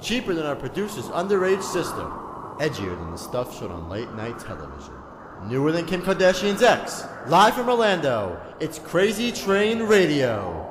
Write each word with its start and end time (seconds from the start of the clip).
cheaper 0.00 0.34
than 0.34 0.46
our 0.46 0.56
producer's 0.56 1.06
underage 1.06 1.62
sister, 1.62 2.04
edgier 2.58 2.98
than 2.98 3.10
the 3.10 3.18
stuff 3.18 3.58
shown 3.58 3.70
on 3.70 3.88
late 3.88 4.12
night 4.14 4.38
television, 4.38 4.94
newer 5.46 5.72
than 5.72 5.86
Kim 5.86 6.02
Kardashian's 6.02 6.62
ex. 6.62 7.04
Live 7.26 7.54
from 7.54 7.68
Orlando, 7.68 8.40
it's 8.60 8.78
Crazy 8.78 9.32
Train 9.32 9.82
Radio. 9.82 10.69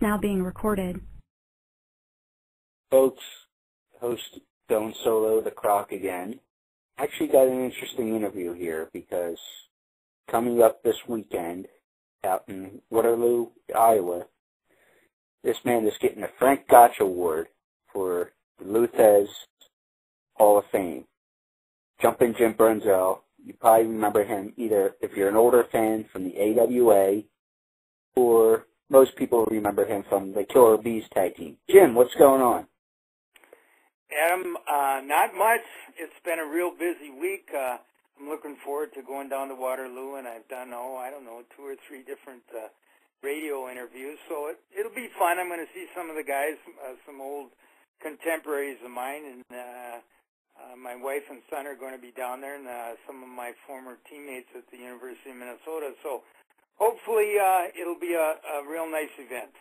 Now 0.00 0.16
being 0.16 0.42
recorded. 0.42 1.02
Folks, 2.90 3.22
host 4.00 4.40
Don 4.68 4.94
Solo 5.04 5.42
the 5.42 5.50
Croc 5.50 5.92
again. 5.92 6.40
Actually 6.96 7.28
got 7.28 7.48
an 7.48 7.62
interesting 7.62 8.16
interview 8.16 8.54
here 8.54 8.88
because 8.94 9.38
coming 10.26 10.62
up 10.62 10.82
this 10.82 10.96
weekend 11.06 11.68
out 12.24 12.44
in 12.48 12.80
Waterloo, 12.90 13.48
Iowa, 13.76 14.24
this 15.44 15.58
man 15.64 15.86
is 15.86 15.94
getting 16.00 16.22
a 16.22 16.30
Frank 16.38 16.66
Gotch 16.66 16.98
Award 17.00 17.48
for 17.92 18.32
the 18.58 18.64
Lou 18.64 18.86
Thesz 18.86 19.28
Hall 20.34 20.58
of 20.58 20.64
Fame. 20.72 21.04
Jumpin' 22.00 22.34
Jim 22.38 22.54
Brunzell, 22.54 23.20
you 23.44 23.52
probably 23.52 23.86
remember 23.86 24.24
him 24.24 24.54
either 24.56 24.96
if 25.02 25.14
you're 25.14 25.28
an 25.28 25.36
older 25.36 25.64
fan 25.70 26.06
from 26.10 26.24
the 26.24 26.38
AWA 26.38 27.22
or 28.16 28.66
most 28.90 29.16
people 29.16 29.46
remember 29.46 29.86
him 29.86 30.04
from 30.08 30.34
the 30.34 30.44
Killer 30.44 30.76
Bees 30.76 31.04
tag 31.14 31.36
team. 31.36 31.56
Jim, 31.70 31.94
what's 31.94 32.14
going 32.14 32.42
on? 32.42 32.66
Adam, 34.10 34.56
uh, 34.66 35.00
not 35.04 35.30
much. 35.38 35.62
It's 35.96 36.18
been 36.24 36.40
a 36.40 36.46
real 36.46 36.72
busy 36.74 37.10
week. 37.14 37.46
Uh, 37.54 37.78
I'm 38.18 38.28
looking 38.28 38.56
forward 38.64 38.92
to 38.94 39.02
going 39.02 39.28
down 39.30 39.48
to 39.48 39.54
Waterloo, 39.54 40.16
and 40.16 40.26
I've 40.26 40.46
done, 40.48 40.74
oh, 40.74 40.98
I 40.98 41.10
don't 41.10 41.24
know, 41.24 41.42
two 41.56 41.62
or 41.62 41.76
three 41.86 42.02
different 42.02 42.42
uh, 42.50 42.68
radio 43.22 43.70
interviews. 43.70 44.18
So 44.28 44.50
it, 44.50 44.58
it'll 44.74 44.94
be 44.94 45.08
fun. 45.16 45.38
I'm 45.38 45.48
going 45.48 45.62
to 45.62 45.72
see 45.72 45.86
some 45.94 46.10
of 46.10 46.16
the 46.16 46.26
guys, 46.26 46.58
uh, 46.82 46.98
some 47.06 47.20
old 47.22 47.54
contemporaries 48.02 48.82
of 48.84 48.90
mine, 48.90 49.22
and 49.24 49.44
uh, 49.54 49.96
uh, 50.58 50.76
my 50.76 50.98
wife 50.98 51.24
and 51.30 51.40
son 51.48 51.66
are 51.66 51.78
going 51.78 51.94
to 51.94 52.02
be 52.02 52.10
down 52.10 52.40
there, 52.42 52.58
and 52.58 52.66
uh, 52.66 52.98
some 53.06 53.22
of 53.22 53.30
my 53.30 53.52
former 53.66 53.96
teammates 54.10 54.50
at 54.58 54.66
the 54.74 54.76
University 54.76 55.30
of 55.30 55.38
Minnesota. 55.38 55.94
So 56.02 56.26
hopefully 56.80 57.34
uh, 57.38 57.68
it'll 57.80 58.00
be 58.00 58.14
a, 58.14 58.40
a 58.58 58.68
real 58.68 58.90
nice 58.90 59.12
event. 59.18 59.52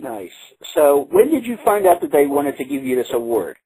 Nice. 0.00 0.36
So 0.74 1.06
when 1.10 1.30
did 1.30 1.46
you 1.46 1.56
find 1.64 1.86
out 1.86 2.00
that 2.02 2.12
they 2.12 2.26
wanted 2.26 2.58
to 2.58 2.64
give 2.64 2.84
you 2.84 2.96
this 2.96 3.12
award? 3.12 3.56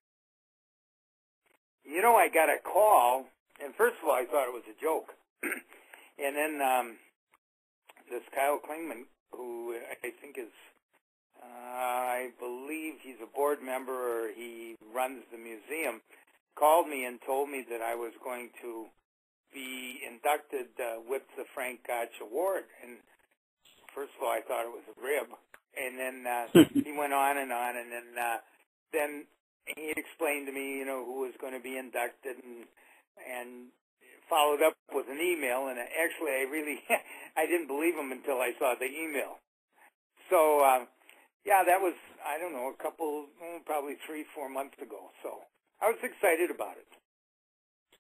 You 1.85 2.01
know, 2.01 2.15
I 2.15 2.29
got 2.29 2.49
a 2.49 2.57
call, 2.63 3.27
and 3.63 3.75
first 3.75 3.97
of 4.03 4.09
all, 4.09 4.15
I 4.15 4.25
thought 4.25 4.49
it 4.49 4.55
was 4.55 4.65
a 4.69 4.81
joke. 4.81 5.13
and 5.43 6.37
then 6.37 6.61
um, 6.63 6.97
this 8.09 8.23
Kyle 8.35 8.61
Klingman, 8.61 9.05
who 9.33 9.75
I 9.75 10.09
think 10.21 10.39
is, 10.39 10.53
uh, 11.37 11.45
I 11.45 12.31
believe 12.39 12.95
he's 13.03 13.21
a 13.23 13.27
board 13.27 13.59
member 13.63 13.93
or 13.93 14.31
he 14.35 14.77
runs 14.95 15.23
the 15.33 15.39
museum, 15.39 16.01
called 16.57 16.89
me 16.89 17.05
and 17.05 17.19
told 17.27 17.51
me 17.51 17.65
that 17.69 17.83
I 17.83 17.95
was 17.95 18.13
going 18.25 18.51
to 18.63 18.87
be 19.53 20.00
inducted 20.03 20.72
uh, 20.81 21.05
with 21.05 21.22
the 21.36 21.45
Frank 21.55 21.86
Gotch 21.86 22.17
Award. 22.20 22.64
And 22.83 22.98
first 23.94 24.12
of 24.17 24.25
all, 24.25 24.33
I 24.33 24.41
thought 24.42 24.64
it 24.64 24.75
was 24.75 24.89
a 24.89 24.97
rib. 24.98 25.28
And 25.77 25.97
then 25.97 26.17
uh, 26.27 26.47
he 26.84 26.92
went 26.92 27.12
on 27.12 27.39
and 27.39 27.53
on, 27.53 27.77
and 27.77 27.89
then 27.92 28.09
uh, 28.17 28.39
then 28.92 29.11
he 29.64 29.92
explained 29.97 30.48
to 30.48 30.53
me, 30.53 30.77
you 30.81 30.84
know, 30.84 31.05
who 31.05 31.25
was 31.25 31.33
going 31.41 31.56
to 31.56 31.64
be 31.64 31.78
inducted, 31.78 32.37
and 32.44 32.69
and 33.25 33.72
followed 34.28 34.60
up 34.60 34.77
with 34.93 35.09
an 35.09 35.21
email. 35.21 35.69
And 35.69 35.81
actually, 35.81 36.37
I 36.37 36.44
really 36.48 36.81
I 37.41 37.47
didn't 37.47 37.69
believe 37.69 37.97
him 37.97 38.12
until 38.12 38.41
I 38.41 38.53
saw 38.59 38.75
the 38.77 38.88
email. 38.88 39.41
So 40.28 40.60
uh, 40.60 40.84
yeah, 41.44 41.65
that 41.65 41.81
was 41.81 41.94
I 42.21 42.38
don't 42.38 42.53
know 42.53 42.69
a 42.69 42.78
couple, 42.82 43.27
oh, 43.32 43.59
probably 43.66 43.97
three, 44.06 44.25
four 44.34 44.48
months 44.48 44.77
ago. 44.81 45.10
So 45.22 45.43
I 45.81 45.91
was 45.91 45.98
excited 46.04 46.50
about 46.53 46.77
it. 46.78 46.88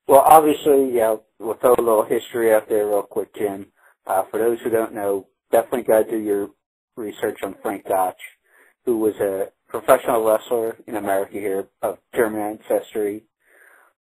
Well, 0.08 0.22
obviously, 0.26 0.94
yeah, 0.94 1.16
we'll 1.38 1.54
throw 1.54 1.74
a 1.74 1.80
little 1.80 2.04
history 2.04 2.52
out 2.52 2.68
there 2.68 2.86
real 2.86 3.02
quick, 3.02 3.34
Jim. 3.36 3.66
Uh, 4.06 4.24
for 4.30 4.38
those 4.38 4.58
who 4.62 4.70
don't 4.70 4.94
know, 4.94 5.26
definitely 5.52 5.84
got 5.84 6.04
to 6.04 6.10
do 6.10 6.18
your 6.18 6.50
research 6.96 7.38
on 7.42 7.54
Frank 7.62 7.86
Gotch, 7.88 8.20
who 8.84 8.98
was 8.98 9.14
a 9.16 9.48
professional 9.68 10.24
wrestler 10.26 10.76
in 10.86 10.96
America 10.96 11.34
here 11.34 11.68
of 11.82 11.98
German 12.14 12.58
ancestry, 12.68 13.24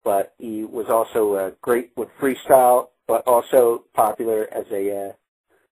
but 0.05 0.34
he 0.39 0.65
was 0.65 0.87
also 0.89 1.34
uh, 1.34 1.51
great 1.62 1.91
with 1.97 2.09
freestyle, 2.21 2.89
but 3.09 3.27
also 3.27 3.84
popular 3.95 4.49
as 4.53 4.67
a 4.73 5.09
uh, 5.09 5.13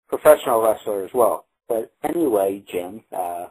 professional 0.10 0.62
wrestler 0.64 1.04
as 1.06 1.12
well. 1.14 1.46
But 1.68 1.92
anyway, 2.04 2.64
Jim, 2.72 3.04
uh, 3.12 3.48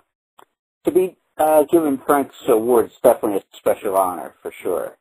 to 0.85 0.91
be 0.91 1.17
uh, 1.39 1.65
given 1.65 2.01
Frank's 2.07 2.35
award 2.49 2.87
is 2.87 2.93
definitely 3.03 3.39
a 3.39 3.57
special 3.57 3.97
honor 3.97 4.35
for 4.43 4.53
sure. 4.63 4.97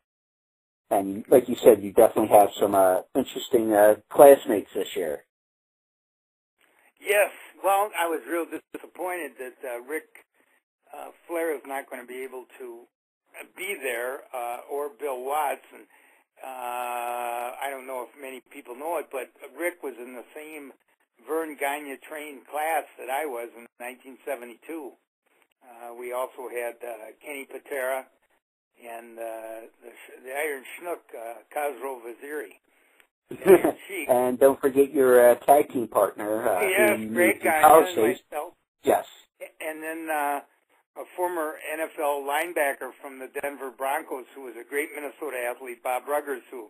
And 0.92 1.24
like 1.30 1.48
you 1.48 1.56
said, 1.64 1.82
you 1.82 1.94
definitely 1.94 2.36
have 2.38 2.50
some 2.60 2.76
uh, 2.76 3.02
interesting 3.16 3.72
uh, 3.72 3.96
classmates 4.10 4.70
this 4.76 4.94
year. 4.96 5.24
Yes, 7.00 7.32
well, 7.64 7.90
I 7.98 8.08
was 8.08 8.20
real 8.30 8.46
disappointed 8.46 9.32
that 9.40 9.58
uh, 9.64 9.82
Ric 9.82 10.04
uh, 10.94 11.16
Flair 11.28 11.56
is 11.56 11.62
not 11.66 11.90
going 11.90 12.02
to 12.02 12.08
be 12.08 12.24
able 12.24 12.46
to 12.60 12.84
be 13.58 13.78
there, 13.82 14.28
uh, 14.36 14.68
or 14.70 14.90
Bill 15.00 15.24
Watts. 15.24 15.66
And 15.74 15.88
uh, 16.44 17.56
I 17.56 17.70
don't 17.72 17.88
know 17.88 18.06
if 18.06 18.22
many 18.22 18.42
people 18.52 18.76
know 18.76 18.98
it, 19.00 19.08
but 19.12 19.32
Ric 19.58 19.82
was 19.82 19.96
in 19.98 20.14
the 20.14 20.28
same 20.36 20.74
Verne 21.26 21.56
Gagne 21.56 21.98
trained 22.08 22.46
class 22.52 22.84
that 23.00 23.10
I 23.10 23.26
was 23.26 23.50
in 23.56 23.66
1972. 23.80 24.92
Uh, 25.64 25.96
we 25.96 26.12
also 26.12 26.50
had 26.52 26.76
uh, 26.84 27.16
Kenny 27.24 27.46
Patera 27.46 28.06
and 28.80 29.18
uh, 29.18 29.68
the, 29.84 29.92
the 30.24 30.32
Iron 30.32 30.64
Schnook, 30.78 31.04
uh, 31.16 31.42
Khosrow 31.54 32.00
Vaziri. 32.02 32.58
and 34.10 34.40
don't 34.40 34.60
forget 34.60 34.92
your 34.92 35.32
uh, 35.32 35.36
tag 35.36 35.72
team 35.72 35.88
partner. 35.88 36.48
Uh, 36.48 36.62
yes, 36.62 37.00
in, 37.00 37.14
great 37.14 37.44
guy. 37.44 37.62
And 37.64 37.96
myself. 37.98 38.54
Yes. 38.84 39.06
And 39.62 39.82
then 39.82 40.08
uh, 40.12 40.42
a 40.98 41.06
former 41.16 41.56
NFL 41.72 42.28
linebacker 42.28 42.92
from 43.02 43.20
the 43.20 43.30
Denver 43.42 43.72
Broncos 43.72 44.26
who 44.36 44.44
was 44.44 44.56
a 44.60 44.68
great 44.68 44.90
Minnesota 44.94 45.38
athlete, 45.50 45.82
Bob 45.84 46.04
Bruggers, 46.06 46.44
who 46.52 46.70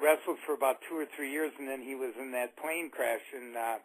wrestled 0.00 0.38
for 0.46 0.54
about 0.54 0.80
two 0.88 0.96
or 0.96 1.06
three 1.14 1.30
years, 1.30 1.52
and 1.58 1.68
then 1.68 1.82
he 1.82 1.94
was 1.94 2.14
in 2.18 2.32
that 2.32 2.56
plane 2.56 2.90
crash 2.90 3.20
in 3.36 3.54
uh, 3.56 3.76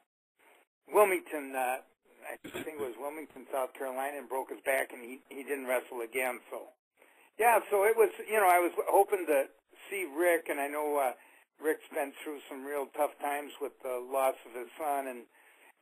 Wilmington. 0.88 1.54
Uh, 1.56 1.84
I 2.26 2.36
think 2.42 2.80
it 2.80 2.82
was 2.82 2.96
Wilmington, 2.98 3.46
South 3.52 3.74
Carolina, 3.74 4.18
and 4.18 4.30
broke 4.30 4.50
his 4.50 4.64
back, 4.66 4.94
and 4.94 5.04
he 5.04 5.20
he 5.30 5.44
didn't 5.44 5.68
wrestle 5.68 6.02
again. 6.02 6.40
So, 6.50 6.72
yeah, 7.40 7.60
so 7.70 7.84
it 7.84 7.96
was. 7.98 8.10
You 8.28 8.40
know, 8.40 8.50
I 8.50 8.60
was 8.60 8.72
hoping 8.88 9.26
to 9.28 9.46
see 9.90 10.08
Ric, 10.18 10.48
and 10.50 10.60
I 10.60 10.68
know. 10.68 10.98
Uh, 10.98 11.14
Ric's 11.64 11.88
been 11.94 12.12
through 12.24 12.40
some 12.50 12.66
real 12.66 12.88
tough 12.98 13.12
times 13.22 13.52
with 13.62 13.72
the 13.82 14.04
loss 14.12 14.36
of 14.46 14.60
his 14.60 14.68
son 14.78 15.08
and 15.08 15.24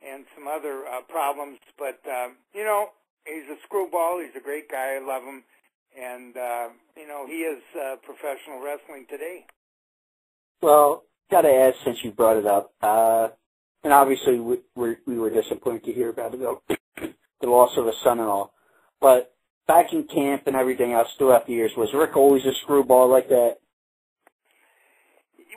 and 0.02 0.24
some 0.34 0.46
other 0.46 0.86
uh, 0.86 1.00
problems. 1.08 1.58
But 1.78 2.00
uh, 2.08 2.28
you 2.54 2.64
know, 2.64 2.88
he's 3.26 3.48
a 3.50 3.56
screwball. 3.64 4.20
He's 4.20 4.34
a 4.36 4.44
great 4.44 4.70
guy. 4.70 4.96
I 4.96 5.04
love 5.04 5.22
him, 5.22 5.44
and 5.98 6.36
uh, 6.36 6.68
you 6.96 7.08
know, 7.08 7.26
he 7.26 7.42
is 7.42 7.62
uh, 7.74 7.96
professional 8.02 8.62
wrestling 8.62 9.06
today. 9.08 9.46
Well, 10.62 11.04
got 11.30 11.42
to 11.42 11.52
ask 11.52 11.76
since 11.84 12.02
you 12.02 12.10
brought 12.10 12.36
it 12.36 12.46
up, 12.46 12.72
uh, 12.80 13.28
and 13.82 13.92
obviously 13.92 14.40
we, 14.40 14.58
we, 14.74 14.96
we 15.06 15.18
were 15.18 15.30
disappointed 15.30 15.84
to 15.84 15.92
hear 15.92 16.08
about 16.08 16.32
the, 16.32 16.58
the 17.40 17.46
loss 17.46 17.76
of 17.76 17.86
a 17.86 17.92
son-in-law. 18.02 18.50
But 19.00 19.33
back 19.66 19.92
in 19.92 20.04
camp 20.04 20.46
and 20.46 20.56
everything 20.56 20.92
else 20.92 21.08
throughout 21.18 21.46
the 21.46 21.52
years, 21.52 21.72
was 21.76 21.92
Ric 21.94 22.16
always 22.16 22.44
a 22.44 22.52
screwball 22.62 23.08
like 23.08 23.28
that? 23.28 23.56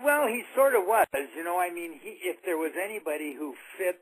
Well, 0.04 0.28
he 0.28 0.44
sort 0.56 0.76
of 0.76 0.84
was. 0.86 1.08
You 1.36 1.44
know, 1.44 1.60
I 1.60 1.74
mean, 1.74 2.00
he 2.02 2.18
if 2.22 2.38
there 2.46 2.58
was 2.58 2.72
anybody 2.78 3.34
who 3.34 3.56
fit 3.78 4.02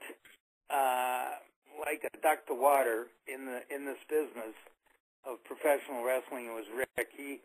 uh, 0.69 1.39
like 1.79 2.03
a 2.03 2.11
duck 2.21 2.45
to 2.47 2.53
water 2.53 3.07
in 3.27 3.45
the 3.45 3.61
in 3.73 3.85
this 3.85 3.99
business 4.09 4.55
of 5.25 5.43
professional 5.45 6.03
wrestling, 6.03 6.47
it 6.47 6.55
was 6.55 6.67
Ric. 6.75 7.07
He 7.15 7.39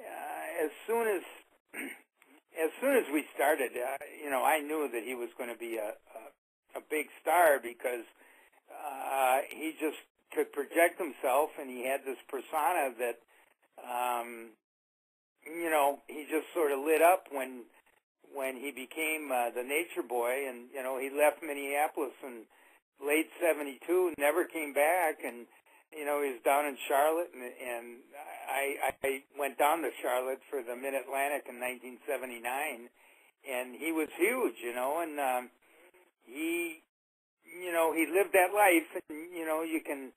uh, 0.00 0.64
as 0.64 0.70
soon 0.86 1.08
as 1.08 1.22
as 2.64 2.70
soon 2.80 2.96
as 2.96 3.04
we 3.12 3.24
started, 3.34 3.72
uh, 3.72 3.96
you 4.22 4.30
know, 4.30 4.44
I 4.44 4.60
knew 4.60 4.88
that 4.92 5.02
he 5.02 5.14
was 5.14 5.30
going 5.38 5.50
to 5.50 5.58
be 5.58 5.76
a, 5.76 5.96
a 5.96 6.22
a 6.76 6.82
big 6.90 7.06
star 7.22 7.58
because 7.62 8.04
uh, 8.68 9.38
he 9.48 9.72
just 9.80 10.02
could 10.34 10.52
project 10.52 10.98
himself, 10.98 11.50
and 11.60 11.70
he 11.70 11.86
had 11.86 12.02
this 12.04 12.18
persona 12.28 12.90
that, 12.98 13.18
um, 13.80 14.50
you 15.46 15.70
know, 15.70 16.00
he 16.08 16.26
just 16.28 16.50
sort 16.52 16.72
of 16.72 16.80
lit 16.80 17.02
up 17.02 17.28
when 17.30 17.64
when 18.34 18.56
he 18.58 18.74
became 18.74 19.30
uh, 19.30 19.54
the 19.54 19.62
Nature 19.62 20.02
Boy, 20.02 20.50
and 20.50 20.66
you 20.74 20.82
know, 20.82 20.98
he 20.98 21.08
left 21.08 21.40
Minneapolis 21.40 22.12
in 22.26 22.44
late 22.98 23.30
'72, 23.40 23.78
never 24.18 24.44
came 24.44 24.74
back, 24.74 25.22
and 25.24 25.46
you 25.94 26.04
know 26.04 26.20
he 26.20 26.34
was 26.34 26.42
down 26.44 26.66
in 26.66 26.76
Charlotte, 26.88 27.30
and, 27.32 27.42
and 27.42 27.86
I, 28.50 28.92
I 29.02 29.22
went 29.38 29.56
down 29.56 29.82
to 29.82 29.90
Charlotte 30.02 30.42
for 30.50 30.62
the 30.62 30.74
Mid 30.74 30.94
Atlantic 30.94 31.46
in 31.46 31.62
1979, 31.62 32.90
and 33.46 33.74
he 33.78 33.92
was 33.92 34.10
huge, 34.18 34.58
you 34.58 34.74
know, 34.74 34.98
and 35.00 35.14
um, 35.20 35.50
he, 36.26 36.82
you 37.46 37.72
know, 37.72 37.94
he 37.94 38.06
lived 38.10 38.34
that 38.34 38.50
life, 38.50 38.90
and 38.98 39.30
you 39.32 39.46
know 39.46 39.62
you 39.62 39.80
can. 39.80 40.12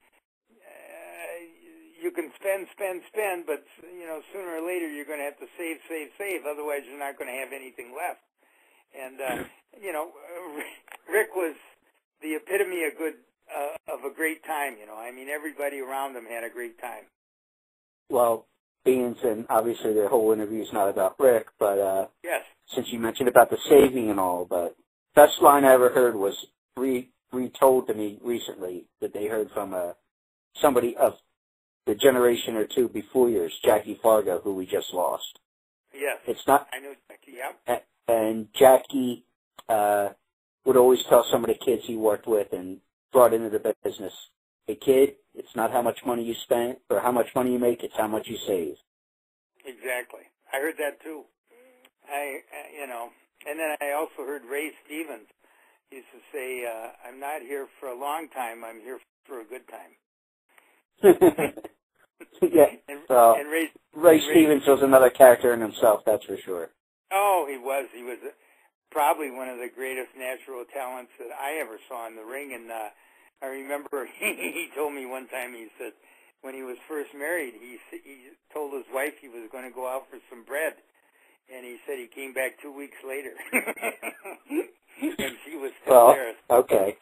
Uh, 1.18 1.58
you 1.98 2.12
can 2.12 2.30
spend, 2.38 2.68
spend, 2.72 3.02
spend, 3.10 3.50
but 3.50 3.66
you 3.82 4.06
know 4.06 4.22
sooner 4.30 4.62
or 4.62 4.66
later 4.66 4.86
you're 4.86 5.10
going 5.10 5.18
to 5.18 5.26
have 5.26 5.40
to 5.42 5.50
save, 5.58 5.82
save, 5.90 6.14
save. 6.18 6.46
Otherwise, 6.46 6.86
you're 6.86 7.00
not 7.02 7.18
going 7.18 7.30
to 7.30 7.40
have 7.42 7.50
anything 7.50 7.98
left. 7.98 8.22
And 8.94 9.18
uh, 9.18 9.44
you 9.82 9.92
know, 9.92 10.14
Ric 11.12 11.34
was 11.36 11.58
the 12.22 12.38
epitome 12.38 12.86
of 12.86 12.98
good 12.98 13.18
uh, 13.50 13.74
of 13.90 14.06
a 14.06 14.14
great 14.14 14.46
time. 14.46 14.78
You 14.80 14.86
know, 14.86 14.96
I 14.96 15.12
mean, 15.12 15.28
everybody 15.30 15.80
around 15.80 16.16
him 16.16 16.26
had 16.30 16.44
a 16.44 16.54
great 16.54 16.80
time. 16.80 17.10
Well, 18.10 18.46
Beans, 18.86 19.18
and 19.24 19.46
obviously 19.50 19.94
the 19.94 20.08
whole 20.08 20.32
interview 20.32 20.62
is 20.62 20.72
not 20.72 20.90
about 20.90 21.20
Ric, 21.20 21.48
but 21.60 21.80
uh, 21.80 22.08
yes, 22.24 22.44
since 22.74 22.88
you 22.92 23.00
mentioned 23.00 23.28
about 23.28 23.50
the 23.50 23.58
saving 23.70 24.10
and 24.10 24.20
all, 24.20 24.46
but 24.46 24.76
best 25.16 25.42
line 25.42 25.66
I 25.66 25.74
ever 25.74 25.90
heard 25.90 26.16
was 26.16 26.36
re 26.78 27.10
retold 27.34 27.88
to 27.88 27.94
me 27.94 28.20
recently 28.24 28.86
that 29.02 29.14
they 29.14 29.28
heard 29.28 29.50
from 29.54 29.74
uh, 29.74 29.92
somebody 30.56 30.96
of 30.96 31.14
the 31.86 31.96
generation 31.96 32.56
or 32.56 32.66
two 32.66 32.90
before 32.90 33.30
yours, 33.30 33.58
Jackie 33.64 34.00
Fargo, 34.02 34.42
who 34.44 34.54
we 34.54 34.66
just 34.66 34.94
lost. 34.94 35.40
Yes, 35.94 36.18
it's 36.28 36.46
not. 36.46 36.68
I 36.74 36.80
know 36.80 36.94
Jackie. 37.08 37.38
Yeah. 37.38 37.80
And 38.08 38.48
Jackie 38.54 39.26
uh, 39.68 40.10
would 40.66 40.78
always 40.78 41.04
tell 41.10 41.26
some 41.32 41.44
of 41.44 41.48
the 41.48 41.56
kids 41.56 41.84
he 41.86 41.96
worked 41.96 42.28
with 42.28 42.54
and 42.54 42.80
brought 43.12 43.34
into 43.34 43.50
the 43.50 43.74
business, 43.84 44.14
"Hey 44.68 44.76
kid, 44.76 45.16
it's 45.34 45.56
not 45.56 45.72
how 45.72 45.82
much 45.82 46.06
money 46.06 46.24
you 46.24 46.36
spend 46.44 46.78
or 46.90 47.00
how 47.00 47.12
much 47.12 47.34
money 47.36 47.54
you 47.54 47.60
make; 47.60 47.84
it's 47.84 47.98
how 47.98 48.08
much 48.08 48.28
you 48.28 48.38
save." 48.46 48.76
Exactly. 49.66 50.24
I 50.54 50.60
heard 50.60 50.76
that 50.78 51.02
too. 51.02 51.24
I, 52.08 52.40
you 52.80 52.88
know, 52.88 53.10
and 53.48 53.60
then 53.60 53.76
I 53.82 53.92
also 53.92 54.24
heard 54.24 54.44
Ray 54.46 54.72
Stevens 54.86 55.28
used 55.92 56.08
to 56.12 56.20
say, 56.32 56.66
uh, 56.66 56.92
"I'm 57.08 57.20
not 57.20 57.42
here 57.42 57.68
for 57.80 57.90
a 57.90 57.98
long 57.98 58.30
time. 58.30 58.64
I'm 58.64 58.82
here 58.82 59.00
for 59.26 59.42
a 59.42 59.46
good 59.46 59.68
time." 59.68 59.96
yeah. 62.42 62.72
And, 62.88 63.00
so 63.08 63.36
and 63.38 63.50
Ray, 63.50 63.70
Ray 63.96 64.22
Stevens 64.22 64.64
was 64.68 64.82
another 64.82 65.10
character 65.10 65.54
in 65.54 65.62
himself, 65.62 66.02
that's 66.06 66.26
for 66.26 66.38
sure. 66.38 66.70
Oh, 67.12 67.48
he 67.50 67.58
was. 67.58 67.88
He 67.96 68.04
was 68.04 68.18
probably 68.92 69.32
one 69.32 69.48
of 69.48 69.58
the 69.58 69.70
greatest 69.74 70.10
natural 70.18 70.66
talents 70.74 71.12
that 71.20 71.32
I 71.32 71.60
ever 71.62 71.80
saw 71.88 72.08
in 72.08 72.16
the 72.16 72.26
ring. 72.26 72.52
And 72.54 72.72
uh, 72.72 72.90
I 73.42 73.48
remember 73.48 74.08
he, 74.20 74.26
he 74.54 74.68
told 74.76 74.94
me 74.94 75.06
one 75.06 75.28
time. 75.28 75.54
He 75.54 75.68
said 75.78 75.94
when 76.42 76.54
he 76.54 76.64
was 76.64 76.78
first 76.88 77.12
married, 77.18 77.54
he 77.60 77.78
he 77.92 78.34
told 78.54 78.74
his 78.74 78.86
wife 78.94 79.14
he 79.22 79.30
was 79.30 79.50
going 79.52 79.64
to 79.64 79.74
go 79.74 79.88
out 79.88 80.08
for 80.10 80.20
some 80.30 80.44
bread, 80.44 80.74
and 81.54 81.66
he 81.66 81.78
said 81.86 81.98
he 81.98 82.08
came 82.08 82.34
back 82.34 82.60
two 82.62 82.72
weeks 82.72 82.98
later, 83.08 83.34
and 83.54 85.36
she 85.46 85.56
was 85.56 85.72
still 85.82 85.94
well, 85.94 86.14
there. 86.14 86.34
Okay. 86.50 86.98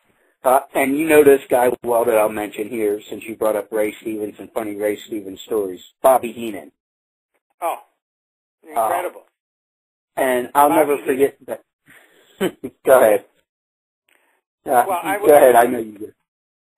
Uh, 0.45 0.59
and 0.75 0.95
you 0.95 1.07
know 1.07 1.23
this 1.23 1.41
guy 1.49 1.71
well 1.83 2.05
that 2.05 2.17
I'll 2.17 2.29
mention 2.29 2.69
here, 2.69 3.01
since 3.09 3.23
you 3.23 3.35
brought 3.35 3.55
up 3.55 3.71
Ray 3.71 3.95
Stevens 4.01 4.35
and 4.37 4.51
funny 4.51 4.75
Ray 4.75 4.97
Stevens 5.07 5.41
stories. 5.45 5.81
Bobby 6.03 6.31
Heenan. 6.31 6.71
Oh, 7.61 7.77
incredible. 8.61 9.23
Uh, 10.15 10.21
and 10.21 10.49
I'll 10.53 10.69
Bobby 10.69 10.79
never 10.91 11.05
forget 11.05 11.37
that. 11.47 11.63
go 12.85 12.99
ahead. 13.01 13.25
Uh, 14.65 14.85
Well, 14.87 14.99
I 15.03 15.17
go 15.17 15.35
ahead. 15.35 15.55
I 15.55 15.65
know 15.65 15.79
you 15.79 15.97
do. 15.97 16.11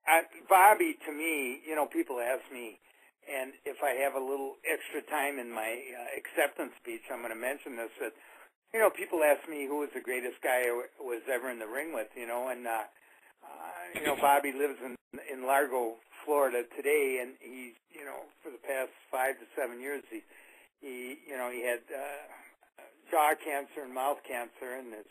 Uh, 0.07 0.21
Bobby, 0.47 0.97
to 1.05 1.11
me, 1.11 1.59
you 1.67 1.75
know, 1.75 1.85
people 1.85 2.19
ask 2.21 2.43
me, 2.53 2.79
and 3.27 3.51
if 3.65 3.83
I 3.83 3.99
have 3.99 4.15
a 4.15 4.23
little 4.23 4.55
extra 4.63 5.01
time 5.11 5.39
in 5.39 5.51
my 5.51 5.67
uh, 5.67 6.15
acceptance 6.15 6.71
speech, 6.79 7.01
I'm 7.11 7.19
going 7.19 7.35
to 7.35 7.39
mention 7.39 7.75
this. 7.75 7.91
That 7.99 8.13
you 8.73 8.79
know, 8.79 8.89
people 8.89 9.19
ask 9.23 9.43
me 9.49 9.67
who 9.67 9.79
was 9.79 9.89
the 9.93 9.99
greatest 9.99 10.39
guy 10.41 10.71
I 10.71 10.71
was 11.03 11.21
ever 11.27 11.51
in 11.51 11.59
the 11.59 11.67
ring 11.67 11.93
with, 11.93 12.07
you 12.15 12.27
know, 12.27 12.47
and 12.47 12.65
uh, 12.65 12.71
uh, 12.71 12.83
you 13.95 14.05
know, 14.05 14.15
Bobby 14.15 14.51
lives 14.51 14.79
in 14.83 14.95
in 15.31 15.45
Largo, 15.45 15.95
Florida 16.25 16.63
today, 16.75 17.19
and 17.21 17.33
he's 17.39 17.73
you 17.91 18.05
know, 18.05 18.27
for 18.43 18.51
the 18.51 18.61
past 18.61 18.91
five 19.11 19.39
to 19.39 19.45
seven 19.55 19.79
years, 19.81 20.03
he 20.09 20.21
he 20.81 21.17
you 21.27 21.37
know 21.37 21.49
he 21.49 21.63
had 21.63 21.81
uh, 21.89 22.83
jaw 23.09 23.33
cancer 23.39 23.83
and 23.83 23.93
mouth 23.93 24.19
cancer, 24.27 24.77
and 24.77 24.93
is 24.93 25.07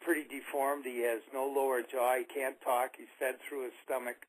pretty 0.00 0.24
deformed. 0.26 0.84
He 0.84 1.02
has 1.04 1.20
no 1.32 1.46
lower 1.46 1.82
jaw. 1.82 2.16
He 2.18 2.24
can't 2.24 2.56
talk. 2.62 2.96
He's 2.96 3.10
fed 3.18 3.36
through 3.48 3.64
his 3.64 3.76
stomach. 3.84 4.26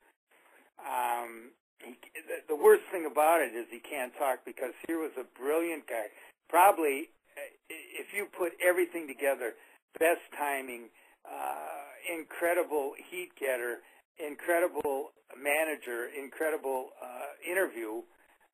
Um, 0.80 1.52
he, 1.80 1.96
the, 2.14 2.56
the 2.56 2.60
worst 2.60 2.84
thing 2.92 3.08
about 3.10 3.42
it 3.42 3.56
is 3.56 3.66
he 3.72 3.80
can't 3.80 4.14
talk 4.18 4.44
because 4.46 4.74
here 4.88 5.00
was 5.00 5.16
a 5.18 5.26
brilliant 5.40 5.88
guy. 5.88 6.12
Probably, 6.50 7.10
uh, 7.38 7.42
if 7.70 8.14
you 8.14 8.28
put 8.38 8.54
everything 8.60 9.08
together, 9.08 9.54
best 9.98 10.22
timing, 10.38 10.90
uh, 11.26 11.79
incredible 12.08 12.94
heat 13.10 13.30
getter, 13.40 13.80
incredible 14.20 15.12
manager, 15.38 16.08
incredible 16.08 16.90
uh, 17.02 17.32
interview. 17.50 18.02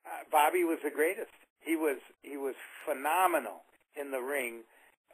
Uh, 0.06 0.24
Bobby 0.32 0.64
was 0.64 0.80
the 0.84 0.92
greatest. 0.92 1.32
He 1.60 1.76
was 1.76 1.98
he 2.22 2.38
was 2.38 2.56
phenomenal 2.86 3.64
in 4.00 4.12
the 4.12 4.22
ring. 4.22 4.62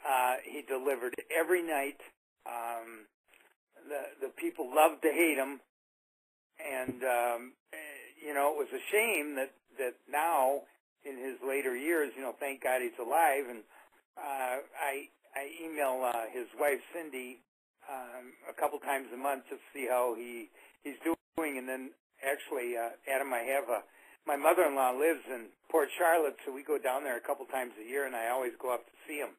Uh, 0.03 0.35
he 0.43 0.61
delivered 0.61 1.15
every 1.31 1.61
night. 1.61 1.99
Um, 2.45 3.07
the 3.87 4.27
the 4.27 4.33
people 4.33 4.69
loved 4.73 5.01
to 5.03 5.11
hate 5.11 5.37
him, 5.37 5.61
and 6.59 7.03
um, 7.03 7.53
eh, 7.73 7.77
you 8.25 8.33
know 8.33 8.51
it 8.51 8.57
was 8.57 8.71
a 8.73 8.83
shame 8.91 9.35
that 9.35 9.51
that 9.77 9.95
now 10.11 10.61
in 11.03 11.17
his 11.17 11.37
later 11.45 11.75
years, 11.75 12.11
you 12.15 12.21
know, 12.21 12.35
thank 12.39 12.63
God 12.63 12.81
he's 12.81 12.97
alive. 12.99 13.45
And 13.49 13.63
uh, 14.17 14.61
I 14.77 15.09
I 15.33 15.49
email 15.63 16.03
uh, 16.05 16.29
his 16.31 16.47
wife 16.59 16.79
Cindy 16.93 17.41
um, 17.89 18.33
a 18.49 18.53
couple 18.53 18.79
times 18.79 19.07
a 19.13 19.17
month 19.17 19.47
to 19.49 19.57
see 19.73 19.87
how 19.89 20.15
he 20.17 20.49
he's 20.83 20.99
doing, 21.03 21.57
and 21.57 21.67
then 21.67 21.91
actually, 22.21 22.77
uh, 22.77 22.93
Adam, 23.09 23.33
I 23.33 23.43
have 23.55 23.69
a 23.69 23.81
my 24.27 24.35
mother-in-law 24.37 24.91
lives 25.01 25.25
in 25.29 25.49
Port 25.69 25.89
Charlotte, 25.97 26.37
so 26.45 26.53
we 26.53 26.63
go 26.63 26.77
down 26.77 27.03
there 27.03 27.17
a 27.17 27.21
couple 27.25 27.45
times 27.47 27.73
a 27.81 27.87
year, 27.87 28.05
and 28.05 28.15
I 28.15 28.29
always 28.29 28.53
go 28.61 28.73
up 28.73 28.85
to 28.85 28.91
see 29.07 29.17
him. 29.17 29.33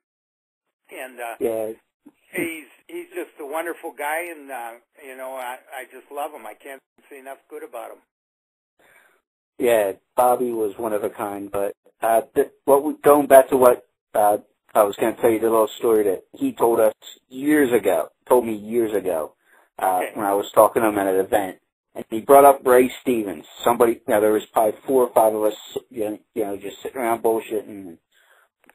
And 0.91 1.21
uh, 1.21 1.37
Yeah. 1.39 1.73
he's 2.33 2.71
he's 2.89 3.09
just 3.15 3.39
a 3.41 3.47
wonderful 3.47 3.93
guy, 3.97 4.27
and 4.31 4.50
uh, 4.50 4.73
you 5.05 5.17
know 5.17 5.35
I 5.35 5.59
I 5.71 5.85
just 5.91 6.11
love 6.11 6.33
him. 6.33 6.47
I 6.47 6.55
can't 6.55 6.83
say 7.11 7.19
enough 7.19 7.39
good 7.49 7.62
about 7.62 7.93
him. 7.93 8.03
Yeah, 9.58 9.93
Bobby 10.17 10.51
was 10.51 10.77
one 10.77 10.93
of 10.93 11.05
a 11.05 11.11
kind, 11.11 11.51
but 11.51 11.75
uh, 12.01 12.22
th- 12.34 12.51
what 12.65 12.82
we, 12.82 12.94
going 13.03 13.27
back 13.27 13.49
to 13.51 13.56
what 13.56 13.87
uh, 14.15 14.39
I 14.74 14.82
was 14.84 14.96
going 14.96 15.14
to 15.14 15.20
tell 15.20 15.31
you 15.31 15.38
the 15.41 15.50
little 15.50 15.69
story 15.79 16.05
that 16.05 16.24
he 16.32 16.52
told 16.52 16.81
us 16.81 16.94
years 17.29 17.72
ago, 17.72 18.08
told 18.29 18.46
me 18.46 18.55
years 18.55 18.94
ago 18.94 19.34
uh, 19.79 19.96
Okay. 19.98 20.10
when 20.14 20.26
I 20.26 20.34
was 20.34 20.50
talking 20.55 20.82
to 20.82 20.88
him 20.88 20.98
at 20.98 21.06
an 21.06 21.20
event, 21.20 21.58
and 21.94 22.05
he 22.10 22.20
brought 22.20 22.44
up 22.44 22.67
Ray 22.67 22.91
Stevens. 23.02 23.44
Somebody, 23.64 23.93
you 23.93 24.00
now 24.08 24.20
there 24.20 24.32
was 24.32 24.46
probably 24.52 24.79
four 24.86 25.05
or 25.05 25.12
five 25.12 25.34
of 25.34 25.43
us, 25.44 25.55
you 25.91 26.05
know, 26.05 26.19
you 26.34 26.44
know 26.44 26.56
just 26.56 26.81
sitting 26.82 26.98
around 26.98 27.22
bullshitting. 27.22 27.98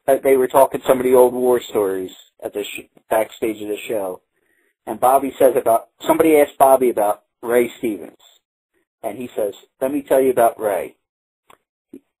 And 0.06 0.22
They 0.22 0.36
were 0.36 0.48
talking 0.48 0.80
some 0.86 0.98
of 0.98 1.04
the 1.04 1.14
old 1.14 1.34
war 1.34 1.60
stories 1.60 2.12
at 2.42 2.52
the 2.52 2.62
sh- 2.64 2.88
backstage 3.10 3.60
of 3.62 3.68
the 3.68 3.78
show, 3.88 4.22
and 4.86 5.00
Bobby 5.00 5.34
says 5.38 5.54
about 5.56 5.88
somebody 6.06 6.36
asked 6.36 6.58
Bobby 6.58 6.90
about 6.90 7.24
Ray 7.42 7.70
Stevens 7.78 8.18
and 9.02 9.18
he 9.18 9.28
says, 9.36 9.54
let 9.80 9.92
me 9.92 10.02
tell 10.02 10.20
you 10.20 10.30
about 10.30 10.60
Ray. 10.60 10.96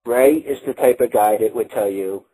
Ray 0.04 0.34
is 0.34 0.58
the 0.66 0.74
type 0.74 1.00
of 1.00 1.12
guy 1.12 1.36
that 1.38 1.54
would 1.54 1.70
tell 1.70 1.90
you, 1.90 2.24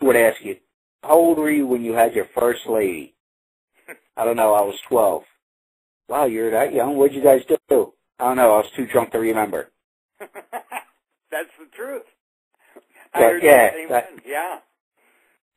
would 0.00 0.16
ask 0.16 0.42
you, 0.44 0.56
how 1.02 1.14
old 1.14 1.38
were 1.38 1.50
you 1.50 1.66
when 1.66 1.84
you 1.84 1.92
had 1.94 2.14
your 2.14 2.26
first 2.34 2.66
lady? 2.66 3.14
I 4.16 4.24
don't 4.24 4.36
know, 4.36 4.54
I 4.54 4.62
was 4.62 4.78
12. 4.88 5.22
Wow, 6.08 6.24
you're 6.24 6.50
that 6.50 6.72
young. 6.72 6.96
What'd 6.96 7.14
you 7.16 7.22
guys 7.22 7.42
do? 7.46 7.92
I 8.18 8.24
don't 8.24 8.36
know, 8.36 8.54
I 8.54 8.58
was 8.58 8.70
too 8.76 8.86
drunk 8.86 9.12
to 9.12 9.18
remember. 9.18 9.70
That's 10.18 11.54
the 11.58 11.66
truth. 11.76 12.02
I 13.14 13.20
Yeah, 13.20 13.28
heard 13.28 13.42
yeah, 13.42 13.86
that- 13.88 14.10
Yeah. 14.26 14.58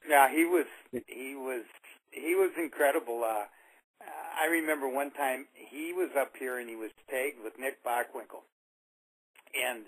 Yeah, 0.07 0.31
he 0.31 0.45
was 0.45 0.65
he 1.07 1.35
was 1.35 1.63
he 2.11 2.35
was 2.35 2.51
incredible. 2.57 3.23
Uh 3.23 3.45
I 4.41 4.47
remember 4.47 4.87
one 4.89 5.11
time 5.11 5.45
he 5.53 5.93
was 5.93 6.09
up 6.19 6.31
here 6.37 6.57
and 6.57 6.67
he 6.69 6.75
was 6.75 6.89
tagged 7.09 7.37
with 7.43 7.53
Nick 7.59 7.83
Bockwinkel. 7.83 8.41
And 9.53 9.85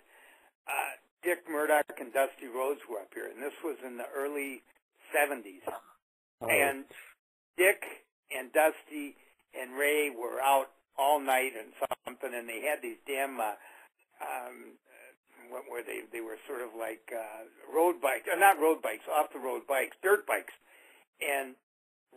uh 0.67 0.93
Dick 1.23 1.47
Murdoch 1.49 1.97
and 1.99 2.11
Dusty 2.13 2.47
Rhodes 2.47 2.81
were 2.89 2.99
up 2.99 3.11
here 3.13 3.27
and 3.31 3.41
this 3.41 3.55
was 3.63 3.77
in 3.85 3.97
the 3.97 4.07
early 4.15 4.61
seventies. 5.13 5.63
Oh, 6.41 6.47
And 6.47 6.85
Dick 7.57 7.83
and 8.33 8.51
Dusty 8.51 9.15
and 9.53 9.77
Ray 9.77 10.09
were 10.09 10.41
out 10.41 10.73
all 10.97 11.19
night 11.19 11.53
and 11.57 11.73
something, 12.05 12.33
and 12.33 12.49
they 12.49 12.61
had 12.61 12.81
these 12.81 12.97
damn, 13.05 13.39
uh, 13.39 13.57
um, 14.21 14.77
what 15.49 15.63
were 15.69 15.81
they? 15.85 16.05
They 16.11 16.21
were 16.21 16.37
sort 16.47 16.61
of 16.61 16.73
like 16.77 17.05
uh, 17.13 17.45
road 17.69 18.01
bikes, 18.01 18.25
uh, 18.29 18.37
not 18.37 18.57
road 18.57 18.81
bikes, 18.81 19.05
off 19.09 19.33
the 19.33 19.39
road 19.41 19.65
bikes, 19.69 19.95
dirt 20.01 20.25
bikes. 20.25 20.53
And 21.21 21.55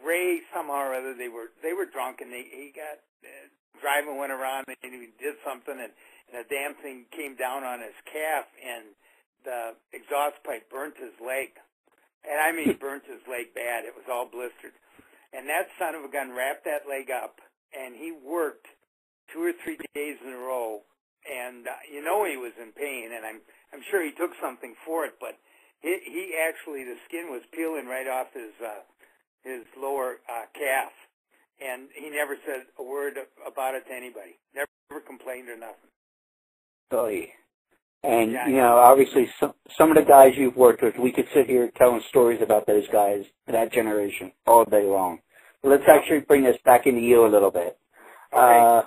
Ray 0.01 0.41
somehow 0.53 0.89
or 0.89 0.95
other 0.95 1.15
they 1.17 1.29
were 1.29 1.53
they 1.63 1.73
were 1.73 1.87
drunk, 1.87 2.21
and 2.21 2.33
they 2.33 2.45
he 2.49 2.73
got 2.73 3.01
uh, 3.25 3.49
driving 3.81 4.17
went 4.17 4.33
around 4.33 4.65
and 4.69 4.77
he 4.81 5.13
did 5.21 5.37
something 5.45 5.77
and, 5.77 5.93
and 6.27 6.43
the 6.43 6.47
damn 6.49 6.75
thing 6.83 7.07
came 7.15 7.37
down 7.37 7.65
on 7.65 7.81
his 7.81 7.97
calf 8.07 8.47
and 8.59 8.95
the 9.45 9.79
exhaust 9.95 10.43
pipe 10.43 10.69
burnt 10.71 10.99
his 10.99 11.15
leg. 11.23 11.55
And 12.27 12.39
I 12.43 12.51
mean 12.51 12.77
burnt 12.81 13.07
his 13.07 13.23
leg 13.31 13.55
bad. 13.55 13.85
It 13.87 13.95
was 13.95 14.11
all 14.11 14.27
blistered. 14.27 14.75
And 15.33 15.49
that 15.49 15.71
son 15.79 15.95
of 15.95 16.03
a 16.03 16.11
gun 16.11 16.35
wrapped 16.35 16.65
that 16.65 16.89
leg 16.89 17.11
up 17.11 17.39
and 17.75 17.95
he 17.95 18.11
worked 18.11 18.67
two 19.33 19.43
or 19.43 19.53
three 19.63 19.79
days 19.95 20.19
in 20.23 20.33
a 20.33 20.39
row 20.39 20.83
and 21.27 21.67
uh, 21.67 21.75
you 21.91 22.03
know 22.03 22.25
he 22.25 22.39
was 22.39 22.55
in 22.63 22.71
pain 22.71 23.11
and 23.11 23.27
I'm 23.27 23.43
I'm 23.75 23.83
sure 23.91 23.99
he 24.03 24.15
took 24.15 24.31
something 24.39 24.79
for 24.87 25.05
it 25.05 25.19
but 25.19 25.35
he 25.83 25.99
he 26.07 26.39
actually 26.39 26.87
the 26.87 26.95
skin 27.11 27.27
was 27.27 27.43
peeling 27.51 27.91
right 27.91 28.07
off 28.07 28.31
his 28.33 28.55
uh 28.63 28.87
his 29.43 29.67
lower 29.75 30.23
uh 30.31 30.47
calf 30.55 30.95
and 31.61 31.89
he 31.95 32.11
never 32.11 32.37
said 32.45 32.69
a 32.79 32.85
word 32.85 33.17
about 33.47 33.75
it 33.75 33.87
to 33.89 33.95
anybody. 33.95 34.37
Never 34.55 35.01
complained 35.07 35.49
or 35.49 35.57
nothing. 35.57 35.91
Really. 36.91 37.33
And 38.03 38.33
Yeah, 38.33 38.47
you 38.47 38.57
know, 38.57 38.77
obviously, 38.77 39.29
some 39.41 39.55
some 39.77 39.91
of 39.91 39.97
the 39.97 40.09
guys 40.09 40.35
you've 40.37 40.57
worked 40.57 40.83
with, 40.83 40.95
we 40.99 41.13
could 41.13 41.27
sit 41.35 41.49
here 41.49 41.71
telling 41.77 42.03
stories 42.09 42.41
about 42.41 42.67
those 42.67 42.87
guys, 42.93 43.25
that 43.49 43.73
generation, 43.73 44.33
all 44.47 44.65
day 44.65 44.85
long. 44.85 45.21
But 45.63 45.71
let's 45.71 45.89
actually 45.89 46.21
bring 46.21 46.45
this 46.45 46.59
back 46.65 46.87
into 46.87 47.01
you 47.01 47.27
a 47.27 47.29
little 47.29 47.51
bit. 47.51 47.79
Uh, 48.33 48.83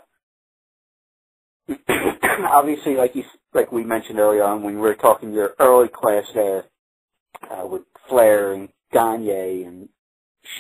obviously, 2.50 2.96
like 2.96 3.16
you, 3.16 3.24
like 3.54 3.72
we 3.72 3.84
mentioned 3.84 4.20
earlier 4.20 4.44
on 4.44 4.64
when 4.64 4.76
we 4.76 4.82
were 4.82 4.96
talking 4.96 5.34
your 5.34 5.56
early 5.60 5.90
class 5.90 6.26
there, 6.34 6.66
uh, 7.50 7.66
with 7.66 7.82
Flair 8.08 8.54
and 8.54 8.70
Gagne 8.94 9.64
and 9.64 9.90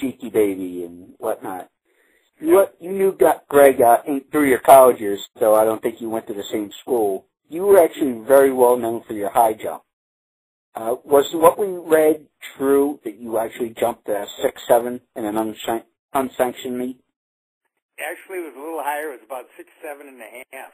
Sheiky 0.01 0.31
Baby 0.31 0.83
and 0.83 1.13
whatnot. 1.17 1.69
You, 2.39 2.55
what, 2.55 2.75
you 2.79 2.91
knew 2.91 3.11
got 3.11 3.47
Greg 3.47 3.81
uh, 3.81 3.97
through 4.31 4.49
your 4.49 4.59
college 4.59 4.99
years, 4.99 5.19
so 5.39 5.55
I 5.55 5.65
don't 5.65 5.81
think 5.81 6.01
you 6.01 6.09
went 6.09 6.27
to 6.27 6.33
the 6.33 6.43
same 6.51 6.71
school. 6.81 7.25
You 7.49 7.63
were 7.63 7.81
actually 7.83 8.21
very 8.27 8.53
well 8.53 8.77
known 8.77 9.01
for 9.07 9.13
your 9.13 9.31
high 9.31 9.53
jump. 9.53 9.81
Uh, 10.75 10.95
was 11.03 11.25
what 11.33 11.57
we 11.57 11.65
read 11.65 12.27
true 12.55 12.99
that 13.03 13.17
you 13.17 13.39
actually 13.39 13.73
jumped 13.73 14.07
uh, 14.07 14.25
six 14.41 14.61
seven 14.67 15.01
in 15.15 15.25
an 15.25 15.33
unsan- 15.33 15.89
unsanctioned 16.13 16.77
meet? 16.77 17.01
Actually, 17.97 18.45
it 18.45 18.53
was 18.53 18.55
a 18.55 18.61
little 18.61 18.85
higher. 18.85 19.11
It 19.11 19.19
was 19.19 19.25
about 19.25 19.49
six, 19.57 19.67
seven 19.81 20.07
and 20.07 20.21
a 20.21 20.45
half. 20.53 20.71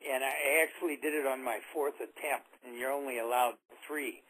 And 0.00 0.22
I 0.22 0.64
actually 0.64 0.96
did 0.96 1.12
it 1.12 1.26
on 1.26 1.42
my 1.42 1.58
fourth 1.74 1.98
attempt, 1.98 2.48
and 2.64 2.78
you're 2.78 2.94
only 2.94 3.18
allowed 3.18 3.58
three. 3.84 4.22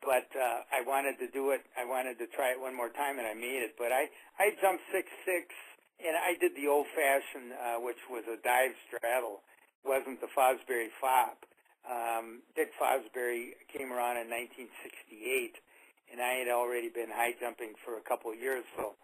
But 0.00 0.26
uh, 0.34 0.66
I 0.72 0.80
wanted 0.82 1.20
to 1.20 1.28
do 1.30 1.52
it. 1.52 1.60
I 1.78 1.84
wanted 1.84 2.18
to 2.18 2.26
try 2.34 2.50
it 2.50 2.58
one 2.58 2.74
more 2.74 2.88
time, 2.88 3.20
and 3.20 3.28
I 3.28 3.34
made 3.34 3.62
it. 3.62 3.76
But 3.76 3.92
I 3.92 4.08
I 4.40 4.56
jumped 4.64 4.82
six 4.90 5.06
six, 5.28 5.52
and 6.00 6.16
I 6.16 6.40
did 6.40 6.56
the 6.56 6.66
old 6.66 6.88
fashioned, 6.96 7.52
uh, 7.52 7.78
which 7.84 8.00
was 8.08 8.24
a 8.26 8.40
dive 8.40 8.74
straddle. 8.88 9.44
Wasn't 9.84 10.20
the 10.20 10.30
Fosbury 10.30 10.88
flop. 11.00 11.44
Um, 11.82 12.42
Dick 12.54 12.70
Fosbury 12.78 13.58
came 13.66 13.90
around 13.90 14.22
in 14.22 14.30
1968, 14.30 15.58
and 16.12 16.22
I 16.22 16.38
had 16.38 16.48
already 16.48 16.88
been 16.88 17.10
high 17.10 17.34
jumping 17.40 17.74
for 17.84 17.98
a 17.98 18.04
couple 18.06 18.30
of 18.30 18.38
years. 18.38 18.62
So 18.78 18.94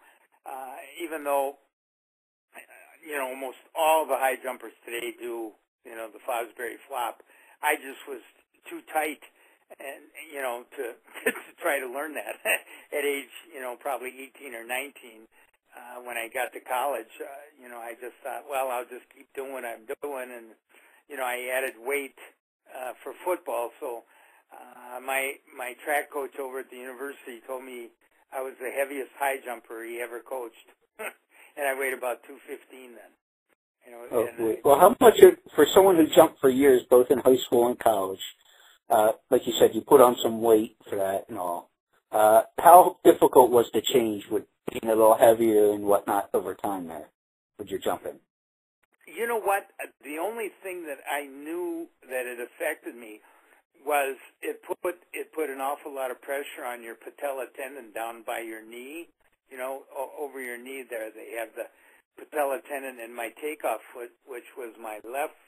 uh, 0.45 0.79
even 1.03 1.23
though 1.23 1.59
you 3.05 3.15
know, 3.15 3.31
almost 3.31 3.59
all 3.75 4.05
the 4.05 4.19
high 4.19 4.35
jumpers 4.41 4.75
today 4.83 5.15
do, 5.15 5.55
you 5.85 5.95
know, 5.95 6.07
the 6.11 6.19
Fosbury 6.23 6.75
flop. 6.87 7.23
I 7.63 7.75
just 7.75 8.03
was 8.07 8.23
too 8.67 8.83
tight 8.91 9.23
and, 9.79 10.03
you 10.31 10.41
know, 10.41 10.63
to, 10.75 10.83
to 11.23 11.29
try 11.61 11.79
to 11.79 11.87
learn 11.87 12.15
that 12.15 12.39
at 12.95 13.03
age, 13.03 13.31
you 13.53 13.61
know, 13.61 13.75
probably 13.79 14.11
18 14.35 14.55
or 14.55 14.65
19. 14.65 15.27
Uh, 15.79 16.03
when 16.03 16.17
I 16.19 16.27
got 16.27 16.51
to 16.51 16.59
college, 16.59 17.13
uh, 17.23 17.43
you 17.55 17.69
know, 17.71 17.79
I 17.79 17.95
just 17.95 18.19
thought, 18.19 18.43
well, 18.51 18.67
I'll 18.67 18.89
just 18.89 19.07
keep 19.15 19.31
doing 19.31 19.53
what 19.53 19.63
I'm 19.63 19.87
doing. 20.03 20.27
And, 20.27 20.51
you 21.07 21.15
know, 21.15 21.23
I 21.23 21.47
added 21.55 21.79
weight, 21.79 22.19
uh, 22.67 22.91
for 23.01 23.13
football. 23.23 23.71
So, 23.79 24.03
uh, 24.51 24.99
my, 24.99 25.39
my 25.55 25.73
track 25.85 26.11
coach 26.11 26.35
over 26.35 26.59
at 26.59 26.69
the 26.69 26.75
university 26.75 27.39
told 27.47 27.63
me 27.63 27.95
I 28.35 28.41
was 28.41 28.53
the 28.59 28.71
heaviest 28.75 29.11
high 29.17 29.39
jumper 29.39 29.83
he 29.87 30.03
ever 30.03 30.19
coached. 30.19 30.67
and 30.99 31.63
I 31.63 31.79
weighed 31.79 31.95
about 31.95 32.27
215 32.27 32.99
then. 32.99 33.11
You 33.87 33.91
know, 33.95 34.01
Oh, 34.11 34.27
and. 34.27 34.57
Well, 34.63 34.79
how 34.79 34.95
much 34.99 35.19
of, 35.23 35.39
for 35.55 35.65
someone 35.73 35.95
who 35.95 36.07
jumped 36.13 36.41
for 36.41 36.49
years, 36.49 36.83
both 36.89 37.07
in 37.09 37.19
high 37.19 37.39
school 37.47 37.67
and 37.67 37.79
college, 37.79 38.19
uh, 38.89 39.13
like 39.31 39.47
you 39.47 39.53
said, 39.59 39.71
you 39.73 39.81
put 39.81 40.01
on 40.01 40.17
some 40.21 40.41
weight 40.41 40.75
for 40.89 40.97
that 40.97 41.25
and 41.29 41.37
all. 41.37 41.69
Uh, 42.11 42.41
how 42.57 42.97
difficult 43.03 43.51
was 43.51 43.69
the 43.73 43.81
change 43.81 44.25
with 44.31 44.43
being 44.71 44.91
a 44.91 44.95
little 44.95 45.15
heavier 45.15 45.71
and 45.71 45.83
whatnot 45.83 46.29
over 46.33 46.53
time 46.55 46.87
there 46.87 47.09
with 47.57 47.69
your 47.69 47.79
jumping? 47.79 48.19
you 49.15 49.27
know 49.27 49.39
what? 49.39 49.67
The 50.03 50.17
only 50.21 50.49
thing 50.61 50.85
that 50.85 50.99
I 51.09 51.25
knew 51.25 51.87
that 52.09 52.25
it 52.25 52.39
affected 52.39 52.95
me 52.95 53.21
was 53.85 54.17
it 54.41 54.61
put 54.63 54.99
it 55.13 55.33
put 55.33 55.49
an 55.49 55.59
awful 55.59 55.93
lot 55.93 56.11
of 56.11 56.21
pressure 56.21 56.65
on 56.65 56.83
your 56.83 56.95
patella 56.95 57.47
tendon 57.55 57.91
down 57.93 58.23
by 58.25 58.39
your 58.39 58.61
knee. 58.61 59.07
You 59.49 59.57
know, 59.57 59.83
over 60.19 60.41
your 60.41 60.57
knee 60.57 60.83
there, 60.87 61.09
they 61.09 61.35
have 61.39 61.49
the 61.55 61.65
patella 62.17 62.59
tendon 62.69 62.99
and 63.01 63.15
my 63.15 63.33
takeoff 63.41 63.81
foot, 63.93 64.11
which 64.27 64.45
was 64.57 64.75
my 64.79 64.99
left 65.03 65.39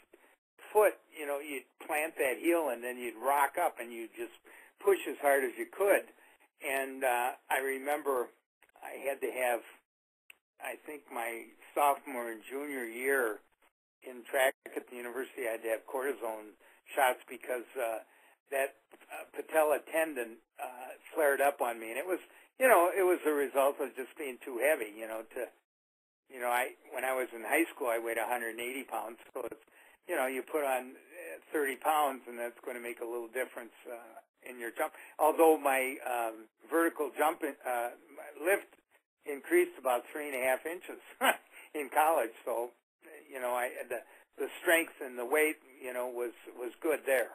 foot. 0.73 0.97
You 1.13 1.27
know, 1.27 1.39
you'd 1.39 1.69
plant 1.85 2.15
that 2.17 2.41
heel 2.41 2.69
and 2.71 2.83
then 2.83 2.97
you'd 2.97 3.19
rock 3.21 3.61
up 3.61 3.77
and 3.79 3.93
you 3.93 4.07
just 4.17 4.33
push 4.83 4.99
as 5.07 5.17
hard 5.21 5.43
as 5.43 5.51
you 5.57 5.67
could. 5.69 6.09
And 6.65 7.03
uh, 7.03 7.37
I 7.49 7.59
remember 7.61 8.27
I 8.81 8.97
had 9.07 9.21
to 9.21 9.31
have, 9.31 9.61
I 10.59 10.75
think 10.85 11.05
my 11.13 11.53
sophomore 11.73 12.31
and 12.31 12.41
junior 12.43 12.83
year 12.83 13.39
in 14.03 14.25
track 14.25 14.53
at 14.75 14.89
the 14.89 14.97
university, 14.97 15.45
I 15.47 15.57
had 15.57 15.63
to 15.63 15.69
have 15.77 15.85
cortisone 15.85 16.57
shots 16.89 17.21
because 17.29 17.69
uh, 17.77 18.01
that 18.49 18.81
uh, 19.13 19.29
patella 19.31 19.79
tendon 19.85 20.41
uh, 20.57 20.97
flared 21.13 21.41
up 21.41 21.61
on 21.61 21.79
me, 21.79 21.93
and 21.93 21.97
it 21.97 22.05
was, 22.05 22.19
you 22.59 22.67
know, 22.67 22.89
it 22.89 23.05
was 23.05 23.21
a 23.25 23.33
result 23.33 23.77
of 23.79 23.95
just 23.95 24.11
being 24.17 24.37
too 24.43 24.59
heavy. 24.59 24.91
You 24.91 25.07
know, 25.07 25.21
to, 25.37 25.41
you 26.29 26.41
know, 26.41 26.49
I 26.49 26.73
when 26.91 27.05
I 27.05 27.13
was 27.13 27.29
in 27.33 27.41
high 27.45 27.65
school, 27.73 27.87
I 27.87 28.01
weighed 28.01 28.17
180 28.17 28.57
pounds, 28.89 29.17
so 29.33 29.45
it's, 29.45 29.65
you 30.09 30.15
know, 30.15 30.27
you 30.27 30.41
put 30.41 30.65
on 30.65 30.97
uh, 30.97 31.53
30 31.53 31.77
pounds, 31.77 32.21
and 32.27 32.37
that's 32.37 32.59
going 32.65 32.75
to 32.75 32.83
make 32.83 32.99
a 32.99 33.07
little 33.07 33.29
difference 33.29 33.75
uh, 33.85 34.17
in 34.47 34.59
your 34.59 34.71
jump. 34.71 34.93
Although 35.19 35.57
my 35.57 35.95
um, 36.05 36.45
vertical 36.69 37.11
jump 37.17 37.41
in, 37.43 37.55
uh, 37.65 37.91
lift 38.43 38.69
increased 39.25 39.77
about 39.79 40.01
three 40.11 40.27
and 40.27 40.35
a 40.35 40.43
half 40.45 40.65
inches 40.65 41.01
in 41.75 41.89
college, 41.93 42.33
so 42.45 42.71
you 43.31 43.39
know, 43.39 43.53
I 43.53 43.69
the 43.89 43.99
the 44.37 44.47
strength 44.61 44.93
and 45.03 45.17
the 45.17 45.25
weight, 45.25 45.57
you 45.83 45.93
know, 45.93 46.07
was 46.07 46.31
was 46.57 46.71
good 46.81 46.99
there. 47.05 47.29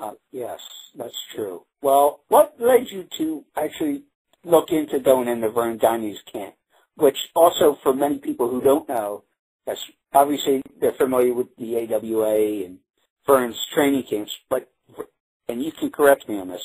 Uh, 0.00 0.12
yes, 0.32 0.60
that's 0.96 1.14
true. 1.34 1.62
Well, 1.82 2.20
what 2.28 2.54
led 2.58 2.86
you 2.90 3.06
to 3.18 3.44
actually 3.56 4.04
look 4.44 4.70
into 4.70 4.98
going 4.98 5.28
into 5.28 5.50
Verne 5.50 5.78
Gagne's 5.78 6.18
camp? 6.32 6.54
Which 6.96 7.16
also, 7.34 7.78
for 7.82 7.94
many 7.94 8.18
people 8.18 8.48
who 8.48 8.60
don't 8.60 8.88
know, 8.88 9.24
that's 9.66 9.80
obviously 10.12 10.62
they're 10.80 10.92
familiar 10.92 11.34
with 11.34 11.48
the 11.56 11.76
AWA 11.76 12.64
and 12.64 12.78
Verne's 13.26 13.58
training 13.74 14.04
camps, 14.08 14.32
but 14.50 14.68
and 15.48 15.62
you 15.62 15.72
can 15.72 15.90
correct 15.90 16.28
me 16.28 16.38
on 16.38 16.48
this, 16.48 16.62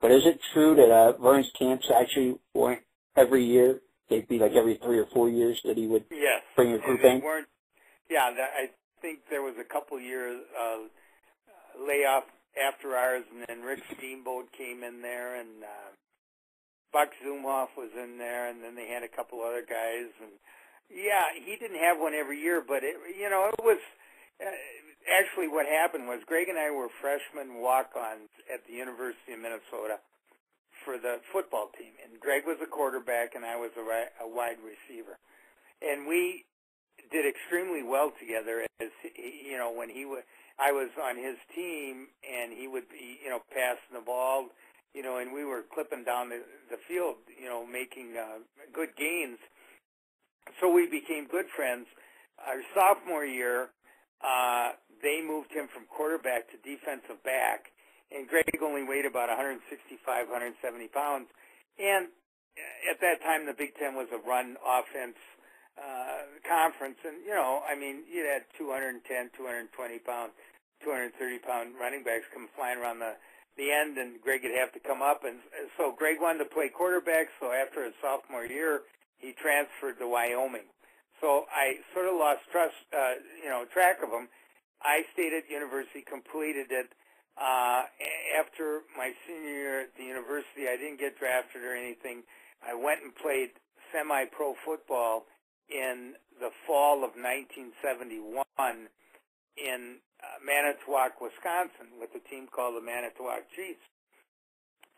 but 0.00 0.10
is 0.10 0.22
it 0.26 0.40
true 0.52 0.74
that 0.76 0.90
uh, 0.90 1.12
Verne's 1.18 1.50
camps 1.58 1.90
actually 1.94 2.36
weren't 2.54 2.82
every 3.16 3.44
year? 3.44 3.80
They'd 4.08 4.28
be 4.28 4.38
like 4.38 4.52
every 4.52 4.78
three 4.82 4.98
or 4.98 5.06
four 5.12 5.28
years 5.28 5.60
that 5.64 5.76
he 5.76 5.86
would 5.86 6.04
Yes, 6.10 6.42
bring 6.56 6.72
a 6.72 6.78
group 6.78 7.00
in. 7.04 7.22
weren't. 7.22 7.48
Yeah, 8.10 8.30
that, 8.36 8.50
I 8.56 8.70
think 9.00 9.20
there 9.30 9.42
was 9.42 9.54
a 9.60 9.64
couple 9.64 9.98
years 9.98 10.40
uh, 10.52 10.84
layoff 11.80 12.24
after 12.60 12.96
ours, 12.96 13.24
and 13.32 13.44
then 13.48 13.62
Rick 13.64 13.80
Steamboat 13.96 14.52
came 14.52 14.82
in 14.82 15.00
there, 15.00 15.40
and 15.40 15.64
uh, 15.64 15.90
Buck 16.92 17.08
Zumhoff 17.24 17.72
was 17.76 17.88
in 17.96 18.18
there, 18.18 18.50
and 18.50 18.62
then 18.62 18.74
they 18.74 18.88
had 18.88 19.02
a 19.02 19.08
couple 19.08 19.40
other 19.40 19.62
guys, 19.62 20.12
and 20.20 20.32
yeah, 20.92 21.32
he 21.32 21.56
didn't 21.56 21.80
have 21.80 21.96
one 21.98 22.12
every 22.12 22.38
year, 22.38 22.62
but 22.66 22.84
it, 22.84 22.96
you 23.18 23.30
know, 23.30 23.48
it 23.52 23.64
was. 23.64 23.78
Uh, 24.40 24.50
actually, 25.08 25.48
what 25.48 25.66
happened 25.66 26.06
was 26.06 26.20
Greg 26.26 26.48
and 26.48 26.58
I 26.58 26.70
were 26.70 26.88
freshman 27.00 27.60
walk-ons 27.60 28.30
at 28.52 28.66
the 28.66 28.74
University 28.74 29.32
of 29.32 29.40
Minnesota 29.40 29.98
for 30.84 30.98
the 30.98 31.22
football 31.32 31.70
team, 31.78 31.94
and 32.02 32.18
Greg 32.18 32.42
was 32.44 32.58
a 32.62 32.66
quarterback, 32.66 33.34
and 33.34 33.44
I 33.44 33.56
was 33.56 33.70
a, 33.78 33.82
a 34.24 34.28
wide 34.28 34.58
receiver, 34.58 35.18
and 35.80 36.06
we 36.06 36.44
did 37.10 37.24
extremely 37.26 37.82
well 37.82 38.12
together. 38.18 38.66
As 38.80 38.90
you 39.14 39.56
know, 39.56 39.70
when 39.70 39.88
he 39.88 40.04
was, 40.04 40.22
I 40.58 40.72
was 40.72 40.90
on 40.98 41.16
his 41.16 41.36
team, 41.54 42.08
and 42.26 42.52
he 42.52 42.66
would 42.66 42.88
be, 42.88 43.18
you 43.22 43.30
know, 43.30 43.40
passing 43.54 43.94
the 43.94 44.04
ball, 44.04 44.48
you 44.94 45.02
know, 45.02 45.18
and 45.18 45.32
we 45.32 45.44
were 45.44 45.62
clipping 45.72 46.04
down 46.04 46.28
the, 46.28 46.42
the 46.70 46.76
field, 46.88 47.16
you 47.40 47.48
know, 47.48 47.64
making 47.64 48.14
uh, 48.18 48.42
good 48.74 48.90
gains. 48.96 49.38
So 50.60 50.70
we 50.70 50.86
became 50.86 51.26
good 51.26 51.46
friends. 51.54 51.86
Our 52.44 52.60
sophomore 52.74 53.24
year, 53.24 53.70
uh, 54.20 54.72
they 55.02 55.20
moved 55.20 55.52
him 55.52 55.68
from 55.68 55.84
quarterback 55.90 56.48
to 56.50 56.56
defensive 56.62 57.22
back, 57.22 57.74
and 58.14 58.28
Greg 58.28 58.46
only 58.62 58.82
weighed 58.82 59.04
about 59.04 59.28
165, 59.28 59.66
170 60.06 60.88
pounds. 60.88 61.28
And 61.78 62.08
at 62.88 63.00
that 63.00 63.22
time, 63.22 63.46
the 63.46 63.56
Big 63.56 63.74
Ten 63.74 63.94
was 63.94 64.08
a 64.12 64.20
run 64.22 64.56
offense 64.62 65.18
uh, 65.76 66.28
conference, 66.46 67.00
and 67.04 67.24
you 67.24 67.34
know, 67.34 67.64
I 67.64 67.74
mean, 67.74 68.04
you 68.06 68.24
had 68.28 68.44
210, 68.56 69.02
220 69.36 69.98
pound, 70.04 70.32
230 70.84 71.38
pound 71.40 71.74
running 71.80 72.04
backs 72.04 72.28
come 72.32 72.48
flying 72.54 72.78
around 72.78 73.00
the 73.00 73.16
the 73.56 73.70
end, 73.70 73.98
and 73.98 74.20
Greg 74.20 74.42
would 74.44 74.56
have 74.56 74.72
to 74.72 74.80
come 74.80 75.02
up, 75.02 75.24
and 75.24 75.36
so 75.76 75.92
Greg 75.92 76.16
wanted 76.20 76.38
to 76.40 76.48
play 76.48 76.68
quarterback. 76.68 77.28
So 77.40 77.52
after 77.52 77.84
his 77.84 77.92
sophomore 78.00 78.46
year, 78.46 78.82
he 79.18 79.32
transferred 79.32 79.98
to 80.00 80.08
Wyoming. 80.08 80.72
So 81.20 81.44
I 81.52 81.78
sort 81.94 82.08
of 82.08 82.16
lost 82.16 82.40
trust, 82.50 82.74
uh, 82.90 83.20
you 83.42 83.48
know, 83.48 83.64
track 83.72 84.02
of 84.02 84.10
him. 84.10 84.28
I 84.84 85.02
stayed 85.14 85.32
at 85.32 85.50
university, 85.50 86.02
completed 86.02 86.70
it. 86.70 86.90
Uh, 87.38 87.88
after 88.36 88.84
my 88.92 89.12
senior 89.26 89.48
year 89.48 89.80
at 89.88 89.96
the 89.96 90.04
university, 90.04 90.68
I 90.68 90.76
didn't 90.76 91.00
get 91.00 91.18
drafted 91.18 91.62
or 91.64 91.74
anything. 91.74 92.22
I 92.60 92.74
went 92.74 93.02
and 93.02 93.14
played 93.14 93.56
semi-pro 93.90 94.54
football 94.64 95.24
in 95.70 96.14
the 96.40 96.50
fall 96.66 97.04
of 97.04 97.16
1971 97.16 98.44
in 99.56 99.80
uh, 100.20 100.38
Manitowoc, 100.44 101.20
Wisconsin, 101.20 101.96
with 102.00 102.12
a 102.14 102.22
team 102.28 102.48
called 102.48 102.76
the 102.76 102.84
Manitowoc 102.84 103.48
Chiefs, 103.56 103.84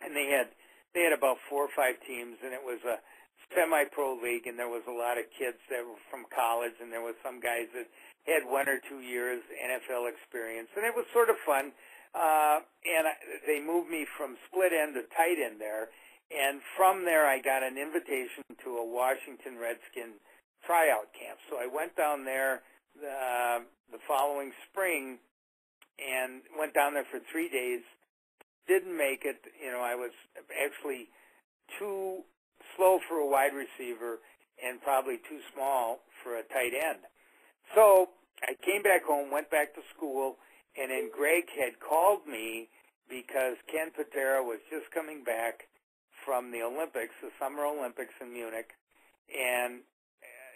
and 0.03 0.15
they 0.15 0.31
had 0.31 0.51
they 0.95 1.03
had 1.03 1.13
about 1.13 1.43
four 1.51 1.67
or 1.67 1.75
five 1.75 1.99
teams, 2.07 2.39
and 2.45 2.55
it 2.55 2.63
was 2.63 2.79
a 2.87 3.03
semi-pro 3.51 4.15
league, 4.23 4.47
and 4.47 4.55
there 4.59 4.71
was 4.71 4.87
a 4.87 4.95
lot 4.95 5.19
of 5.19 5.27
kids 5.35 5.59
that 5.67 5.83
were 5.83 5.99
from 6.07 6.23
college, 6.31 6.79
and 6.79 6.93
there 6.95 7.03
was 7.03 7.19
some 7.19 7.43
guys 7.43 7.67
that 7.75 7.91
had 8.25 8.49
one 8.49 8.69
or 8.69 8.81
two 8.89 9.01
years 9.01 9.43
NFL 9.61 10.09
experience, 10.09 10.69
and 10.77 10.85
it 10.85 10.95
was 10.97 11.05
sort 11.13 11.29
of 11.29 11.37
fun. 11.45 11.73
Uh, 12.15 12.63
and 12.87 13.11
I, 13.11 13.15
they 13.47 13.61
moved 13.61 13.91
me 13.91 14.07
from 14.17 14.37
split 14.49 14.73
end 14.73 14.95
to 14.95 15.03
tight 15.13 15.37
end 15.37 15.61
there, 15.61 15.91
and 16.31 16.61
from 16.77 17.05
there 17.05 17.27
I 17.27 17.41
got 17.41 17.63
an 17.63 17.77
invitation 17.77 18.45
to 18.65 18.79
a 18.79 18.87
Washington 18.87 19.59
Redskin 19.59 20.17
tryout 20.65 21.13
camp. 21.13 21.39
So 21.51 21.59
I 21.61 21.69
went 21.69 21.97
down 21.97 22.25
there 22.25 22.63
the, 22.97 23.67
the 23.93 23.99
following 24.09 24.53
spring 24.71 25.19
and 25.99 26.43
went 26.59 26.75
down 26.75 26.95
there 26.95 27.07
for 27.11 27.21
three 27.31 27.49
days. 27.49 27.83
Didn't 28.67 28.97
make 28.97 29.25
it. 29.25 29.45
You 29.61 29.71
know, 29.71 29.83
I 29.83 29.95
was 29.95 30.13
actually 30.57 31.09
too 31.79 32.25
slow 32.77 32.99
for 33.09 33.19
a 33.19 33.29
wide 33.29 33.53
receiver 33.53 34.19
and 34.63 34.81
probably 34.81 35.19
too 35.29 35.41
small 35.53 36.01
for 36.23 36.37
a 36.37 36.43
tight 36.43 36.73
end. 36.73 37.05
So 37.73 38.11
I 38.43 38.55
came 38.61 38.83
back 38.83 39.05
home, 39.05 39.31
went 39.31 39.51
back 39.51 39.75
to 39.75 39.83
school, 39.97 40.37
and 40.77 40.91
then 40.91 41.11
Greg 41.15 41.49
had 41.57 41.81
called 41.81 42.27
me 42.27 42.69
because 43.09 43.57
Ken 43.71 43.91
Patera 43.95 44.43
was 44.43 44.59
just 44.71 44.91
coming 44.93 45.25
back 45.25 45.69
from 46.25 46.51
the 46.51 46.63
Olympics, 46.63 47.15
the 47.21 47.31
Summer 47.39 47.65
Olympics 47.65 48.15
in 48.21 48.33
Munich, 48.33 48.73
and 49.29 49.81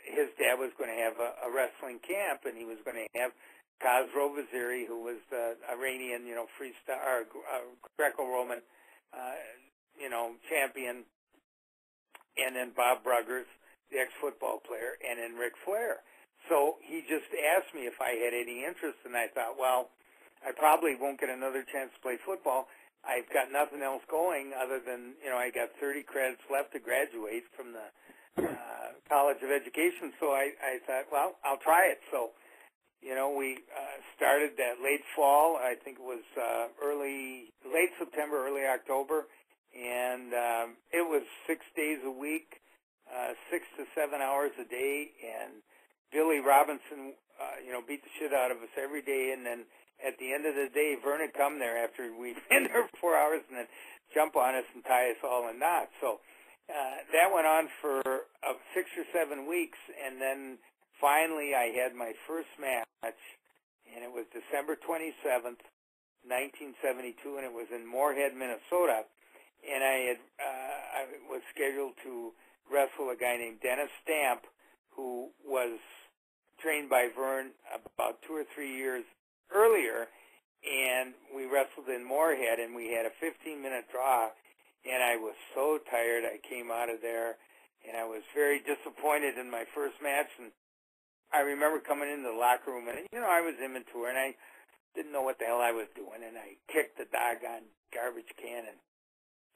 his 0.08 0.32
dad 0.40 0.56
was 0.56 0.72
going 0.80 0.88
to 0.88 0.96
have 0.96 1.20
a, 1.20 1.36
a 1.44 1.48
wrestling 1.52 2.00
camp, 2.00 2.48
and 2.48 2.56
he 2.56 2.64
was 2.64 2.80
going 2.84 2.96
to 2.96 3.08
have 3.20 3.32
Khosrow 3.78 4.32
Vaziri, 4.32 4.86
who 4.86 5.04
was 5.04 5.20
the 5.30 5.54
Iranian, 5.70 6.26
you 6.26 6.34
know, 6.34 6.46
freestyle 6.56 6.98
or 7.04 7.28
uh, 7.52 7.68
Greco-Roman, 7.96 8.60
uh, 9.12 9.38
you 10.00 10.08
know, 10.08 10.32
champion, 10.48 11.04
and 12.36 12.56
then 12.56 12.72
Bob 12.74 13.04
Bruggers, 13.04 13.46
the 13.92 13.98
ex-football 13.98 14.60
player, 14.66 14.96
and 15.04 15.18
then 15.18 15.38
Ric 15.38 15.52
Flair. 15.64 16.00
So 16.48 16.80
he 16.80 17.04
just 17.04 17.28
asked 17.56 17.76
me 17.76 17.84
if 17.84 18.00
I 18.00 18.16
had 18.16 18.32
any 18.32 18.64
interest, 18.64 18.98
and 19.04 19.16
I 19.16 19.28
thought, 19.28 19.60
well, 19.60 19.92
I 20.40 20.52
probably 20.56 20.96
won't 20.96 21.20
get 21.20 21.28
another 21.28 21.64
chance 21.68 21.92
to 21.94 22.00
play 22.00 22.16
football. 22.24 22.68
I've 23.04 23.28
got 23.30 23.52
nothing 23.52 23.82
else 23.82 24.02
going 24.10 24.52
other 24.56 24.80
than, 24.80 25.14
you 25.22 25.30
know, 25.30 25.36
I 25.38 25.50
got 25.50 25.70
30 25.80 26.02
credits 26.02 26.42
left 26.50 26.72
to 26.72 26.80
graduate 26.80 27.44
from 27.54 27.72
the 27.72 27.86
uh, 28.42 28.88
College 29.08 29.38
of 29.42 29.50
Education. 29.50 30.12
So 30.18 30.32
I, 30.32 30.50
I 30.58 30.72
thought, 30.86 31.06
well, 31.12 31.36
I'll 31.44 31.62
try 31.62 31.88
it. 31.92 32.00
So, 32.10 32.30
you 33.00 33.14
know, 33.14 33.30
we 33.30 33.62
uh, 33.70 33.98
started 34.16 34.58
that 34.58 34.82
late 34.82 35.04
fall. 35.14 35.56
I 35.56 35.74
think 35.78 35.98
it 36.00 36.04
was 36.04 36.24
uh, 36.34 36.68
early, 36.82 37.54
late 37.64 37.94
September, 37.98 38.46
early 38.46 38.66
October, 38.66 39.26
and 39.76 40.34
um, 40.34 40.66
it 40.90 41.06
was 41.06 41.22
six 41.46 41.62
days 41.76 41.98
a 42.04 42.10
week, 42.10 42.58
uh, 43.06 43.34
six 43.50 43.64
to 43.78 43.84
seven 43.94 44.20
hours 44.20 44.50
a 44.58 44.66
day, 44.66 45.12
and 45.22 45.62
Billy 46.12 46.40
Robinson, 46.40 47.14
uh, 47.40 47.60
you 47.64 47.72
know, 47.72 47.82
beat 47.86 48.02
the 48.02 48.12
shit 48.18 48.32
out 48.32 48.50
of 48.50 48.58
us 48.58 48.72
every 48.76 49.02
day, 49.02 49.34
and 49.36 49.44
then 49.44 49.64
at 50.04 50.18
the 50.18 50.32
end 50.32 50.46
of 50.46 50.54
the 50.54 50.68
day, 50.72 50.96
Verne 50.96 51.20
would 51.20 51.34
come 51.34 51.58
there 51.58 51.76
after 51.76 52.08
we'd 52.14 52.40
been 52.50 52.64
there 52.64 52.88
four 53.00 53.16
hours, 53.16 53.42
and 53.48 53.58
then 53.58 53.68
jump 54.14 54.36
on 54.36 54.54
us 54.54 54.64
and 54.74 54.84
tie 54.84 55.10
us 55.10 55.20
all 55.22 55.48
in 55.48 55.58
knots. 55.58 55.92
So 56.00 56.20
uh, 56.68 56.96
that 57.12 57.32
went 57.32 57.46
on 57.46 57.68
for 57.80 58.00
uh, 58.44 58.56
six 58.74 58.88
or 58.96 59.04
seven 59.12 59.48
weeks, 59.48 59.78
and 59.88 60.20
then 60.20 60.58
finally 61.00 61.54
I 61.54 61.72
had 61.72 61.94
my 61.94 62.12
first 62.26 62.48
match, 62.60 63.20
and 63.88 64.04
it 64.04 64.12
was 64.12 64.24
December 64.32 64.76
27th, 64.76 65.64
1972, 66.24 67.36
and 67.36 67.44
it 67.44 67.52
was 67.52 67.68
in 67.72 67.88
Moorhead, 67.88 68.36
Minnesota. 68.36 69.08
And 69.58 69.82
I 69.82 69.96
had 70.14 70.20
uh, 70.38 70.78
I 70.94 71.02
was 71.26 71.42
scheduled 71.50 71.98
to 72.04 72.30
wrestle 72.70 73.10
a 73.10 73.16
guy 73.18 73.36
named 73.36 73.58
Dennis 73.58 73.90
Stamp, 74.04 74.46
who 74.94 75.30
was 75.42 75.80
trained 76.60 76.90
by 76.90 77.08
Verne 77.14 77.50
about 77.72 78.22
two 78.26 78.34
or 78.34 78.44
three 78.54 78.74
years 78.76 79.04
earlier, 79.54 80.08
and 80.66 81.14
we 81.34 81.46
wrestled 81.46 81.88
in 81.88 82.06
Moorhead, 82.06 82.58
and 82.58 82.74
we 82.74 82.92
had 82.92 83.06
a 83.06 83.14
15-minute 83.22 83.86
draw 83.90 84.30
and 84.86 85.02
I 85.02 85.16
was 85.16 85.34
so 85.54 85.78
tired. 85.90 86.22
I 86.24 86.38
came 86.40 86.70
out 86.70 86.88
of 86.88 87.02
there, 87.02 87.36
and 87.82 87.96
I 87.96 88.04
was 88.08 88.22
very 88.34 88.62
disappointed 88.62 89.38
in 89.38 89.50
my 89.50 89.64
first 89.74 89.98
match. 89.98 90.30
And 90.38 90.54
I 91.32 91.42
remember 91.42 91.82
coming 91.82 92.10
into 92.10 92.30
the 92.30 92.38
locker 92.38 92.70
room, 92.70 92.86
and 92.86 93.04
you 93.12 93.20
know 93.20 93.28
I 93.28 93.42
was 93.42 93.58
immature, 93.58 94.08
and 94.08 94.18
I 94.18 94.34
didn't 94.94 95.12
know 95.12 95.22
what 95.22 95.38
the 95.38 95.46
hell 95.46 95.60
I 95.60 95.74
was 95.74 95.90
doing, 95.92 96.22
and 96.22 96.38
I 96.38 96.56
kicked 96.70 96.98
the 96.98 97.10
doggone 97.10 97.68
garbage 97.92 98.30
can. 98.38 98.70
And 98.70 98.80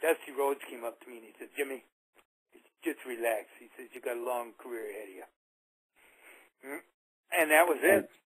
Dusty 0.02 0.34
Rhodes 0.34 0.62
came 0.66 0.82
up 0.84 0.98
to 1.02 1.06
me 1.08 1.22
and 1.22 1.26
he 1.30 1.34
said, 1.38 1.54
"Jimmy, 1.56 1.84
just 2.84 3.00
relax." 3.06 3.48
He 3.58 3.70
says, 3.76 3.88
"You 3.94 4.00
got 4.00 4.18
a 4.18 4.26
long 4.26 4.52
career 4.58 4.90
ahead 4.90 5.08
of 5.08 5.14
you." 5.14 5.28
Hmm? 6.62 6.82
And 7.38 7.50
that 7.50 7.66
was 7.66 7.78
it 7.82 8.08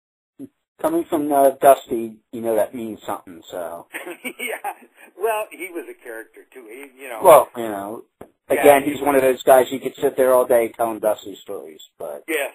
coming 0.83 1.05
from 1.09 1.33
uh, 1.33 1.51
Dusty, 1.61 2.17
you 2.33 2.41
know 2.41 2.57
that 2.57 2.75
means 2.75 2.99
something. 3.07 3.41
So. 3.51 3.87
yeah. 4.25 4.73
Well, 5.17 5.47
he 5.51 5.69
was 5.71 5.87
a 5.89 6.05
character 6.05 6.41
too. 6.53 6.67
He, 6.69 7.03
you 7.03 7.09
know. 7.09 7.21
Well, 7.23 7.49
you 7.57 7.63
know, 7.63 8.03
again, 8.49 8.83
yeah, 8.83 8.93
he's 8.93 9.01
one 9.01 9.15
of 9.15 9.23
those 9.23 9.43
guys 9.45 9.67
you 9.71 9.81
could 9.81 9.95
sit 10.01 10.17
there 10.17 10.35
all 10.35 10.47
day 10.47 10.73
telling 10.77 10.99
Dusty 10.99 11.39
stories. 11.43 11.81
But. 11.99 12.25
Yes. 12.29 12.53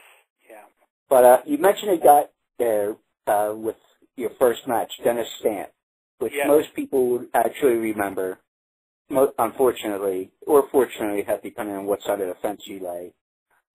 Yeah. 0.49 0.63
But 1.10 1.23
uh, 1.23 1.38
you 1.45 1.57
mentioned 1.57 1.91
a 1.91 1.97
guy 1.97 2.23
there 2.60 2.95
uh, 3.25 3.53
with 3.55 3.77
your 4.17 4.31
first 4.38 4.67
match, 4.67 4.91
Dennis 5.03 5.27
Stamp, 5.39 5.69
which 6.19 6.33
yes. 6.36 6.47
most 6.47 6.73
people 6.75 7.10
would 7.10 7.27
actually 7.33 7.75
remember. 7.75 8.39
Unfortunately, 9.39 10.31
or 10.45 10.67
fortunately, 10.69 11.25
depending 11.41 11.77
on 11.77 11.86
what 11.86 12.01
side 12.03 12.19
of 12.19 12.27
the 12.27 12.36
fence 12.41 12.63
you 12.65 12.81
lay, 12.83 13.13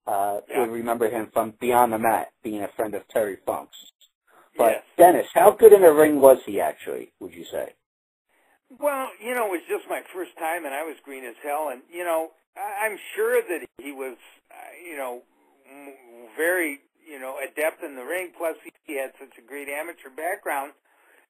uh, 0.07 0.41
yeah. 0.49 0.61
would 0.61 0.71
remember 0.71 1.09
him 1.09 1.29
from 1.33 1.55
Beyond 1.61 1.93
the 1.93 1.99
Mat, 1.99 2.33
being 2.43 2.63
a 2.63 2.69
friend 2.77 2.95
of 2.95 3.07
Terry 3.09 3.39
Funk's. 3.47 3.77
But 4.57 4.73
yes. 4.73 4.83
Dennis, 4.99 5.27
how 5.33 5.53
good 5.53 5.73
in 5.73 5.83
the 5.83 5.93
ring 5.93 6.21
was 6.21 6.39
he 6.45 6.61
actually? 6.61 7.13
Would 7.21 7.33
you 7.33 7.45
say? 7.51 7.75
Well, 8.81 9.09
you 9.21 9.35
know, 9.35 9.47
it 9.47 9.63
was 9.63 9.67
just 9.69 9.85
my 9.89 10.03
first 10.15 10.37
time, 10.39 10.65
and 10.65 10.75
I 10.75 10.83
was 10.83 10.97
green 11.05 11.25
as 11.25 11.37
hell. 11.43 11.69
And 11.71 11.83
you 11.91 12.05
know, 12.05 12.31
I'm 12.57 12.99
sure 13.15 13.41
that 13.41 13.67
he 13.79 13.93
was, 13.93 14.17
uh, 14.51 14.73
you 14.85 14.97
know, 14.97 15.23
very, 16.37 16.81
you 17.07 17.19
know, 17.19 17.37
adept 17.39 17.83
in 17.83 17.97
the 17.97 18.05
ring. 18.05 18.33
Plus, 18.37 18.57
he 18.85 18.99
had 18.99 19.13
such 19.19 19.37
a 19.39 19.47
great 19.47 19.69
amateur 19.69 20.11
background. 20.11 20.73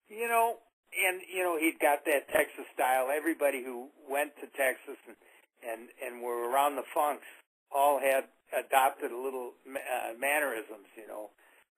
You 0.08 0.28
know, 0.28 0.58
and 0.92 1.22
you 1.32 1.42
know, 1.42 1.58
he'd 1.58 1.78
got 1.80 2.04
that 2.06 2.28
Texas 2.28 2.66
style. 2.74 3.08
Everybody 3.14 3.62
who 3.62 3.88
went 4.08 4.34
to 4.36 4.46
Texas 4.58 4.98
and 5.06 5.16
and 5.62 5.88
and 6.04 6.22
were 6.22 6.50
around 6.50 6.76
the 6.76 6.86
Funks 6.94 7.26
all 7.74 7.98
had 7.98 8.24
adopted 8.52 9.10
a 9.10 9.18
little 9.18 9.52
uh, 9.66 10.12
mannerisms. 10.18 10.88
You 10.96 11.08
know, 11.08 11.30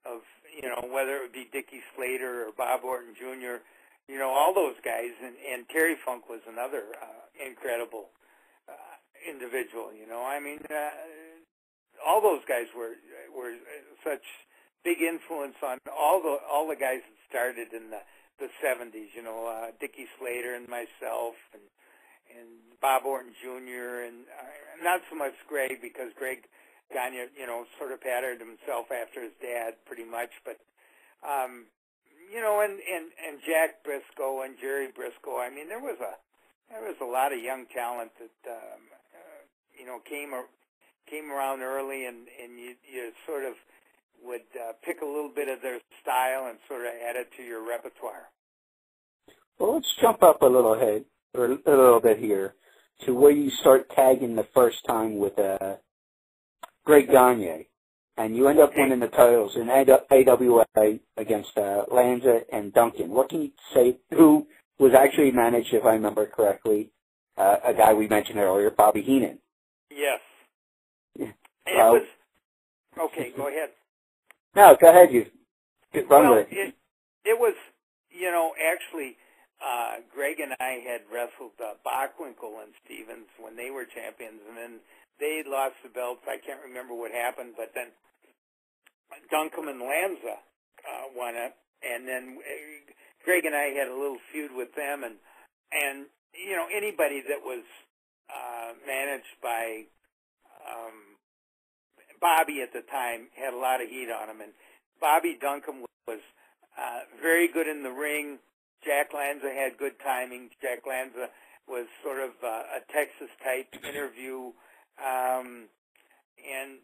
of 0.06 0.20
you 0.50 0.68
know 0.68 0.84
whether 0.92 1.16
it 1.16 1.30
would 1.30 1.36
be 1.36 1.48
Dickie 1.50 1.82
Slater 1.94 2.46
or 2.46 2.52
Bob 2.56 2.84
Orton 2.84 3.14
Jr. 3.14 3.64
You 4.08 4.18
know 4.18 4.30
all 4.30 4.52
those 4.54 4.76
guys, 4.84 5.16
and 5.22 5.34
and 5.40 5.68
Terry 5.68 5.96
Funk 6.04 6.28
was 6.28 6.40
another 6.48 6.92
uh, 7.00 7.24
incredible 7.40 8.10
uh, 8.68 8.96
individual. 9.28 9.92
You 9.92 10.06
know, 10.06 10.22
I 10.22 10.40
mean, 10.40 10.60
uh, 10.68 10.92
all 12.04 12.20
those 12.20 12.44
guys 12.46 12.68
were 12.76 12.94
were 13.34 13.54
such 14.04 14.24
big 14.84 15.00
influence 15.00 15.56
on 15.64 15.78
all 15.88 16.20
the 16.20 16.36
all 16.44 16.68
the 16.68 16.76
guys 16.76 17.00
that 17.00 17.18
started 17.28 17.72
in 17.72 17.90
the 17.90 18.00
the 18.38 18.50
70s. 18.60 19.14
You 19.14 19.22
know, 19.22 19.46
uh, 19.46 19.70
Dickie 19.80 20.08
Slater 20.18 20.54
and 20.54 20.68
myself, 20.68 21.34
and 21.52 21.62
and 22.28 22.48
Bob 22.80 23.04
Orton 23.06 23.32
Jr. 23.40 24.04
and 24.04 24.28
uh, 24.28 24.84
not 24.84 25.00
so 25.08 25.16
much 25.16 25.34
Greg 25.48 25.80
because 25.80 26.12
Greg 26.18 26.44
Gagne, 26.92 27.32
you 27.38 27.46
know, 27.46 27.64
sort 27.78 27.92
of 27.92 28.00
patterned 28.00 28.40
himself 28.40 28.92
after 28.92 29.22
his 29.22 29.32
dad 29.40 29.74
pretty 29.86 30.04
much, 30.04 30.30
but 30.44 30.58
um, 31.24 31.66
you 32.32 32.40
know, 32.40 32.60
and 32.60 32.78
and 32.80 33.10
and 33.16 33.40
Jack 33.44 33.84
Brisco 33.84 34.44
and 34.44 34.56
Jerry 34.60 34.88
Brisco. 34.88 35.40
I 35.40 35.48
mean, 35.54 35.68
there 35.68 35.80
was 35.80 35.96
a 36.00 36.16
there 36.70 36.82
was 36.82 36.96
a 37.00 37.04
lot 37.04 37.32
of 37.32 37.40
young 37.40 37.66
talent 37.72 38.12
that 38.18 38.50
um, 38.50 38.82
uh, 39.12 39.40
you 39.78 39.86
know 39.86 39.98
came 40.08 40.32
came 41.08 41.30
around 41.30 41.62
early, 41.62 42.06
and 42.06 42.28
and 42.42 42.58
you 42.58 42.74
you 42.84 43.12
sort 43.26 43.44
of 43.44 43.54
would 44.24 44.48
uh, 44.56 44.72
pick 44.82 45.00
a 45.02 45.06
little 45.06 45.30
bit 45.34 45.48
of 45.48 45.60
their 45.60 45.80
style 46.00 46.46
and 46.48 46.58
sort 46.68 46.82
of 46.82 46.92
add 47.08 47.16
it 47.16 47.28
to 47.36 47.42
your 47.42 47.66
repertoire. 47.66 48.30
Well, 49.58 49.74
let's 49.74 49.94
jump 50.00 50.22
up 50.22 50.42
a 50.42 50.46
little 50.46 50.78
head 50.78 51.04
or 51.34 51.46
a 51.46 51.58
little 51.66 52.00
bit 52.00 52.18
here 52.18 52.54
to 53.04 53.14
where 53.14 53.30
you 53.30 53.50
start 53.50 53.90
tagging 53.90 54.34
the 54.34 54.46
first 54.54 54.84
time 54.86 55.18
with 55.18 55.38
uh, 55.38 55.76
Greg 56.84 57.10
Gagne, 57.10 57.66
and 58.16 58.36
you 58.36 58.48
end 58.48 58.60
up 58.60 58.72
winning 58.76 59.00
the 59.00 59.08
titles 59.08 59.56
in 59.56 59.68
AWA 59.70 60.64
against 61.16 61.56
uh, 61.56 61.84
Lanza 61.90 62.42
and 62.52 62.72
Duncum. 62.72 63.08
What 63.08 63.30
can 63.30 63.42
you 63.42 63.50
say? 63.74 63.98
Who 64.10 64.46
was 64.78 64.92
actually 64.92 65.32
managed, 65.32 65.72
if 65.72 65.84
I 65.84 65.94
remember 65.94 66.26
correctly, 66.26 66.90
uh, 67.36 67.56
a 67.64 67.74
guy 67.74 67.94
we 67.94 68.08
mentioned 68.08 68.38
earlier, 68.38 68.70
Bobby 68.70 69.02
Heenan. 69.02 69.38
Yes. 69.90 70.20
Yeah. 71.18 71.32
It 71.66 71.76
was 71.76 72.06
okay. 73.00 73.32
Go 73.36 73.48
ahead. 73.48 73.70
No, 74.54 74.76
go 74.80 74.90
ahead. 74.90 75.12
You 75.12 75.26
get 75.92 76.08
run 76.08 76.28
well, 76.28 76.34
with 76.36 76.48
it. 76.50 76.58
it 76.58 76.74
it 77.24 77.38
was 77.38 77.54
you 78.10 78.30
know 78.30 78.52
actually 78.60 79.16
uh, 79.64 80.02
Greg 80.14 80.40
and 80.40 80.52
I 80.60 80.82
had 80.84 81.02
wrestled 81.10 81.56
uh, 81.58 81.74
Bockwinkel 81.86 82.62
and 82.62 82.74
Stevens 82.84 83.30
when 83.38 83.56
they 83.56 83.70
were 83.70 83.84
champions, 83.84 84.40
and 84.48 84.56
then 84.56 84.72
they 85.20 85.42
lost 85.46 85.76
the 85.82 85.90
belts. 85.90 86.22
I 86.26 86.38
can't 86.38 86.62
remember 86.64 86.94
what 86.94 87.12
happened, 87.12 87.54
but 87.56 87.72
then 87.74 87.94
Duncum 89.30 89.68
and 89.68 89.80
Lanza 89.80 90.38
uh, 90.84 91.04
won 91.14 91.34
it, 91.36 91.54
and 91.82 92.08
then 92.08 92.38
uh, 92.38 92.92
Greg 93.24 93.44
and 93.44 93.54
I 93.54 93.72
had 93.72 93.88
a 93.88 93.96
little 93.96 94.18
feud 94.32 94.52
with 94.52 94.74
them, 94.74 95.04
and 95.04 95.16
and 95.72 96.06
you 96.34 96.56
know 96.56 96.66
anybody 96.74 97.22
that 97.22 97.42
was 97.44 97.64
uh, 98.30 98.72
managed 98.86 99.38
by 99.42 99.86
um, 100.66 101.20
Bobby 102.20 102.62
at 102.62 102.72
the 102.72 102.82
time 102.90 103.28
had 103.36 103.54
a 103.54 103.60
lot 103.60 103.80
of 103.80 103.88
heat 103.88 104.08
on 104.10 104.28
him, 104.28 104.40
and 104.40 104.52
Bobby 105.00 105.38
Duncum 105.40 105.84
was 106.08 106.20
uh, 106.78 107.00
very 107.20 107.48
good 107.48 107.68
in 107.68 107.82
the 107.82 107.92
ring. 107.92 108.38
Jack 108.84 109.14
Lanza 109.14 109.48
had 109.48 109.78
good 109.78 109.96
timing. 110.04 110.50
Jack 110.60 110.84
Lanza 110.86 111.28
was 111.68 111.86
sort 112.02 112.20
of 112.20 112.32
uh, 112.44 112.76
a 112.76 112.80
Texas 112.92 113.32
type 113.42 113.72
interview, 113.80 114.52
um, 114.98 115.68
and 116.38 116.78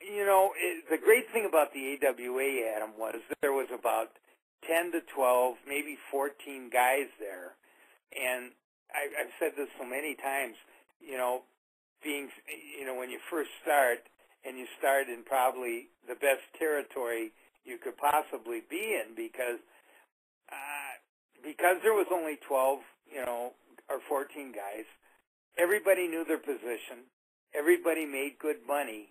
you 0.00 0.24
know 0.24 0.50
it, 0.56 0.84
the 0.90 0.98
great 0.98 1.30
thing 1.32 1.46
about 1.48 1.72
the 1.72 1.98
AWA, 1.98 2.76
Adam, 2.76 2.90
was 2.98 3.16
there 3.40 3.52
was 3.52 3.68
about 3.72 4.18
ten 4.66 4.92
to 4.92 5.00
twelve, 5.14 5.56
maybe 5.66 5.98
fourteen 6.10 6.70
guys 6.70 7.08
there, 7.18 7.56
and 8.12 8.52
I, 8.92 9.08
I've 9.20 9.34
said 9.38 9.52
this 9.56 9.68
so 9.78 9.84
many 9.84 10.14
times. 10.14 10.56
You 11.00 11.16
know, 11.16 11.42
being 12.02 12.28
you 12.78 12.86
know 12.86 12.94
when 12.94 13.10
you 13.10 13.18
first 13.30 13.50
start 13.62 14.06
and 14.44 14.58
you 14.58 14.66
start 14.78 15.08
in 15.08 15.22
probably 15.24 15.88
the 16.08 16.14
best 16.14 16.44
territory 16.58 17.32
you 17.64 17.76
could 17.76 17.96
possibly 17.96 18.62
be 18.68 18.96
in 18.96 19.14
because 19.14 19.60
uh, 20.50 20.92
because 21.42 21.76
there 21.82 21.94
was 21.94 22.06
only 22.12 22.36
12, 22.46 22.80
you 23.12 23.24
know, 23.24 23.52
or 23.88 24.00
14 24.08 24.52
guys. 24.52 24.86
Everybody 25.58 26.08
knew 26.08 26.24
their 26.24 26.38
position. 26.38 27.08
Everybody 27.54 28.06
made 28.06 28.38
good 28.38 28.66
money, 28.66 29.08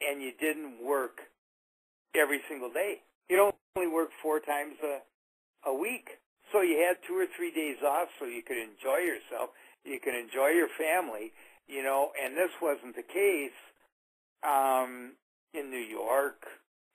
and 0.00 0.22
you 0.22 0.32
didn't 0.38 0.84
work 0.84 1.22
every 2.14 2.40
single 2.48 2.70
day. 2.70 3.02
You 3.28 3.52
only 3.76 3.88
work 3.88 4.10
four 4.22 4.40
times 4.40 4.74
a 4.82 5.00
a 5.68 5.74
week, 5.74 6.18
so 6.52 6.62
you 6.62 6.78
had 6.78 6.96
two 7.06 7.14
or 7.14 7.26
three 7.36 7.52
days 7.52 7.76
off, 7.84 8.08
so 8.18 8.24
you 8.24 8.42
could 8.42 8.56
enjoy 8.56 9.04
yourself. 9.04 9.50
You 9.84 10.00
could 10.00 10.14
enjoy 10.14 10.48
your 10.48 10.68
family, 10.68 11.32
you 11.68 11.82
know. 11.82 12.12
And 12.22 12.36
this 12.36 12.50
wasn't 12.62 12.96
the 12.96 13.02
case 13.02 13.58
um, 14.42 15.12
in 15.52 15.70
New 15.70 15.84
York. 15.84 16.46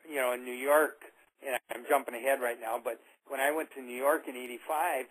You 0.09 0.17
know, 0.17 0.33
in 0.33 0.45
New 0.45 0.53
York, 0.53 1.01
and 1.45 1.57
I'm 1.71 1.83
jumping 1.89 2.15
ahead 2.15 2.39
right 2.41 2.61
now, 2.61 2.79
but 2.83 3.01
when 3.27 3.39
I 3.39 3.51
went 3.51 3.71
to 3.73 3.81
New 3.81 3.95
York 3.97 4.27
in 4.27 4.35
'85, 4.35 5.05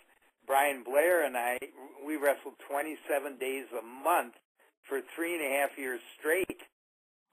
Brian 0.47 0.83
Blair 0.83 1.25
and 1.25 1.37
I 1.37 1.59
we 2.05 2.17
wrestled 2.17 2.55
27 2.69 3.39
days 3.39 3.67
a 3.73 3.83
month 3.83 4.35
for 4.95 5.03
three 5.19 5.35
and 5.35 5.43
a 5.43 5.51
half 5.59 5.75
years 5.75 5.99
straight. 6.15 6.63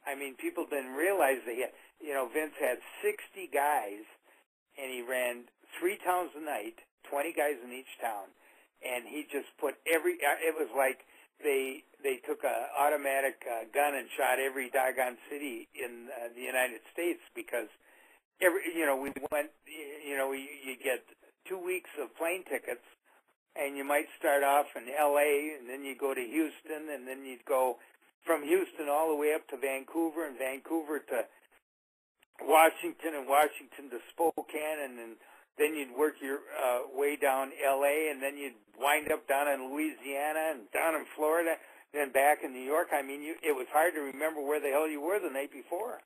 I 0.01 0.17
mean, 0.17 0.33
people 0.33 0.65
didn't 0.65 0.97
realize 0.97 1.45
they 1.45 1.61
had. 1.61 1.77
You 2.01 2.17
know, 2.17 2.25
Vince 2.33 2.57
had 2.57 2.81
60 3.05 3.53
guys, 3.53 4.01
and 4.73 4.89
he 4.89 5.05
ran 5.05 5.45
three 5.77 6.01
towns 6.01 6.33
a 6.33 6.41
night, 6.41 6.81
20 7.05 7.29
guys 7.37 7.61
in 7.61 7.69
each 7.69 7.93
town, 8.01 8.33
and 8.81 9.05
he 9.05 9.29
just 9.29 9.45
put 9.61 9.77
every. 9.85 10.17
uh, 10.25 10.41
It 10.41 10.57
was 10.57 10.73
like 10.73 11.05
they 11.45 11.85
they 12.01 12.17
took 12.25 12.41
a 12.41 12.73
automatic 12.73 13.37
uh, 13.45 13.69
gun 13.69 13.93
and 13.93 14.09
shot 14.17 14.41
every 14.41 14.73
doggone 14.73 15.21
city 15.29 15.69
in 15.77 16.09
uh, 16.09 16.33
the 16.33 16.41
United 16.41 16.81
States 16.89 17.21
because 17.37 17.69
every 18.41 18.73
you 18.73 18.89
know 18.89 18.97
we 18.97 19.13
went 19.29 19.53
you 19.69 20.17
know 20.17 20.33
you, 20.33 20.49
you 20.65 20.73
get 20.81 21.05
two 21.45 21.61
weeks 21.61 21.93
of 22.01 22.09
plane 22.17 22.41
tickets 22.49 22.85
and 23.55 23.75
you 23.75 23.83
might 23.83 24.07
start 24.17 24.43
off 24.43 24.67
in 24.75 24.87
L.A. 24.87 25.57
and 25.59 25.69
then 25.69 25.83
you 25.83 25.95
go 25.95 26.13
to 26.13 26.21
Houston 26.21 26.89
and 26.93 27.07
then 27.07 27.25
you'd 27.25 27.45
go 27.45 27.77
from 28.25 28.43
Houston 28.43 28.87
all 28.89 29.09
the 29.09 29.15
way 29.15 29.33
up 29.33 29.47
to 29.49 29.57
Vancouver 29.57 30.27
and 30.27 30.37
Vancouver 30.37 30.99
to 30.99 31.25
Washington 32.41 33.15
and 33.17 33.27
Washington 33.27 33.89
to 33.91 33.99
Spokane 34.11 34.79
and 34.83 34.97
then 34.97 35.15
then 35.57 35.75
you'd 35.75 35.95
work 35.97 36.15
your 36.21 36.39
uh, 36.57 36.79
way 36.95 37.15
down 37.15 37.51
L.A. 37.63 38.09
and 38.09 38.23
then 38.23 38.37
you'd 38.37 38.55
wind 38.79 39.11
up 39.11 39.27
down 39.27 39.47
in 39.47 39.71
Louisiana 39.71 40.55
and 40.55 40.61
down 40.71 40.95
in 40.95 41.05
Florida, 41.15 41.55
then 41.93 42.11
back 42.11 42.39
in 42.43 42.53
New 42.53 42.63
York. 42.63 42.87
I 42.93 43.01
mean, 43.01 43.21
you, 43.21 43.35
it 43.43 43.51
was 43.51 43.67
hard 43.71 43.93
to 43.93 43.99
remember 43.99 44.41
where 44.41 44.59
the 44.59 44.69
hell 44.69 44.89
you 44.89 45.01
were 45.01 45.19
the 45.19 45.29
night 45.29 45.51
before. 45.51 45.99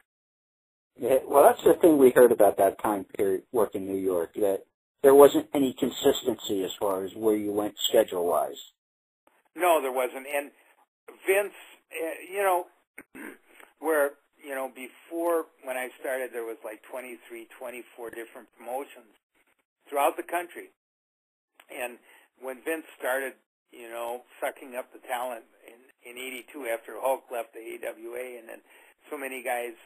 Yeah, 0.97 1.19
well, 1.27 1.43
that's 1.43 1.63
the 1.63 1.75
thing 1.75 1.97
we 1.97 2.11
heard 2.11 2.31
about 2.31 2.57
that 2.57 2.81
time 2.81 3.05
period 3.17 3.43
work 3.51 3.75
in 3.75 3.85
New 3.85 3.97
York, 3.97 4.33
that 4.35 4.63
there 5.05 5.13
wasn't 5.13 5.45
any 5.53 5.71
consistency 5.77 6.65
as 6.65 6.73
far 6.81 7.05
as 7.05 7.13
where 7.13 7.37
you 7.37 7.53
went 7.53 7.77
schedule-wise. 7.77 8.57
No, 9.55 9.77
there 9.79 9.93
wasn't. 9.93 10.25
And 10.25 10.49
Vince, 11.29 11.53
uh, 11.93 12.17
you 12.25 12.41
know, 12.41 12.65
where 13.85 14.17
you 14.41 14.57
know 14.57 14.73
before 14.73 15.45
when 15.61 15.77
I 15.77 15.93
started, 16.01 16.33
there 16.33 16.43
was 16.43 16.57
like 16.65 16.81
23, 16.89 17.21
24 17.53 18.09
different 18.17 18.49
promotions 18.57 19.13
throughout 19.85 20.17
the 20.17 20.25
country. 20.25 20.73
And 21.69 22.01
when 22.41 22.65
Vince 22.65 22.89
started, 22.97 23.37
you 23.69 23.85
know, 23.93 24.25
sucking 24.41 24.73
up 24.73 24.89
the 24.89 25.05
talent 25.05 25.45
in 25.69 25.85
in 26.01 26.17
'82 26.17 26.65
after 26.65 26.97
Hulk 26.97 27.29
left 27.29 27.53
the 27.53 27.61
AWA, 27.61 28.41
and 28.41 28.49
then 28.49 28.65
so 29.13 29.21
many 29.21 29.45
guys, 29.45 29.77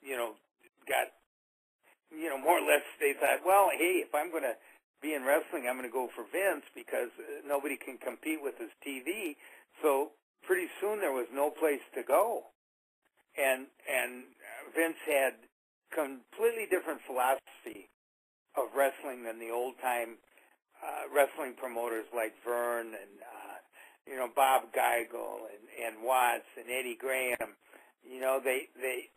you 0.00 0.16
know, 0.16 0.32
got, 0.88 1.12
you 2.10 2.28
know, 2.28 2.38
more 2.38 2.58
or 2.58 2.66
less 2.66 2.84
they 2.98 3.14
thought, 3.14 3.46
well, 3.46 3.70
hey, 3.70 4.02
if 4.02 4.14
I'm 4.14 4.30
going 4.30 4.46
to 4.46 4.58
be 5.00 5.14
in 5.14 5.24
wrestling, 5.24 5.66
I'm 5.66 5.78
going 5.78 5.88
to 5.88 5.92
go 5.92 6.10
for 6.14 6.26
Vince 6.28 6.66
because 6.74 7.10
uh, 7.16 7.46
nobody 7.46 7.76
can 7.78 7.96
compete 7.96 8.42
with 8.42 8.58
his 8.58 8.70
TV. 8.84 9.38
So 9.80 10.12
pretty 10.44 10.68
soon 10.80 11.00
there 11.00 11.14
was 11.14 11.28
no 11.32 11.50
place 11.50 11.82
to 11.94 12.02
go, 12.02 12.52
and 13.38 13.66
and 13.88 14.28
Vince 14.74 15.00
had 15.06 15.34
completely 15.94 16.66
different 16.68 17.00
philosophy 17.06 17.88
of 18.58 18.70
wrestling 18.76 19.24
than 19.24 19.38
the 19.38 19.50
old 19.50 19.74
time 19.80 20.18
uh, 20.82 21.08
wrestling 21.14 21.54
promoters 21.56 22.06
like 22.14 22.32
Verne 22.44 22.92
and 22.96 23.14
uh, 23.20 23.56
you 24.06 24.16
know 24.16 24.28
Bob 24.34 24.72
Geigel 24.72 25.48
and, 25.48 25.64
and 25.76 26.04
Watts 26.04 26.48
and 26.56 26.66
Eddie 26.68 26.98
Graham. 26.98 27.56
You 28.04 28.20
know 28.20 28.40
they 28.42 28.68
they 28.76 29.08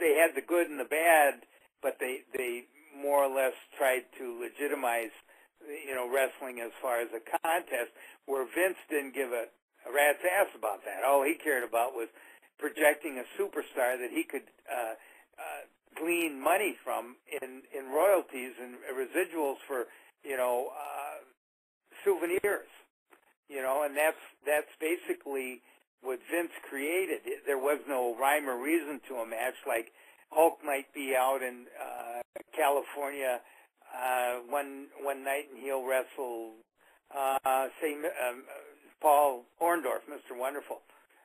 they 0.00 0.14
had 0.20 0.34
the 0.34 0.46
good 0.46 0.68
and 0.68 0.78
the 0.78 0.90
bad, 0.90 1.46
but 1.86 2.02
they 2.02 2.26
they 2.34 2.66
more 2.98 3.22
or 3.22 3.30
less 3.30 3.54
tried 3.78 4.02
to 4.18 4.42
legitimize 4.42 5.14
you 5.62 5.94
know 5.94 6.10
wrestling 6.10 6.58
as 6.58 6.74
far 6.82 6.98
as 6.98 7.06
a 7.14 7.22
contest. 7.22 7.94
Where 8.26 8.42
Vince 8.42 8.82
didn't 8.90 9.14
give 9.14 9.30
a, 9.30 9.46
a 9.86 9.90
rat's 9.94 10.18
ass 10.26 10.50
about 10.58 10.82
that. 10.82 11.06
All 11.06 11.22
he 11.22 11.38
cared 11.38 11.62
about 11.62 11.94
was 11.94 12.10
projecting 12.58 13.22
a 13.22 13.26
superstar 13.38 13.94
that 14.02 14.10
he 14.10 14.26
could 14.26 14.50
uh, 14.66 14.98
uh, 15.38 15.62
glean 15.94 16.42
money 16.42 16.74
from 16.82 17.14
in 17.30 17.62
in 17.70 17.86
royalties 17.94 18.58
and 18.58 18.82
residuals 18.90 19.62
for 19.70 19.86
you 20.26 20.36
know 20.36 20.74
uh, 20.74 21.22
souvenirs. 22.02 22.66
You 23.46 23.62
know, 23.62 23.86
and 23.86 23.94
that's 23.94 24.18
that's 24.42 24.74
basically 24.82 25.62
what 26.02 26.18
Vince 26.34 26.50
created. 26.68 27.22
There 27.46 27.62
was 27.62 27.78
no 27.86 28.18
rhyme 28.18 28.50
or 28.50 28.58
reason 28.58 28.98
to 29.06 29.22
a 29.22 29.26
match. 29.26 29.54
Like 29.62 29.94
Hulk 30.30 30.58
might 30.64 30.92
be 30.94 31.14
out 31.16 31.42
in 31.42 31.66
uh, 31.80 32.20
California 32.54 33.40
uh, 33.94 34.40
one 34.48 34.86
one 35.00 35.24
night 35.24 35.48
and 35.52 35.62
he'll 35.62 35.84
wrestle, 35.86 36.52
uh, 37.14 37.68
say 37.80 37.94
um, 37.94 38.42
Paul 39.00 39.44
Orndorff, 39.60 40.04
Mr. 40.10 40.36
Wonderful, 40.36 40.80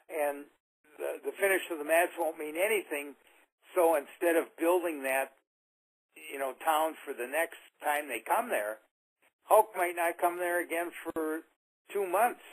and 0.09 0.45
the, 0.97 1.19
the 1.25 1.31
finish 1.39 1.61
of 1.71 1.79
the 1.79 1.85
match 1.85 2.09
won't 2.17 2.37
mean 2.37 2.55
anything. 2.55 3.15
So 3.75 3.95
instead 3.95 4.35
of 4.35 4.45
building 4.57 5.03
that, 5.03 5.31
you 6.15 6.37
know, 6.37 6.53
town 6.63 6.93
for 7.05 7.13
the 7.13 7.27
next 7.27 7.59
time 7.83 8.07
they 8.07 8.19
come 8.19 8.49
there, 8.49 8.77
Hulk 9.45 9.71
might 9.75 9.95
not 9.95 10.17
come 10.19 10.37
there 10.37 10.63
again 10.63 10.91
for 11.03 11.41
two 11.91 12.05
months. 12.05 12.43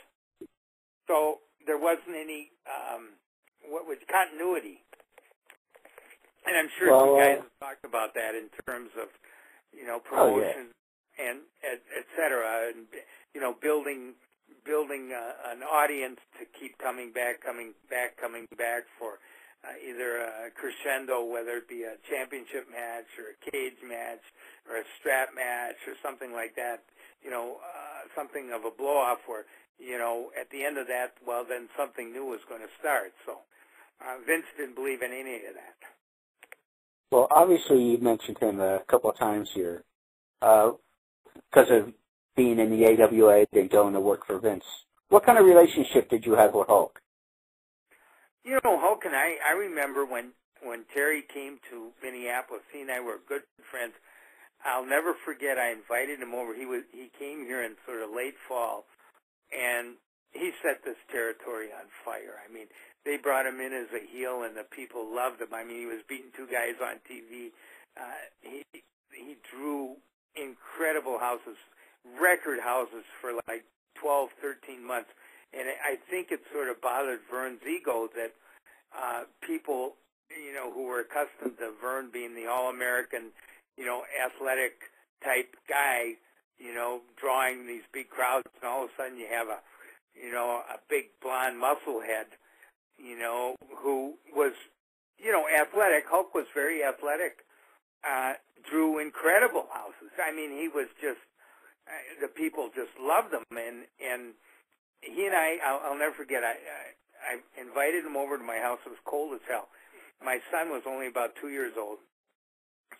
So 1.07 1.39
there 1.65 1.77
wasn't 1.77 2.15
any 2.15 2.51
um, 2.67 3.15
what 3.67 3.85
was 3.85 3.97
continuity. 4.09 4.81
And 6.49 6.57
I'm 6.57 6.69
sure 6.81 6.89
Well, 6.89 7.13
you 7.13 7.21
guys 7.21 7.37
uh, 7.37 7.45
have 7.45 7.57
talked 7.61 7.85
about 7.85 8.17
that 8.17 8.33
in 8.33 8.49
terms 8.65 8.89
of, 8.97 9.13
you 9.69 9.85
know, 9.85 10.01
Oh, 10.09 10.33
yeah. 10.33 10.49
promotion 10.49 10.73
and 11.21 11.37
et, 11.61 11.77
et 11.93 12.07
cetera, 12.17 12.73
and 12.73 12.87
you 13.35 13.41
know, 13.41 13.53
building 13.61 14.15
building 14.65 15.13
uh, 15.13 15.51
an 15.53 15.61
audience 15.61 16.17
to 16.39 16.45
keep 16.57 16.77
coming 16.79 17.11
back, 17.13 17.43
coming 17.45 17.73
back, 17.89 18.17
coming 18.17 18.47
back 18.57 18.83
for 18.97 19.19
uh, 19.63 19.75
either 19.77 20.25
a 20.25 20.49
crescendo, 20.57 21.21
whether 21.23 21.57
it 21.61 21.67
be 21.69 21.83
a 21.83 21.99
championship 22.09 22.65
match 22.71 23.05
or 23.19 23.35
a 23.35 23.37
cage 23.51 23.77
match 23.85 24.23
or 24.65 24.77
a 24.81 24.85
strap 24.97 25.29
match 25.35 25.77
or 25.85 25.93
something 26.01 26.33
like 26.33 26.55
that. 26.55 26.81
You 27.21 27.29
know, 27.29 27.59
uh, 27.61 28.07
something 28.17 28.49
of 28.55 28.65
a 28.65 28.71
blow 28.71 28.97
off 28.97 29.19
where 29.27 29.45
you 29.77 29.99
know 29.99 30.31
at 30.39 30.49
the 30.49 30.63
end 30.65 30.79
of 30.79 30.87
that, 30.87 31.13
well, 31.21 31.45
then 31.45 31.69
something 31.77 32.09
new 32.11 32.25
was 32.25 32.41
going 32.49 32.61
to 32.65 32.71
start. 32.79 33.13
So 33.27 33.43
uh, 34.01 34.17
Vince 34.25 34.47
didn't 34.57 34.73
believe 34.75 35.03
in 35.03 35.11
any 35.11 35.35
of 35.45 35.53
that. 35.53 35.77
Well, 37.11 37.27
obviously 37.31 37.81
you 37.81 37.97
mentioned 37.97 38.37
him 38.39 38.59
a 38.59 38.79
couple 38.87 39.09
of 39.09 39.17
times 39.17 39.49
here, 39.53 39.83
uh, 40.41 40.71
because 41.51 41.69
of 41.71 41.93
being 42.35 42.59
in 42.59 42.69
the 42.69 42.85
AWA 42.85 43.45
and 43.53 43.69
going 43.69 43.93
to 43.93 43.99
work 43.99 44.25
for 44.25 44.39
Vince. 44.39 44.63
What 45.09 45.25
kind 45.25 45.39
of 45.39 45.45
relationship 45.45 46.09
did 46.09 46.25
you 46.25 46.33
have 46.33 46.53
with 46.53 46.67
Hulk? 46.67 47.01
You 48.45 48.59
know, 48.63 48.79
Hulk 48.79 49.03
and 49.05 49.15
I, 49.15 49.35
I 49.45 49.57
remember 49.57 50.05
when 50.05 50.31
when 50.61 50.83
Terry 50.93 51.23
came 51.33 51.59
to 51.71 51.91
Minneapolis. 52.03 52.61
He 52.71 52.81
and 52.81 52.91
I 52.91 52.99
were 52.99 53.19
good 53.27 53.43
friends. 53.71 53.93
I'll 54.63 54.85
never 54.85 55.13
forget. 55.25 55.57
I 55.57 55.71
invited 55.71 56.19
him 56.19 56.33
over. 56.33 56.53
He 56.53 56.65
was 56.65 56.83
he 56.91 57.09
came 57.17 57.45
here 57.45 57.63
in 57.63 57.75
sort 57.85 58.01
of 58.01 58.09
late 58.15 58.35
fall, 58.47 58.85
and 59.51 59.95
he 60.31 60.51
set 60.61 60.83
this 60.83 60.99
territory 61.11 61.67
on 61.73 61.87
fire. 62.05 62.37
I 62.39 62.51
mean, 62.51 62.67
they 63.05 63.17
brought 63.17 63.45
him 63.45 63.59
in 63.59 63.73
as 63.73 63.87
a 63.95 64.05
heel, 64.05 64.43
and 64.43 64.55
the 64.55 64.63
people 64.63 65.07
loved 65.07 65.41
him. 65.41 65.53
I 65.53 65.63
mean, 65.63 65.79
he 65.79 65.85
was 65.85 66.03
beating 66.07 66.31
two 66.35 66.47
guys 66.47 66.75
on 66.81 66.99
TV. 67.09 67.51
Uh, 67.95 68.03
he 68.41 68.63
he 69.11 69.35
drew 69.49 69.95
incredible 70.35 71.19
houses, 71.19 71.57
record 72.19 72.59
houses 72.59 73.03
for 73.21 73.33
like 73.47 73.65
12, 73.95 74.29
13 74.41 74.85
months. 74.85 75.09
And 75.53 75.67
I 75.67 75.97
think 76.09 76.31
it 76.31 76.41
sort 76.53 76.69
of 76.69 76.81
bothered 76.81 77.19
Verne's 77.29 77.61
ego 77.65 78.07
that 78.15 78.33
uh, 78.93 79.23
people, 79.41 79.95
you 80.29 80.53
know, 80.53 80.71
who 80.71 80.85
were 80.85 81.01
accustomed 81.01 81.57
to 81.57 81.73
Verne 81.81 82.09
being 82.11 82.35
the 82.35 82.45
all-American, 82.45 83.33
you 83.77 83.85
know, 83.85 84.03
athletic 84.13 84.93
type 85.23 85.55
guy, 85.67 86.13
you 86.59 86.73
know, 86.73 87.01
drawing 87.19 87.65
these 87.65 87.83
big 87.91 88.09
crowds, 88.09 88.45
and 88.61 88.69
all 88.69 88.83
of 88.85 88.89
a 88.89 88.93
sudden 89.01 89.17
you 89.17 89.27
have 89.31 89.47
a, 89.47 89.59
you 90.13 90.31
know, 90.31 90.61
a 90.69 90.77
big 90.89 91.05
blonde 91.21 91.57
muscle 91.57 92.01
head, 92.01 92.27
you 93.01 93.17
know, 93.17 93.55
who 93.77 94.15
was, 94.35 94.53
you 95.17 95.31
know, 95.31 95.43
athletic. 95.47 96.05
Hulk 96.07 96.33
was 96.35 96.45
very 96.53 96.83
athletic, 96.83 97.45
uh, 98.03 98.33
drew 98.69 98.99
incredible 98.99 99.67
houses. 99.73 100.11
I 100.21 100.31
mean, 100.35 100.51
he 100.51 100.67
was 100.67 100.87
just, 101.01 101.23
uh, 101.87 102.21
the 102.21 102.27
people 102.27 102.69
just 102.75 102.91
loved 102.99 103.33
him, 103.33 103.45
and 103.51 103.87
and 103.99 104.33
he 105.01 105.25
and 105.25 105.35
I, 105.35 105.57
I'll, 105.65 105.81
I'll 105.91 105.97
never 105.97 106.13
forget. 106.13 106.43
I, 106.43 106.53
I 106.53 106.83
I 107.19 107.33
invited 107.59 108.05
him 108.05 108.15
over 108.15 108.37
to 108.37 108.43
my 108.43 108.59
house. 108.59 108.79
It 108.85 108.89
was 108.89 109.03
cold 109.05 109.33
as 109.33 109.43
hell. 109.47 109.67
My 110.23 110.39
son 110.51 110.69
was 110.69 110.83
only 110.87 111.07
about 111.07 111.35
two 111.39 111.49
years 111.49 111.73
old, 111.79 111.99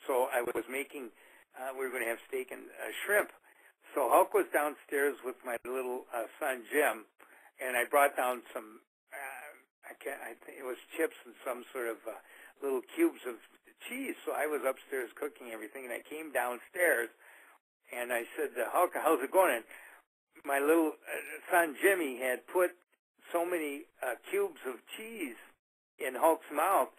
so 0.07 0.27
I 0.33 0.41
was 0.41 0.63
making. 0.69 1.11
Uh, 1.59 1.75
we 1.75 1.85
were 1.85 1.91
going 1.91 2.03
to 2.03 2.09
have 2.09 2.23
steak 2.27 2.51
and 2.51 2.71
uh, 2.79 2.91
shrimp. 3.03 3.29
So 3.95 4.07
Hulk 4.07 4.33
was 4.33 4.45
downstairs 4.53 5.17
with 5.25 5.35
my 5.43 5.57
little 5.65 6.05
uh, 6.13 6.29
son 6.39 6.63
Jim, 6.71 7.03
and 7.59 7.75
I 7.75 7.83
brought 7.89 8.15
down 8.15 8.41
some. 8.53 8.79
I 9.89 9.97
can't. 9.97 10.21
I 10.21 10.37
think 10.45 10.61
it 10.61 10.67
was 10.67 10.77
chips 10.93 11.17
and 11.25 11.33
some 11.41 11.65
sort 11.73 11.89
of 11.89 11.97
uh, 12.05 12.13
little 12.61 12.85
cubes 12.95 13.25
of 13.25 13.41
cheese. 13.89 14.15
So 14.25 14.31
I 14.37 14.45
was 14.45 14.61
upstairs 14.61 15.09
cooking 15.17 15.49
everything, 15.49 15.89
and 15.89 15.93
I 15.93 16.05
came 16.05 16.31
downstairs, 16.31 17.09
and 17.89 18.13
I 18.13 18.29
said, 18.37 18.53
Hulk, 18.69 18.93
"How's 18.93 19.21
it 19.25 19.33
going?" 19.33 19.65
And 19.65 19.65
my 20.45 20.59
little 20.61 20.93
uh, 20.93 21.21
son 21.49 21.75
Jimmy 21.81 22.21
had 22.21 22.45
put 22.45 22.77
so 23.33 23.45
many 23.45 23.89
uh, 24.01 24.15
cubes 24.29 24.61
of 24.69 24.77
cheese 24.97 25.37
in 25.97 26.15
Hulk's 26.15 26.49
mouth. 26.53 26.89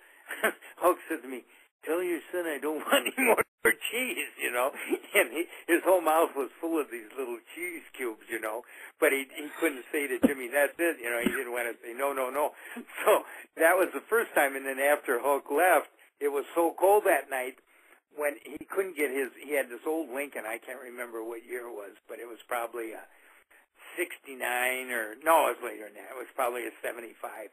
Hulk 0.76 0.98
said 1.08 1.22
to 1.22 1.28
me, 1.28 1.42
"Tell 1.84 2.02
your 2.02 2.20
son 2.32 2.46
I 2.46 2.58
don't 2.58 2.80
want 2.86 3.06
any 3.06 3.26
more 3.26 3.44
cheese," 3.90 4.32
you 4.40 4.50
know. 4.50 4.72
And 5.14 5.32
he, 5.32 5.46
his 5.66 5.82
whole 5.84 6.00
mouth 6.00 6.34
was 6.36 6.50
full 6.60 6.80
of 6.80 6.90
these 6.90 7.10
little 7.16 7.38
cheese 7.54 7.82
cubes, 7.96 8.24
you 8.28 8.40
know. 8.40 8.62
But 8.98 9.12
he 9.12 9.26
he 9.34 9.48
couldn't 9.60 9.84
say 9.92 10.06
to 10.06 10.18
Jimmy, 10.26 10.48
"That's 10.48 10.76
it," 10.78 11.00
you 11.00 11.10
know. 11.10 11.20
He 11.20 11.30
didn't 11.30 11.52
want 11.52 11.68
to 11.68 11.76
say, 11.82 11.92
"No, 11.92 12.12
no, 12.12 12.30
no." 12.30 12.52
So 13.04 13.24
that 13.56 13.76
was 13.76 13.88
the 13.92 14.04
first 14.08 14.34
time. 14.34 14.56
And 14.56 14.66
then 14.66 14.78
after 14.78 15.18
Hulk 15.20 15.50
left, 15.50 15.88
it 16.20 16.28
was 16.28 16.44
so 16.54 16.74
cold 16.78 17.04
that 17.04 17.30
night 17.30 17.56
when 18.16 18.36
he 18.44 18.64
couldn't 18.68 18.96
get 18.96 19.10
his. 19.10 19.32
He 19.40 19.56
had 19.56 19.68
this 19.68 19.84
old 19.86 20.10
Lincoln. 20.10 20.44
I 20.44 20.58
can't 20.58 20.80
remember 20.80 21.24
what 21.24 21.44
year 21.44 21.66
it 21.68 21.74
was, 21.74 21.96
but 22.08 22.20
it 22.20 22.28
was 22.28 22.38
probably 22.46 22.92
a 22.92 23.02
69 23.96 24.38
or 24.90 25.16
no, 25.24 25.50
it 25.50 25.58
was 25.58 25.62
later 25.64 25.88
than 25.90 25.98
that. 25.98 26.14
It 26.14 26.18
was 26.18 26.30
probably 26.36 26.66
a 26.66 26.74
75. 26.82 27.50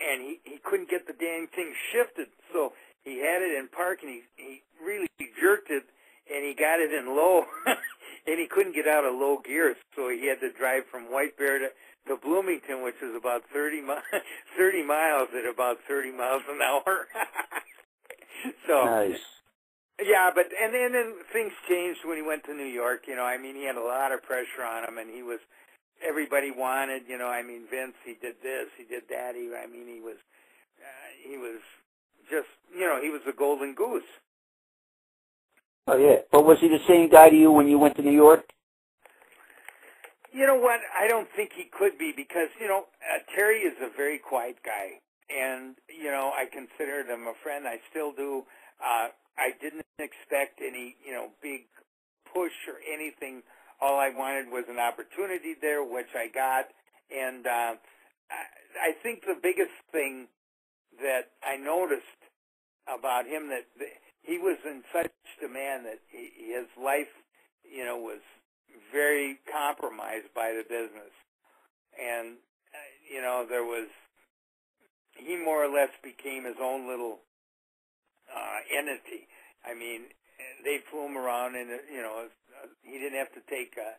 And 0.00 0.18
he 0.22 0.40
he 0.42 0.58
couldn't 0.58 0.90
get 0.90 1.06
the 1.06 1.14
dang 1.14 1.46
thing 1.54 1.70
shifted, 1.92 2.28
so 2.52 2.74
he 3.04 3.18
had 3.20 3.42
it 3.42 3.56
in 3.58 3.68
park 3.68 3.98
and 4.02 4.10
he 4.10 4.22
he 4.36 4.62
really 4.84 5.08
jerked 5.40 5.70
it 5.70 5.84
and 6.32 6.44
he 6.44 6.54
got 6.54 6.80
it 6.80 6.92
in 6.92 7.06
low 7.06 7.44
and 8.26 8.38
he 8.40 8.46
couldn't 8.46 8.74
get 8.74 8.88
out 8.88 9.04
of 9.04 9.14
low 9.14 9.38
gear, 9.44 9.76
so 9.94 10.08
he 10.08 10.26
had 10.28 10.40
to 10.40 10.50
drive 10.52 10.84
from 10.90 11.10
White 11.12 11.36
Bear 11.36 11.58
to 11.58 11.68
to 12.08 12.16
Bloomington, 12.16 12.82
which 12.84 13.00
is 13.02 13.14
about 13.16 13.44
30 13.52 13.80
mi- 13.80 13.94
30 14.58 14.82
miles 14.84 15.28
at 15.36 15.48
about 15.48 15.78
30 15.88 16.12
miles 16.12 16.42
an 16.50 16.60
hour. 16.60 17.08
so 18.66 18.84
Nice. 18.84 19.20
yeah, 20.02 20.30
but 20.34 20.46
and 20.60 20.74
and 20.74 20.94
then 20.94 21.14
things 21.32 21.52
changed 21.68 22.00
when 22.04 22.16
he 22.16 22.22
went 22.22 22.44
to 22.44 22.54
New 22.54 22.68
York. 22.68 23.04
You 23.08 23.16
know, 23.16 23.24
I 23.24 23.38
mean, 23.38 23.54
he 23.56 23.64
had 23.64 23.76
a 23.76 23.84
lot 23.84 24.12
of 24.12 24.22
pressure 24.22 24.64
on 24.64 24.84
him, 24.84 24.98
and 24.98 25.10
he 25.10 25.22
was 25.22 25.40
everybody 26.06 26.50
wanted. 26.50 27.02
You 27.08 27.18
know, 27.18 27.28
I 27.28 27.42
mean, 27.42 27.64
Vince, 27.70 27.96
he 28.04 28.14
did 28.20 28.36
this, 28.42 28.68
he 28.76 28.84
did 28.84 29.04
that. 29.10 29.34
He, 29.34 29.48
I 29.54 29.66
mean, 29.66 29.86
he 29.88 30.00
was 30.00 30.16
uh, 30.80 31.08
he 31.24 31.36
was 31.38 31.60
just 32.30 32.48
you 32.72 32.86
know 32.86 33.00
he 33.00 33.10
was 33.10 33.22
the 33.26 33.32
golden 33.32 33.74
goose. 33.74 34.08
Oh 35.86 35.96
yeah. 35.96 36.24
But 36.32 36.44
was 36.44 36.58
he 36.60 36.68
the 36.68 36.80
same 36.88 37.10
guy 37.10 37.30
to 37.30 37.36
you 37.36 37.52
when 37.52 37.68
you 37.68 37.78
went 37.78 37.96
to 37.96 38.02
New 38.02 38.14
York? 38.14 38.44
You 40.32 40.46
know 40.46 40.58
what? 40.58 40.80
I 40.98 41.06
don't 41.06 41.28
think 41.36 41.52
he 41.54 41.64
could 41.70 41.98
be 41.98 42.12
because 42.16 42.48
you 42.60 42.68
know 42.68 42.84
uh, 43.04 43.18
Terry 43.34 43.60
is 43.60 43.76
a 43.80 43.94
very 43.96 44.18
quiet 44.18 44.56
guy, 44.64 44.98
and 45.30 45.76
you 45.88 46.10
know 46.10 46.32
I 46.34 46.46
considered 46.46 47.06
him 47.06 47.26
a 47.26 47.34
friend. 47.42 47.68
I 47.68 47.78
still 47.90 48.12
do. 48.12 48.44
Uh, 48.80 49.08
I 49.38 49.50
didn't 49.60 49.86
expect 49.98 50.60
any 50.60 50.96
you 51.04 51.12
know 51.12 51.28
big 51.42 51.68
push 52.32 52.54
or 52.66 52.80
anything. 52.82 53.42
All 53.80 53.98
I 53.98 54.08
wanted 54.08 54.50
was 54.50 54.64
an 54.68 54.78
opportunity 54.78 55.54
there, 55.60 55.84
which 55.84 56.10
I 56.16 56.28
got, 56.32 56.66
and 57.10 57.46
uh, 57.46 57.74
I, 58.30 58.90
I 58.90 58.92
think 59.02 59.22
the 59.22 59.36
biggest 59.40 59.74
thing 59.92 60.28
that 61.02 61.30
I 61.42 61.56
noticed 61.56 62.13
about 62.86 63.26
him 63.26 63.48
that, 63.48 63.66
he 64.24 64.38
was 64.38 64.56
in 64.64 64.82
such 64.88 65.12
demand 65.38 65.84
that 65.84 66.00
he, 66.08 66.32
his 66.48 66.64
life, 66.80 67.12
you 67.60 67.84
know, 67.84 67.98
was 67.98 68.24
very 68.90 69.36
compromised 69.52 70.32
by 70.34 70.56
the 70.56 70.64
business, 70.64 71.12
and 71.92 72.40
uh, 72.72 72.90
you 73.04 73.20
know 73.20 73.44
there 73.44 73.64
was 73.64 73.88
he 75.16 75.36
more 75.36 75.62
or 75.62 75.68
less 75.68 75.90
became 76.02 76.44
his 76.44 76.58
own 76.60 76.88
little 76.88 77.20
uh, 78.32 78.58
entity. 78.72 79.28
I 79.64 79.74
mean, 79.74 80.10
they 80.64 80.80
flew 80.90 81.06
him 81.06 81.16
around, 81.16 81.56
and 81.56 81.70
you 81.92 82.02
know 82.02 82.26
he 82.82 82.98
didn't 82.98 83.18
have 83.18 83.32
to 83.34 83.42
take 83.48 83.76
uh, 83.78 83.94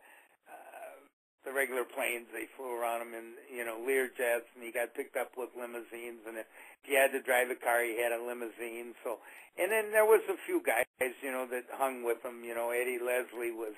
uh, 0.49 0.95
the 1.45 1.53
regular 1.53 1.83
planes. 1.83 2.27
They 2.33 2.47
flew 2.57 2.73
around 2.73 3.01
him 3.01 3.13
in 3.13 3.33
you 3.51 3.65
know 3.65 3.79
Lear 3.85 4.09
jets, 4.09 4.49
and 4.55 4.63
he 4.63 4.71
got 4.71 4.93
picked 4.93 5.15
up 5.15 5.37
with 5.37 5.49
limousines. 5.57 6.25
And 6.27 6.37
he 6.85 6.95
had 6.95 7.11
to 7.11 7.21
drive 7.21 7.49
a 7.49 7.55
car, 7.55 7.83
he 7.83 8.01
had 8.01 8.13
a 8.13 8.21
limousine. 8.21 8.93
So, 9.03 9.19
and 9.57 9.71
then 9.71 9.91
there 9.91 10.05
was 10.05 10.21
a 10.29 10.37
few 10.45 10.61
guys, 10.61 10.85
you 11.21 11.31
know, 11.31 11.45
that 11.49 11.65
hung 11.73 12.03
with 12.03 12.23
him. 12.23 12.43
You 12.43 12.55
know, 12.55 12.69
Eddie 12.69 13.01
Leslie 13.01 13.51
was 13.51 13.73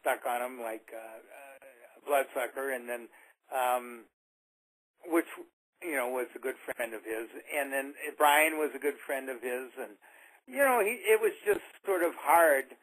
stuck 0.00 0.26
on 0.26 0.42
him 0.42 0.60
like 0.60 0.90
uh, 0.94 1.18
a 1.96 2.00
bloodsucker, 2.06 2.72
and 2.72 2.88
then 2.88 3.08
um, 3.54 4.04
which 5.06 5.28
you 5.82 5.96
know 5.96 6.08
was 6.10 6.26
a 6.34 6.42
good 6.42 6.58
friend 6.64 6.94
of 6.94 7.04
his, 7.04 7.28
and 7.54 7.72
then 7.72 7.94
Brian 8.16 8.58
was 8.58 8.70
a 8.74 8.82
good 8.82 8.98
friend 9.06 9.28
of 9.28 9.42
his, 9.42 9.70
and 9.78 9.94
you 10.46 10.58
know 10.58 10.80
he 10.82 10.98
it 11.06 11.20
was 11.20 11.32
just 11.46 11.64
sort 11.86 12.02
of 12.02 12.12
hard 12.18 12.74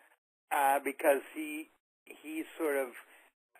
uh, 0.52 0.80
because 0.84 1.22
he 1.34 1.70
he 2.06 2.44
sort 2.58 2.78
of 2.78 2.90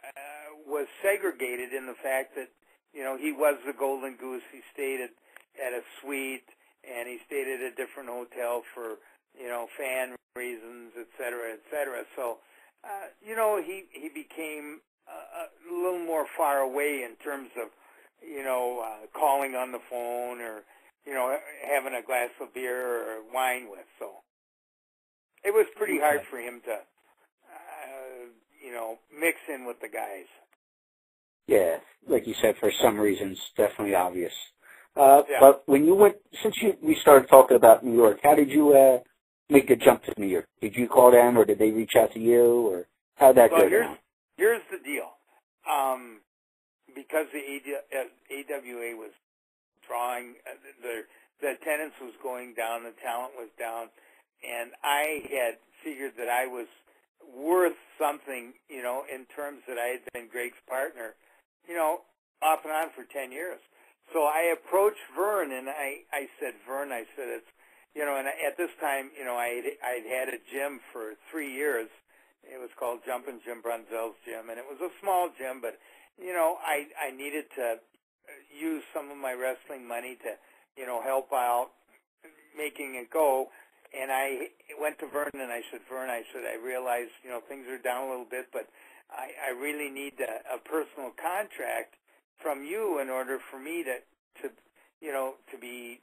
uh, 0.06 0.48
was 0.68 0.88
segregated 1.02 1.74
in 1.74 1.88
the 1.88 1.98
fact 1.98 2.36
that 2.36 2.50
you 2.94 3.04
know 3.04 3.18
he 3.18 3.32
was 3.32 3.58
the 3.66 3.74
golden 3.74 4.16
goose. 4.16 4.44
He 4.52 4.62
stayed 4.74 5.02
at 5.02 5.12
at 5.60 5.74
a 5.74 5.82
suite, 6.02 6.50
and 6.84 7.08
he 7.08 7.20
stayed 7.26 7.48
at 7.48 7.62
a 7.62 7.72
different 7.76 8.10
hotel 8.10 8.64
for 8.74 8.98
you 9.38 9.48
know 9.48 9.68
fan 9.78 10.16
reasons, 10.36 10.92
et 11.00 11.08
cetera, 11.18 11.54
et 11.54 11.64
cetera. 11.72 12.04
So 12.16 12.40
uh, 12.86 13.10
you 13.26 13.36
know, 13.36 13.62
he 13.66 13.86
he 13.92 14.10
became 14.10 14.82
uh, 15.08 15.46
a 15.46 15.74
little 15.74 16.06
more 16.06 16.26
far 16.38 16.60
away 16.60 17.04
in 17.04 17.16
terms 17.24 17.50
of, 17.62 17.70
you 18.22 18.44
know, 18.44 18.84
uh, 18.86 19.08
calling 19.18 19.54
calling 19.54 19.56
on 19.56 19.72
the 19.72 19.80
phone 19.90 20.42
or 20.42 20.62
you 21.06 21.14
know 21.14 21.36
having 21.66 21.94
a 21.94 22.06
glass 22.06 22.30
of 22.42 22.54
beer 22.54 23.18
or 23.18 23.34
wine 23.34 23.68
with. 23.70 23.86
So 24.00 24.22
it 25.44 25.52
was 25.52 25.66
pretty 25.76 26.00
hard 26.00 26.22
for 26.30 26.38
him 26.38 26.62
to 26.66 26.74
uh, 26.74 28.30
you 28.64 28.72
know 28.72 29.00
mix 29.18 29.38
in 29.50 29.66
with 29.66 29.80
the 29.82 29.90
guys. 29.90 30.30
Yeah, 31.48 31.78
like 32.08 32.26
you 32.28 32.36
said, 32.42 32.56
for 32.60 32.72
some 32.72 33.00
reasons, 33.00 33.40
definitely 33.56 33.96
obvious. 33.96 34.34
Uh, 34.96 35.24
Yeah. 35.30 35.40
But 35.40 35.64
when 35.68 35.86
you 35.86 35.96
went, 35.96 36.16
since 36.42 36.56
you 36.62 36.78
we 36.82 36.96
started 36.96 37.28
talking 37.30 37.58
about 37.58 37.84
New 37.84 37.96
York, 37.96 38.20
how 38.24 38.36
did 38.36 38.50
you 38.50 38.74
uh, 38.74 39.00
make 39.50 39.68
the 39.68 39.76
jump 39.76 40.04
to 40.06 40.14
New 40.18 40.28
York? 40.28 40.48
Did 40.62 40.76
you 40.76 40.88
call 40.88 41.12
them, 41.12 41.38
or 41.38 41.46
did 41.46 41.60
they 41.60 41.72
reach 41.72 41.96
out 41.98 42.14
to 42.14 42.20
you, 42.20 42.68
or 42.68 42.88
how 43.16 43.28
did 43.28 43.38
that 43.38 43.52
Well, 43.52 43.62
go 43.62 43.70
here's 43.70 43.86
down? 43.86 43.98
here's 44.38 44.62
the 44.72 44.80
deal. 44.84 45.12
Um, 45.70 46.22
because 46.96 47.28
the 47.34 47.40
AD, 47.40 47.68
uh, 47.92 48.08
AWA 48.32 48.96
was 48.96 49.12
drawing, 49.88 50.36
uh, 50.48 50.56
the 50.82 51.04
the 51.42 51.50
attendance 51.60 51.94
was 52.02 52.14
going 52.24 52.54
down, 52.54 52.84
the 52.84 52.94
talent 53.04 53.34
was 53.36 53.50
down, 53.60 53.90
and 54.48 54.72
I 54.84 55.24
had 55.30 55.58
figured 55.84 56.14
that 56.18 56.30
I 56.30 56.48
was 56.48 56.68
worth 57.36 57.76
something, 58.00 58.54
you 58.70 58.82
know, 58.82 59.04
in 59.14 59.26
terms 59.36 59.60
that 59.68 59.78
I 59.78 60.00
had 60.00 60.02
been 60.14 60.30
Greg's 60.32 60.62
partner, 60.70 61.16
you 61.68 61.76
know, 61.76 62.02
off 62.42 62.60
and 62.64 62.72
on 62.72 62.88
for 62.96 63.04
ten 63.12 63.32
years. 63.34 63.60
So 64.14 64.24
I 64.24 64.54
approached 64.54 65.02
Verne 65.16 65.52
and 65.52 65.70
I 65.70 66.06
I 66.14 66.28
said, 66.40 66.54
Verne, 66.68 66.92
I 66.92 67.06
said 67.16 67.30
it's, 67.30 67.52
you 67.96 68.06
know, 68.06 68.18
and 68.18 68.28
at 68.28 68.58
this 68.58 68.72
time, 68.80 69.12
you 69.18 69.26
know, 69.26 69.36
I 69.36 69.62
I'd 69.84 70.06
had 70.06 70.30
a 70.30 70.40
gym 70.52 70.80
for 70.92 71.14
three 71.32 71.54
years 71.54 71.90
it 72.46 72.62
was 72.62 72.70
called 72.78 73.02
Jumpin' 73.06 73.42
Jim 73.44 73.62
Brunzell's 73.62 74.18
gym, 74.22 74.50
and 74.50 74.60
it 74.62 74.66
was 74.70 74.78
a 74.78 74.94
small 75.02 75.30
gym, 75.38 75.62
but 75.62 75.80
you 76.18 76.34
know, 76.34 76.58
I 76.62 76.86
I 77.02 77.12
needed 77.12 77.46
to 77.58 77.82
uh, 77.82 78.40
use 78.54 78.84
some 78.94 79.10
of 79.10 79.18
my 79.18 79.34
wrestling 79.34 79.88
money 79.88 80.16
to, 80.24 80.38
you 80.78 80.86
know, 80.86 81.02
help 81.02 81.34
out 81.34 81.72
making 82.58 82.96
it 82.96 83.10
go. 83.12 83.50
And 83.96 84.12
I 84.12 84.52
went 84.80 85.00
to 85.00 85.08
Verne 85.08 85.40
and 85.40 85.52
I 85.52 85.62
said, 85.72 85.82
Verne, 85.88 86.10
I 86.10 86.24
said, 86.34 86.44
I 86.44 86.56
realize, 86.60 87.08
you 87.24 87.30
know, 87.30 87.40
things 87.48 87.68
are 87.68 87.80
down 87.80 88.08
a 88.08 88.10
little 88.10 88.28
bit, 88.30 88.48
but 88.52 88.68
I, 89.10 89.32
I 89.48 89.50
really 89.56 89.90
need 89.90 90.20
a, 90.20 90.56
a 90.56 90.60
personal 90.60 91.12
contract 91.16 91.96
from 92.42 92.64
you 92.64 93.00
in 93.00 93.10
order 93.10 93.40
for 93.52 93.60
me 93.60 93.84
to, 93.84 94.00
to, 94.42 94.54
you 95.02 95.12
know, 95.12 95.36
to 95.52 95.58
be 95.58 96.02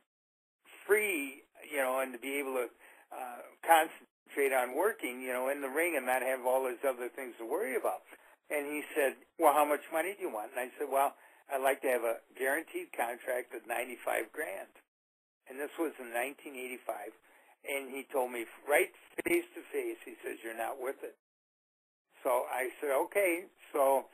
free, 0.87 1.43
you 1.71 1.79
know, 1.79 2.01
and 2.01 2.13
to 2.13 2.19
be 2.19 2.39
able 2.39 2.55
to 2.55 2.67
uh, 3.13 3.43
concentrate 3.63 4.55
on 4.55 4.77
working, 4.77 5.21
you 5.21 5.33
know, 5.33 5.49
in 5.49 5.61
the 5.61 5.69
ring 5.69 5.95
and 5.97 6.07
not 6.07 6.23
have 6.23 6.45
all 6.47 6.65
these 6.67 6.83
other 6.87 7.09
things 7.09 7.35
to 7.39 7.47
worry 7.47 7.77
about. 7.77 8.03
And 8.51 8.67
he 8.67 8.83
said, 8.95 9.17
well, 9.39 9.53
how 9.53 9.65
much 9.65 9.85
money 9.93 10.15
do 10.17 10.29
you 10.29 10.33
want? 10.33 10.53
And 10.53 10.61
I 10.61 10.69
said, 10.77 10.89
well, 10.91 11.15
I'd 11.49 11.63
like 11.63 11.81
to 11.83 11.89
have 11.89 12.05
a 12.05 12.21
guaranteed 12.37 12.93
contract 12.93 13.55
of 13.55 13.65
95 13.69 14.33
grand. 14.33 14.73
And 15.49 15.59
this 15.59 15.73
was 15.79 15.93
in 16.01 16.13
1985. 16.13 17.13
And 17.63 17.95
he 17.95 18.05
told 18.11 18.33
me 18.33 18.45
right 18.67 18.91
face 19.25 19.47
to 19.55 19.63
face, 19.71 20.01
he 20.05 20.19
says, 20.25 20.43
you're 20.43 20.59
not 20.59 20.81
worth 20.81 21.01
it. 21.03 21.15
So 22.23 22.47
I 22.51 22.71
said, 22.81 22.91
okay. 23.09 23.47
So 23.73 24.07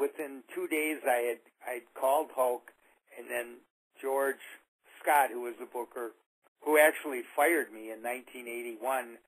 within 0.00 0.42
two 0.54 0.68
days, 0.68 0.98
I 1.04 1.34
had 1.34 1.40
I 1.66 1.82
called 1.98 2.28
Hulk, 2.34 2.72
and 3.18 3.28
then 3.28 3.58
George 4.00 4.42
Scott, 5.02 5.30
who 5.32 5.42
was 5.42 5.54
the 5.58 5.66
booker, 5.66 6.12
who 6.64 6.78
actually 6.78 7.22
fired 7.36 7.72
me 7.72 7.90
in 7.90 8.02
1981 8.02 9.18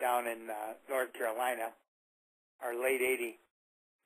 down 0.00 0.26
in 0.26 0.50
uh, 0.50 0.74
North 0.88 1.12
Carolina, 1.12 1.72
or 2.62 2.74
late 2.74 3.00
80, 3.00 3.38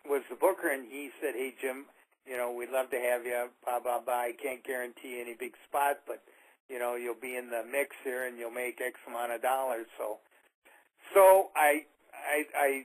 was 0.08 0.22
the 0.30 0.36
booker, 0.36 0.70
and 0.70 0.86
he 0.90 1.10
said, 1.20 1.34
hey, 1.34 1.54
Jim, 1.60 1.86
you 2.26 2.36
know, 2.36 2.52
we'd 2.52 2.70
love 2.70 2.90
to 2.90 2.98
have 2.98 3.24
you, 3.24 3.48
blah, 3.64 3.80
blah, 3.80 4.00
blah. 4.00 4.30
I 4.30 4.32
can't 4.40 4.64
guarantee 4.64 5.20
any 5.20 5.34
big 5.34 5.52
spot, 5.68 6.00
but, 6.06 6.22
you 6.68 6.78
know, 6.78 6.96
you'll 6.96 7.14
be 7.20 7.36
in 7.36 7.50
the 7.50 7.62
mix 7.64 7.94
here 8.04 8.26
and 8.26 8.38
you'll 8.38 8.50
make 8.50 8.80
X 8.80 8.98
amount 9.06 9.32
of 9.32 9.42
dollars. 9.42 9.86
So, 9.96 10.18
so 11.14 11.50
I, 11.54 11.86
I, 12.12 12.44
I 12.54 12.84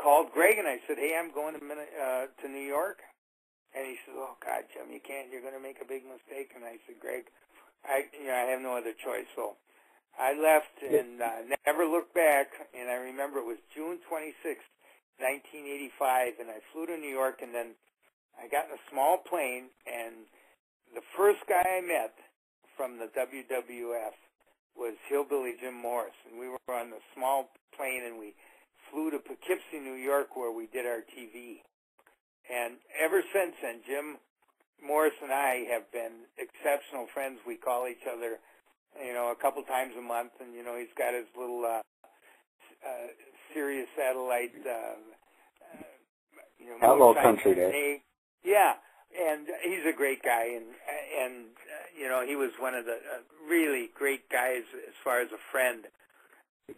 called 0.00 0.32
Greg 0.32 0.56
and 0.56 0.66
I 0.66 0.80
said, 0.88 0.96
hey, 0.96 1.12
I'm 1.12 1.28
going 1.30 1.54
to, 1.54 1.60
uh, 1.60 2.24
to 2.40 2.46
New 2.48 2.64
York. 2.64 3.04
And 3.76 3.86
he 3.86 4.00
said, 4.02 4.16
oh, 4.16 4.34
God, 4.40 4.66
Jim, 4.72 4.90
you 4.90 4.98
can't. 4.98 5.30
You're 5.30 5.44
going 5.44 5.54
to 5.54 5.62
make 5.62 5.78
a 5.78 5.86
big 5.86 6.02
mistake. 6.02 6.56
And 6.56 6.64
I 6.64 6.80
said, 6.88 6.98
Greg, 6.98 7.28
I, 7.84 8.08
you 8.16 8.26
know, 8.26 8.34
I 8.34 8.50
have 8.50 8.64
no 8.64 8.74
other 8.74 8.96
choice. 8.96 9.28
So 9.36 9.60
I 10.18 10.34
left 10.34 10.74
and 10.82 11.22
uh, 11.22 11.54
never 11.68 11.86
looked 11.86 12.16
back. 12.16 12.50
And 12.74 12.90
I 12.90 12.98
remember 12.98 13.38
it 13.38 13.46
was 13.46 13.62
June 13.70 14.02
26th, 14.10 14.66
1985, 15.22 16.42
and 16.42 16.48
I 16.50 16.58
flew 16.72 16.90
to 16.90 16.96
New 16.98 17.12
York. 17.12 17.44
And 17.44 17.54
then 17.54 17.78
I 18.40 18.48
got 18.48 18.66
in 18.66 18.74
a 18.74 18.82
small 18.90 19.20
plane, 19.20 19.68
and 19.86 20.26
the 20.96 21.04
first 21.14 21.44
guy 21.44 21.62
I 21.62 21.84
met 21.84 22.16
from 22.74 22.98
the 22.98 23.12
WWF 23.12 24.16
was 24.74 24.94
Hillbilly 25.08 25.54
Jim 25.60 25.76
Morris, 25.76 26.16
and 26.24 26.40
we 26.40 26.48
were 26.48 26.58
on 26.72 26.90
the 26.90 27.04
small 27.14 27.50
plane, 27.76 28.02
and 28.06 28.18
we 28.18 28.34
flew 28.90 29.10
to 29.10 29.18
Poughkeepsie, 29.18 29.80
New 29.80 29.94
York, 29.94 30.36
where 30.36 30.52
we 30.52 30.66
did 30.66 30.86
our 30.86 31.02
TV. 31.16 31.62
And 32.50 32.76
ever 32.98 33.22
since 33.32 33.54
then, 33.62 33.80
Jim 33.86 34.18
Morris 34.84 35.14
and 35.22 35.32
I 35.32 35.64
have 35.70 35.90
been 35.92 36.26
exceptional 36.38 37.06
friends. 37.12 37.38
We 37.46 37.56
call 37.56 37.86
each 37.86 38.04
other, 38.10 38.38
you 39.04 39.12
know, 39.12 39.30
a 39.30 39.40
couple 39.40 39.62
times 39.62 39.92
a 39.98 40.02
month, 40.02 40.32
and 40.40 40.54
you 40.54 40.64
know, 40.64 40.76
he's 40.76 40.92
got 40.96 41.14
his 41.14 41.26
little 41.38 41.64
uh, 41.64 41.82
uh, 42.82 43.06
Sirius 43.52 43.88
satellite. 43.96 44.52
Uh, 44.66 44.70
uh, 44.70 45.84
you 46.58 46.66
know, 46.66 46.78
Outlaw 46.82 47.14
Country 47.14 47.54
Day. 47.54 48.02
Yeah, 48.42 48.74
and 49.14 49.46
he's 49.62 49.84
a 49.86 49.96
great 49.96 50.22
guy, 50.22 50.56
and 50.56 50.66
and 51.22 51.44
uh, 51.44 51.86
you 51.98 52.08
know, 52.08 52.26
he 52.26 52.36
was 52.36 52.50
one 52.58 52.74
of 52.74 52.84
the 52.84 52.98
uh, 52.98 53.22
really 53.48 53.90
great 53.94 54.28
guys 54.30 54.62
as 54.88 54.94
far 55.04 55.20
as 55.20 55.28
a 55.32 55.40
friend 55.52 55.86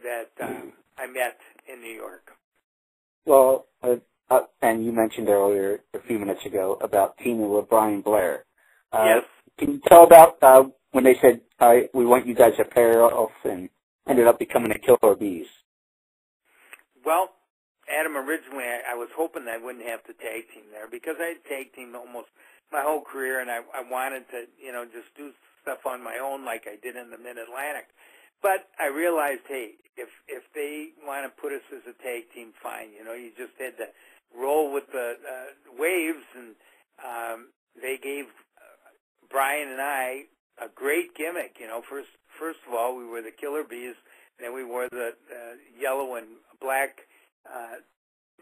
that 0.03 0.31
um, 0.43 0.73
I 0.99 1.07
met 1.07 1.39
in 1.71 1.81
New 1.81 1.95
York. 1.95 2.33
Well, 3.25 3.67
uh, 3.83 3.97
uh, 4.31 4.41
and 4.63 4.85
you 4.85 4.93
mentioned 4.93 5.29
earlier, 5.29 5.81
a 5.95 6.01
few 6.01 6.19
minutes 6.19 6.45
ago, 6.47 6.79
about 6.81 7.19
teaming 7.19 7.51
with 7.51 7.69
Brian 7.69 8.01
Blair. 8.01 8.45
Uh, 8.93 9.05
yes. 9.05 9.25
Can 9.59 9.73
you 9.73 9.81
tell 9.87 10.05
about 10.05 10.43
uh, 10.43 10.65
when 10.93 11.05
they 11.05 11.17
said, 11.21 11.41
uh, 11.61 11.75
we 11.93 12.07
want 12.07 12.27
you 12.27 12.35
guys 12.35 12.57
to 12.57 12.65
pair 12.65 13.03
off 13.03 13.33
and 13.45 13.69
ended 14.09 14.27
up 14.27 14.39
becoming 14.39 14.73
the 14.73 14.79
Killer 14.79 15.15
Bees? 15.15 15.47
Well, 17.05 17.31
Adam, 17.89 18.17
originally 18.17 18.65
I, 18.65 18.93
I 18.93 18.95
was 18.95 19.09
hoping 19.17 19.45
that 19.45 19.61
I 19.61 19.65
wouldn't 19.65 19.87
have 19.87 20.03
to 20.05 20.15
tag 20.15 20.49
team 20.55 20.65
there 20.73 20.89
because 20.91 21.17
I 21.21 21.37
had 21.37 21.45
tag 21.45 21.75
teamed 21.75 21.95
almost 21.95 22.29
my 22.73 22.81
whole 22.81 23.03
career, 23.03 23.41
and 23.41 23.51
I, 23.51 23.61
I 23.75 23.83
wanted 23.85 24.25
to, 24.31 24.47
you 24.57 24.73
know, 24.73 24.85
just 24.85 25.13
do 25.15 25.33
stuff 25.61 25.85
on 25.87 26.03
my 26.03 26.19
own 26.19 26.45
like 26.45 26.65
I 26.67 26.81
did 26.81 26.97
in 26.97 27.11
the 27.11 27.19
Mid 27.19 27.37
Atlantic. 27.37 27.93
But 28.43 28.69
I 28.79 28.89
realized, 28.89 29.47
hey, 29.49 29.79
if 29.97 30.09
if 30.27 30.43
they 30.55 30.91
want 31.07 31.25
to 31.25 31.41
put 31.41 31.53
us 31.53 31.63
as 31.71 31.83
a 31.87 31.95
tag 32.03 32.25
team, 32.35 32.53
fine. 32.63 32.91
You 32.97 33.05
know, 33.05 33.15
you 33.15 33.31
just 33.37 33.55
had 33.59 33.77
to 33.79 33.87
roll 34.37 34.73
with 34.73 34.91
the 34.93 35.15
uh, 35.23 35.51
waves, 35.79 36.27
and 36.35 36.55
um, 36.99 37.49
they 37.81 37.97
gave 38.03 38.27
uh, 38.59 38.91
Brian 39.31 39.69
and 39.69 39.81
I 39.81 40.25
a 40.61 40.69
great 40.75 41.15
gimmick. 41.15 41.57
You 41.61 41.69
know, 41.69 41.83
first 41.89 42.09
first 42.39 42.59
of 42.67 42.75
all, 42.75 42.97
we 42.97 43.07
were 43.07 43.23
the 43.23 43.31
Killer 43.31 43.63
Bees, 43.63 43.95
then 44.41 44.55
we 44.55 44.65
wore 44.65 44.89
the 44.91 45.15
uh, 45.31 45.55
yellow 45.79 46.17
and 46.17 46.27
black, 46.61 47.07
uh, 47.47 47.79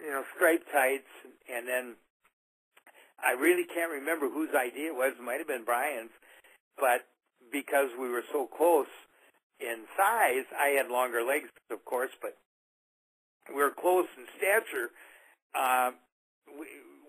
you 0.00 0.10
know, 0.10 0.24
striped 0.34 0.70
tights, 0.72 1.10
and 1.52 1.68
then 1.68 1.94
I 3.20 3.32
really 3.32 3.64
can't 3.68 3.92
remember 3.92 4.30
whose 4.30 4.50
idea 4.56 4.88
it 4.88 4.96
was. 4.96 5.12
It 5.18 5.22
might 5.22 5.38
have 5.38 5.48
been 5.48 5.64
Brian's, 5.64 6.14
but 6.78 7.04
because 7.52 7.90
we 8.00 8.08
were 8.08 8.24
so 8.32 8.46
close 8.46 8.88
in 9.60 9.84
size, 9.96 10.48
I 10.58 10.68
had 10.76 10.88
longer 10.88 11.22
legs, 11.22 11.48
of 11.70 11.84
course, 11.84 12.10
but 12.20 12.36
we 13.48 13.60
were 13.62 13.70
close 13.70 14.08
in 14.16 14.24
stature. 14.36 14.90
Uh, 15.54 15.92
we, 16.48 16.66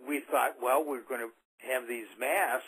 we 0.08 0.20
thought, 0.30 0.56
well, 0.62 0.84
we're 0.86 1.08
going 1.08 1.22
to 1.22 1.32
have 1.68 1.88
these 1.88 2.10
masks, 2.20 2.68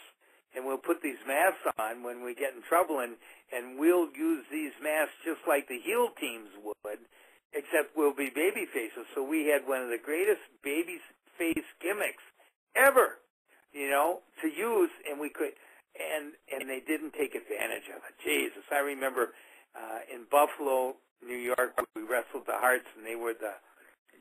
and 0.55 0.66
we'll 0.66 0.78
put 0.78 1.01
these 1.01 1.20
masks 1.28 1.66
on 1.80 2.03
when 2.03 2.24
we 2.24 2.34
get 2.36 2.53
in 2.53 2.62
trouble, 2.62 2.99
and 2.99 3.18
and 3.51 3.78
we'll 3.78 4.10
use 4.16 4.45
these 4.51 4.74
masks 4.82 5.14
just 5.26 5.41
like 5.47 5.68
the 5.68 5.78
heel 5.78 6.10
teams 6.20 6.49
would, 6.64 7.01
except 7.53 7.97
we'll 7.97 8.16
be 8.16 8.30
baby 8.34 8.66
faces. 8.66 9.05
So 9.14 9.22
we 9.22 9.47
had 9.47 9.68
one 9.68 9.82
of 9.82 9.89
the 9.89 10.01
greatest 10.01 10.41
baby 10.64 10.97
face 11.38 11.68
gimmicks 11.82 12.24
ever, 12.76 13.18
you 13.74 13.89
know, 13.89 14.22
to 14.41 14.47
use, 14.47 14.89
and 15.10 15.20
we 15.20 15.30
could, 15.30 15.53
and 15.97 16.34
and 16.53 16.70
they 16.70 16.82
didn't 16.86 17.14
take 17.14 17.34
advantage 17.34 17.89
of 17.89 18.01
it. 18.05 18.16
Jesus, 18.24 18.64
I 18.72 18.80
remember 18.80 19.34
uh, 19.76 19.99
in 20.13 20.26
Buffalo, 20.30 20.95
New 21.26 21.38
York, 21.38 21.80
we 21.95 22.03
wrestled 22.03 22.45
the 22.45 22.57
Hearts, 22.57 22.86
and 22.97 23.05
they 23.05 23.15
were 23.15 23.34
the 23.34 23.53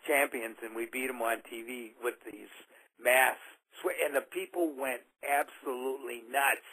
champions, 0.07 0.57
and 0.63 0.75
we 0.75 0.87
beat 0.87 1.07
them 1.09 1.23
on 1.23 1.39
TV 1.51 1.93
with 2.03 2.15
these 2.25 2.53
masks, 3.03 3.41
and 4.05 4.15
the 4.15 4.21
people 4.23 4.73
went 4.79 5.03
absolutely 5.23 6.23
nuts, 6.31 6.67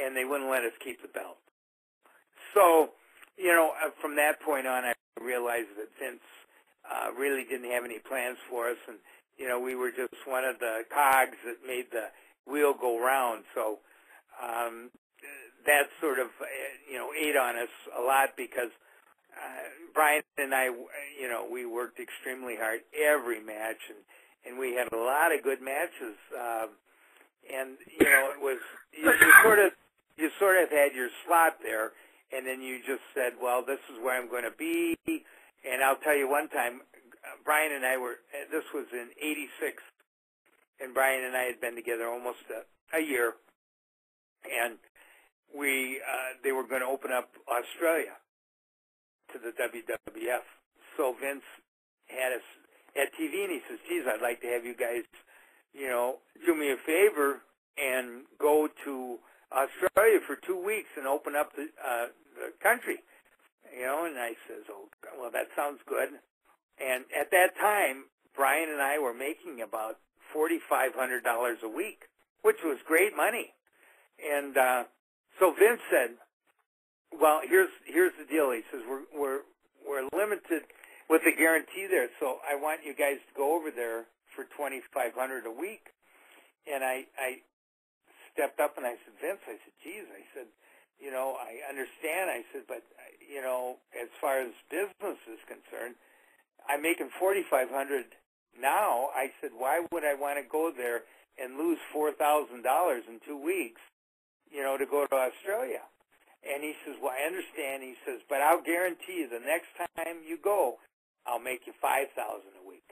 and 0.00 0.16
they 0.16 0.24
wouldn't 0.24 0.50
let 0.50 0.64
us 0.64 0.72
keep 0.82 1.00
the 1.02 1.08
belt. 1.08 1.38
So, 2.54 2.90
you 3.36 3.52
know, 3.52 3.72
uh, 3.84 3.90
from 4.00 4.16
that 4.16 4.40
point 4.40 4.66
on, 4.66 4.84
I 4.84 4.94
realized 5.20 5.74
that 5.78 5.88
Vince 5.98 6.24
uh, 6.84 7.12
really 7.12 7.44
didn't 7.44 7.70
have 7.70 7.84
any 7.84 7.98
plans 7.98 8.38
for 8.50 8.68
us, 8.68 8.78
and 8.88 8.98
you 9.38 9.48
know, 9.48 9.58
we 9.58 9.74
were 9.74 9.90
just 9.90 10.14
one 10.26 10.44
of 10.44 10.58
the 10.58 10.84
cogs 10.92 11.36
that 11.44 11.66
made 11.66 11.86
the 11.90 12.12
wheel 12.46 12.74
go 12.78 13.00
round. 13.00 13.44
So, 13.54 13.78
um, 14.42 14.90
that 15.66 15.88
sort 16.00 16.18
of 16.18 16.28
uh, 16.40 16.46
you 16.90 16.98
know 16.98 17.10
ate 17.12 17.36
on 17.36 17.56
us 17.56 17.72
a 17.96 18.02
lot 18.02 18.36
because 18.36 18.70
uh, 19.32 19.64
Brian 19.94 20.22
and 20.38 20.54
I, 20.54 20.66
you 20.66 21.28
know, 21.28 21.46
we 21.50 21.64
worked 21.64 21.98
extremely 21.98 22.56
hard 22.56 22.80
every 22.92 23.40
match, 23.40 23.80
and 23.88 24.00
and 24.44 24.58
we 24.58 24.74
had 24.74 24.92
a 24.92 24.96
lot 24.96 25.32
of 25.32 25.42
good 25.42 25.62
matches. 25.62 26.18
Uh, 26.30 26.66
and 27.48 27.76
you 27.88 28.06
know, 28.06 28.32
it 28.36 28.40
was 28.40 28.58
you, 28.92 29.08
you 29.08 29.32
sort 29.42 29.58
of 29.58 29.72
you 30.16 30.30
sort 30.38 30.62
of 30.62 30.70
had 30.70 30.94
your 30.94 31.08
slot 31.24 31.58
there, 31.62 31.92
and 32.32 32.46
then 32.46 32.60
you 32.60 32.78
just 32.84 33.02
said, 33.14 33.32
well, 33.40 33.64
this 33.64 33.80
is 33.92 34.02
where 34.02 34.20
I'm 34.20 34.28
going 34.28 34.44
to 34.44 34.56
be. 34.56 34.96
And 35.62 35.82
I'll 35.82 35.96
tell 35.96 36.16
you 36.16 36.28
one 36.28 36.48
time, 36.48 36.82
Brian 37.44 37.72
and 37.72 37.84
I 37.86 37.96
were. 37.96 38.20
This 38.50 38.64
was 38.74 38.86
in 38.92 39.08
'86, 39.16 39.82
and 40.80 40.94
Brian 40.94 41.24
and 41.24 41.36
I 41.36 41.44
had 41.44 41.60
been 41.60 41.74
together 41.74 42.06
almost 42.06 42.44
a, 42.50 42.66
a 42.96 43.00
year, 43.00 43.34
and 44.44 44.76
we 45.56 46.00
uh, 46.00 46.38
they 46.42 46.52
were 46.52 46.66
going 46.66 46.80
to 46.80 46.88
open 46.88 47.12
up 47.12 47.30
Australia 47.48 48.16
to 49.32 49.38
the 49.38 49.52
WWF. 49.56 50.44
So 50.96 51.14
Vince 51.20 51.44
had 52.08 52.32
us 52.32 52.46
at 52.96 53.12
TV, 53.16 53.44
and 53.44 53.52
he 53.52 53.60
says, 53.68 53.78
"Geez, 53.88 54.04
I'd 54.06 54.22
like 54.22 54.40
to 54.42 54.48
have 54.48 54.64
you 54.64 54.74
guys, 54.74 55.04
you 55.72 55.88
know, 55.88 56.18
do 56.44 56.54
me 56.54 56.72
a 56.72 56.76
favor 56.76 57.40
and 57.78 58.24
go 58.38 58.68
to 58.84 59.18
Australia 59.52 60.20
for 60.26 60.36
two 60.36 60.60
weeks 60.60 60.88
and 60.96 61.06
open 61.06 61.36
up 61.36 61.52
the, 61.56 61.68
uh, 61.80 62.08
the 62.36 62.52
country." 62.62 63.00
You 63.72 63.84
know, 63.84 64.04
and 64.04 64.18
I 64.18 64.36
says, 64.48 64.64
"Oh, 64.68 64.88
well, 65.18 65.30
that 65.32 65.48
sounds 65.56 65.80
good." 65.86 66.20
And 66.80 67.04
at 67.18 67.30
that 67.30 67.56
time, 67.56 68.04
Brian 68.34 68.68
and 68.68 68.80
I 68.80 68.98
were 68.98 69.14
making 69.14 69.60
about 69.62 69.98
forty-five 70.32 70.94
hundred 70.94 71.24
dollars 71.24 71.58
a 71.62 71.68
week, 71.68 72.08
which 72.42 72.60
was 72.64 72.78
great 72.86 73.16
money. 73.16 73.54
And 74.20 74.56
uh, 74.56 74.84
so 75.38 75.52
Vince 75.52 75.80
said, 75.90 76.16
"Well, 77.12 77.40
here's 77.44 77.70
here's 77.86 78.12
the 78.18 78.24
deal." 78.24 78.50
He 78.50 78.62
says, 78.70 78.82
"We're 78.88 79.06
we're 79.14 79.40
we're 79.86 80.08
limited 80.12 80.64
with 81.08 81.22
the 81.24 81.32
guarantee 81.32 81.86
there, 81.88 82.08
so 82.20 82.38
I 82.48 82.56
want 82.56 82.84
you 82.84 82.94
guys 82.94 83.18
to 83.28 83.32
go 83.36 83.56
over 83.56 83.70
there 83.70 84.06
for 84.34 84.44
twenty 84.56 84.80
five 84.92 85.14
hundred 85.14 85.46
a 85.46 85.52
week." 85.52 85.92
And 86.66 86.84
I 86.84 87.06
I 87.18 87.40
stepped 88.32 88.60
up 88.60 88.76
and 88.76 88.86
I 88.86 88.96
said, 89.04 89.14
"Vince," 89.20 89.40
I 89.46 89.56
said, 89.64 89.74
"Geez," 89.82 90.06
I 90.12 90.22
said, 90.34 90.46
"You 91.00 91.10
know, 91.10 91.36
I 91.40 91.68
understand." 91.68 92.30
I 92.30 92.44
said, 92.52 92.62
"But 92.68 92.82
you 93.20 93.40
know, 93.42 93.78
as 93.96 94.08
far 94.20 94.40
as 94.40 94.52
business 94.70 95.18
is 95.28 95.40
concerned, 95.48 95.96
I'm 96.68 96.82
making 96.82 97.10
forty 97.18 97.42
five 97.48 97.70
hundred 97.70 98.14
now." 98.58 99.10
I 99.14 99.32
said, 99.40 99.52
"Why 99.56 99.84
would 99.90 100.04
I 100.04 100.14
want 100.14 100.38
to 100.38 100.44
go 100.48 100.70
there 100.70 101.02
and 101.38 101.56
lose 101.56 101.78
four 101.92 102.12
thousand 102.12 102.62
dollars 102.62 103.04
in 103.08 103.20
two 103.24 103.36
weeks?" 103.36 103.80
You 104.52 104.62
know, 104.62 104.76
to 104.76 104.86
go 104.86 105.06
to 105.08 105.16
Australia. 105.16 105.82
And 106.44 106.62
he 106.62 106.74
says, 106.84 106.96
well, 107.00 107.14
I 107.14 107.26
understand. 107.26 107.82
He 107.82 107.94
says, 108.04 108.20
but 108.28 108.42
I'll 108.42 108.62
guarantee 108.62 109.24
you 109.24 109.28
the 109.30 109.42
next 109.42 109.72
time 109.78 110.26
you 110.26 110.38
go, 110.42 110.76
I'll 111.26 111.42
make 111.42 111.66
you 111.66 111.72
5000 111.80 112.12
a 112.12 112.68
week. 112.68 112.86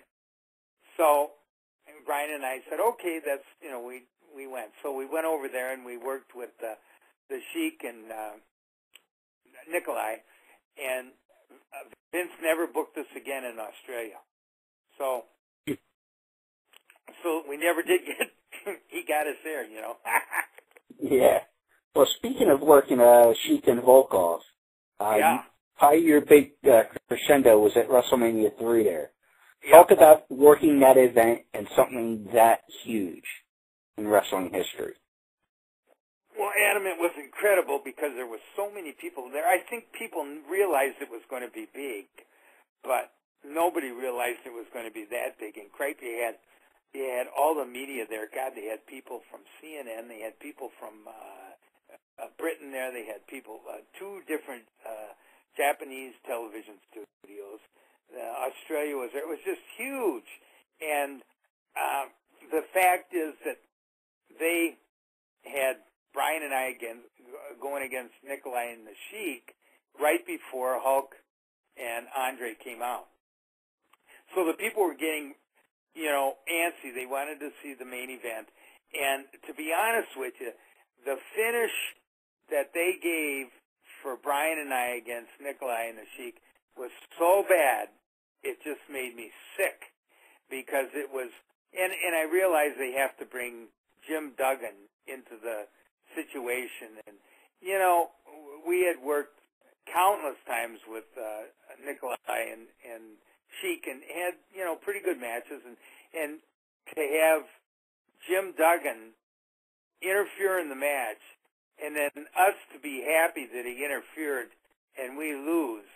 So 0.97 1.37
and 1.91 2.05
Brian 2.07 2.31
and 2.31 2.45
I 2.45 2.61
said, 2.71 2.79
okay, 2.79 3.19
that's, 3.25 3.47
you 3.63 3.71
know, 3.71 3.83
we, 3.83 4.05
we 4.35 4.47
went. 4.47 4.71
So 4.83 4.95
we 4.95 5.07
went 5.07 5.27
over 5.27 5.49
there 5.49 5.73
and 5.73 5.85
we 5.85 5.97
worked 5.97 6.35
with 6.35 6.51
the, 6.61 6.75
the 7.29 7.39
Sheik 7.53 7.83
and 7.83 8.11
uh, 8.13 8.37
Nikolai. 9.71 10.23
And 10.79 11.11
uh, 11.75 11.91
Vince 12.13 12.31
never 12.43 12.67
booked 12.67 12.97
us 12.99 13.11
again 13.17 13.45
in 13.45 13.59
Australia. 13.59 14.23
So, 14.99 15.25
so 17.23 17.43
we 17.49 17.57
never 17.57 17.83
did 17.83 18.03
get, 18.07 18.31
he 18.89 19.03
got 19.07 19.27
us 19.27 19.37
there, 19.45 19.65
you 19.67 19.81
know. 19.81 19.97
Yeah. 21.03 21.41
Well, 21.95 22.07
speaking 22.19 22.49
of 22.51 22.61
working 22.61 23.01
uh, 23.01 23.33
Sheik 23.43 23.67
and 23.67 23.81
Volkoff, 23.83 24.41
uh, 25.01 25.17
Yeah. 25.19 25.43
how 25.75 25.93
your 25.93 26.21
big 26.21 26.53
uh, 26.65 26.85
crescendo 27.09 27.59
was 27.59 27.77
at 27.77 27.89
WrestleMania 27.89 28.57
3 28.59 28.85
there. 28.85 29.11
Yeah. 29.65 29.73
Talk 29.73 29.91
about 29.91 30.31
working 30.31 30.81
that 30.81 30.97
event 30.97 31.43
and 31.53 31.69
something 31.77 32.29
that 32.33 32.63
huge 32.85 33.27
in 33.99 34.09
wrestling 34.09 34.51
history. 34.53 34.95
Well, 36.39 36.53
Adam, 36.71 36.87
it 36.87 36.97
was 36.97 37.13
incredible 37.19 37.81
because 37.85 38.15
there 38.15 38.27
was 38.27 38.41
so 38.57 38.71
many 38.71 38.93
people 38.93 39.29
there. 39.31 39.45
I 39.47 39.59
think 39.69 39.93
people 39.93 40.25
realized 40.49 40.97
it 41.03 41.11
was 41.11 41.21
going 41.29 41.43
to 41.43 41.53
be 41.53 41.69
big, 41.75 42.07
but 42.83 43.13
nobody 43.45 43.91
realized 43.91 44.41
it 44.47 44.55
was 44.55 44.65
going 44.73 44.87
to 44.87 44.95
be 44.95 45.05
that 45.11 45.37
big. 45.39 45.59
And 45.59 45.71
Cripe 45.73 46.01
had 46.01 46.37
they 46.95 47.07
had 47.19 47.27
all 47.37 47.55
the 47.55 47.67
media 47.67 48.05
there. 48.09 48.27
God, 48.33 48.53
they 48.57 48.67
had 48.67 48.87
people 48.87 49.21
from 49.31 49.41
CNN. 49.61 50.09
They 50.09 50.21
had 50.21 50.39
people 50.41 50.71
from 50.81 51.07
uh, 51.07 51.50
Britain 52.37 52.73
there. 52.73 52.93
They 52.93 53.07
had 53.07 53.27
people 53.27 53.61
uh, 53.69 53.81
two 53.99 54.21
different 54.29 54.65
uh, 54.85 55.17
Japanese 55.57 56.13
television 56.27 56.77
studios. 56.91 57.61
Australia 58.11 58.97
was 58.97 59.11
there. 59.13 59.23
It 59.23 59.31
was 59.31 59.43
just 59.47 59.63
huge, 59.79 60.27
and 60.83 61.23
uh, 61.79 62.11
the 62.51 62.67
fact 62.75 63.15
is 63.15 63.35
that 63.45 63.63
they 64.39 64.77
had 65.45 65.77
Brian 66.13 66.43
and 66.43 66.53
I 66.53 66.75
again 66.75 67.07
going 67.61 67.85
against 67.87 68.15
Nikolai 68.27 68.75
and 68.75 68.87
the 68.87 68.97
Sheik 69.11 69.55
right 70.01 70.25
before 70.27 70.79
Hulk 70.83 71.15
and 71.79 72.07
Andre 72.17 72.55
came 72.59 72.83
out. 72.83 73.07
So 74.35 74.45
the 74.45 74.55
people 74.55 74.83
were 74.83 74.95
getting, 74.95 75.35
you 75.95 76.07
know, 76.07 76.35
antsy. 76.51 76.95
They 76.95 77.07
wanted 77.07 77.41
to 77.41 77.51
see 77.63 77.75
the 77.75 77.85
main 77.85 78.11
event. 78.11 78.49
And 78.95 79.27
to 79.47 79.55
be 79.55 79.73
honest 79.75 80.15
with 80.17 80.35
you, 80.41 80.53
the 81.05 81.17
finish 81.35 81.75
that 82.51 82.75
they 82.75 82.99
gave 83.01 83.49
for 84.03 84.17
Brian 84.17 84.59
and 84.59 84.73
I 84.73 84.97
against 84.97 85.31
Nikolai 85.41 85.89
and 85.89 85.99
the 85.99 86.09
Sheik 86.17 86.41
was 86.77 86.91
so 87.19 87.45
bad, 87.49 87.89
it 88.43 88.59
just 88.65 88.81
made 88.91 89.15
me 89.15 89.31
sick 89.57 89.93
because 90.49 90.89
it 90.95 91.13
was, 91.13 91.31
and, 91.77 91.93
and 91.93 92.17
I 92.17 92.25
realized 92.25 92.79
they 92.79 92.97
have 92.97 93.17
to 93.19 93.27
bring 93.27 93.69
Jim 94.07 94.33
Duggan 94.37 94.89
into 95.07 95.37
the 95.37 95.69
situation. 96.17 96.99
And, 97.07 97.17
you 97.61 97.79
know, 97.79 98.11
we 98.67 98.89
had 98.89 99.05
worked 99.05 99.39
countless 99.87 100.39
times 100.47 100.81
with 100.89 101.07
uh, 101.19 101.51
Nikolai 101.85 102.51
and, 102.51 102.67
and 102.81 103.21
Sheik 103.61 103.87
and 103.87 104.01
had, 104.03 104.35
you 104.55 104.65
know, 104.65 104.75
pretty 104.75 105.01
good 105.01 105.21
matches. 105.21 105.63
And, 105.67 105.77
and 106.17 106.41
to 106.97 107.03
have 107.03 107.45
Jim 108.27 108.55
Duggan 108.57 109.15
interfere 110.01 110.59
in 110.59 110.69
the 110.69 110.79
match 110.79 111.21
and 111.85 111.97
then 111.97 112.27
us 112.37 112.55
to 112.73 112.79
be 112.79 113.03
happy 113.03 113.47
that 113.47 113.65
he 113.65 113.85
interfered 113.85 114.49
and 114.99 115.17
we 115.17 115.35
lose, 115.35 115.89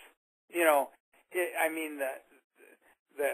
you 0.49 0.63
know, 0.63 0.89
it, 1.31 1.51
I 1.59 1.69
mean, 1.69 1.99
the, 1.99 2.11
the 3.17 3.31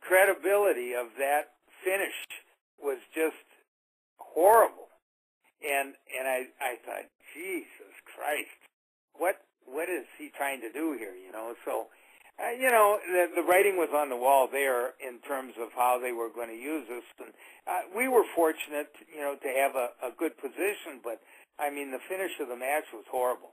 credibility 0.00 0.94
of 0.94 1.08
that 1.18 1.54
finish 1.84 2.14
was 2.80 2.98
just 3.14 3.42
horrible. 4.16 4.88
And 5.58 5.94
and 6.14 6.28
I 6.28 6.46
I 6.62 6.78
thought, 6.86 7.10
Jesus 7.34 7.94
Christ, 8.06 8.62
what 9.18 9.42
what 9.66 9.88
is 9.88 10.06
he 10.16 10.30
trying 10.30 10.60
to 10.60 10.70
do 10.70 10.94
here? 10.94 11.14
You 11.18 11.32
know, 11.32 11.54
so 11.64 11.88
uh, 12.38 12.54
you 12.54 12.70
know 12.70 12.98
the 13.02 13.42
the 13.42 13.42
writing 13.42 13.76
was 13.76 13.90
on 13.90 14.08
the 14.08 14.16
wall 14.16 14.46
there 14.46 14.94
in 15.02 15.18
terms 15.26 15.54
of 15.58 15.74
how 15.74 15.98
they 15.98 16.12
were 16.12 16.30
going 16.30 16.48
to 16.48 16.54
use 16.54 16.86
us, 16.86 17.02
and 17.18 17.34
uh, 17.66 17.90
we 17.96 18.06
were 18.06 18.22
fortunate, 18.36 18.94
you 19.10 19.20
know, 19.20 19.34
to 19.34 19.48
have 19.48 19.74
a, 19.74 19.90
a 20.06 20.14
good 20.16 20.38
position, 20.38 21.02
but 21.02 21.20
I 21.58 21.70
mean 21.70 21.90
the 21.90 21.98
finish 22.08 22.32
of 22.40 22.48
the 22.48 22.56
match 22.56 22.84
was 22.92 23.04
horrible. 23.10 23.50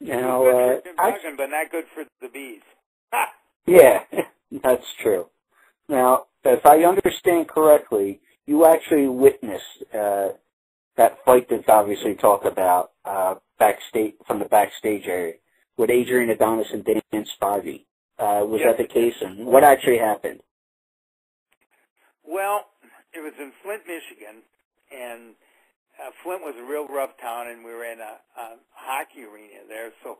Now, 0.00 0.42
good 0.42 0.54
uh, 0.54 0.80
for 0.80 1.18
Jim 1.22 1.34
I, 1.34 1.36
but 1.36 1.50
not 1.50 1.70
good 1.70 1.84
for 1.94 2.04
the 2.20 2.28
bees. 2.28 2.60
Yeah, 3.66 4.00
that's 4.62 4.84
true. 5.02 5.28
Now, 5.88 6.26
if 6.44 6.66
I 6.66 6.84
understand 6.84 7.48
correctly, 7.48 8.20
you 8.46 8.66
actually 8.66 9.06
witnessed 9.08 9.84
uh, 9.94 10.30
that 10.96 11.18
fight 11.24 11.48
that's 11.48 11.68
obviously 11.68 12.14
talked 12.14 12.46
about 12.46 12.92
uh, 13.04 13.36
backstage 13.58 14.14
from 14.26 14.38
the 14.40 14.44
backstage 14.46 15.06
area 15.06 15.34
with 15.76 15.90
Adrian 15.90 16.30
Adonis 16.30 16.68
and 16.72 16.84
Dan 16.84 17.02
Spivey. 17.14 17.84
Uh, 18.16 18.46
was 18.46 18.60
Yes. 18.62 18.76
that 18.76 18.82
the 18.82 18.92
case, 18.92 19.14
and 19.22 19.44
what 19.44 19.64
actually 19.64 19.98
happened? 19.98 20.40
Well, 22.24 22.66
it 23.12 23.18
was 23.20 23.32
in 23.40 23.50
Flint, 23.62 23.82
Michigan, 23.86 24.42
and 24.92 25.34
uh, 26.00 26.10
Flint 26.22 26.42
was 26.42 26.54
a 26.58 26.66
real 26.66 26.86
rough 26.86 27.14
town, 27.20 27.48
and 27.48 27.64
we 27.64 27.72
were 27.72 27.86
in 27.86 28.00
a, 28.00 28.18
a 28.18 28.46
hockey 28.74 29.22
arena 29.22 29.62
there. 29.68 29.92
So 30.02 30.18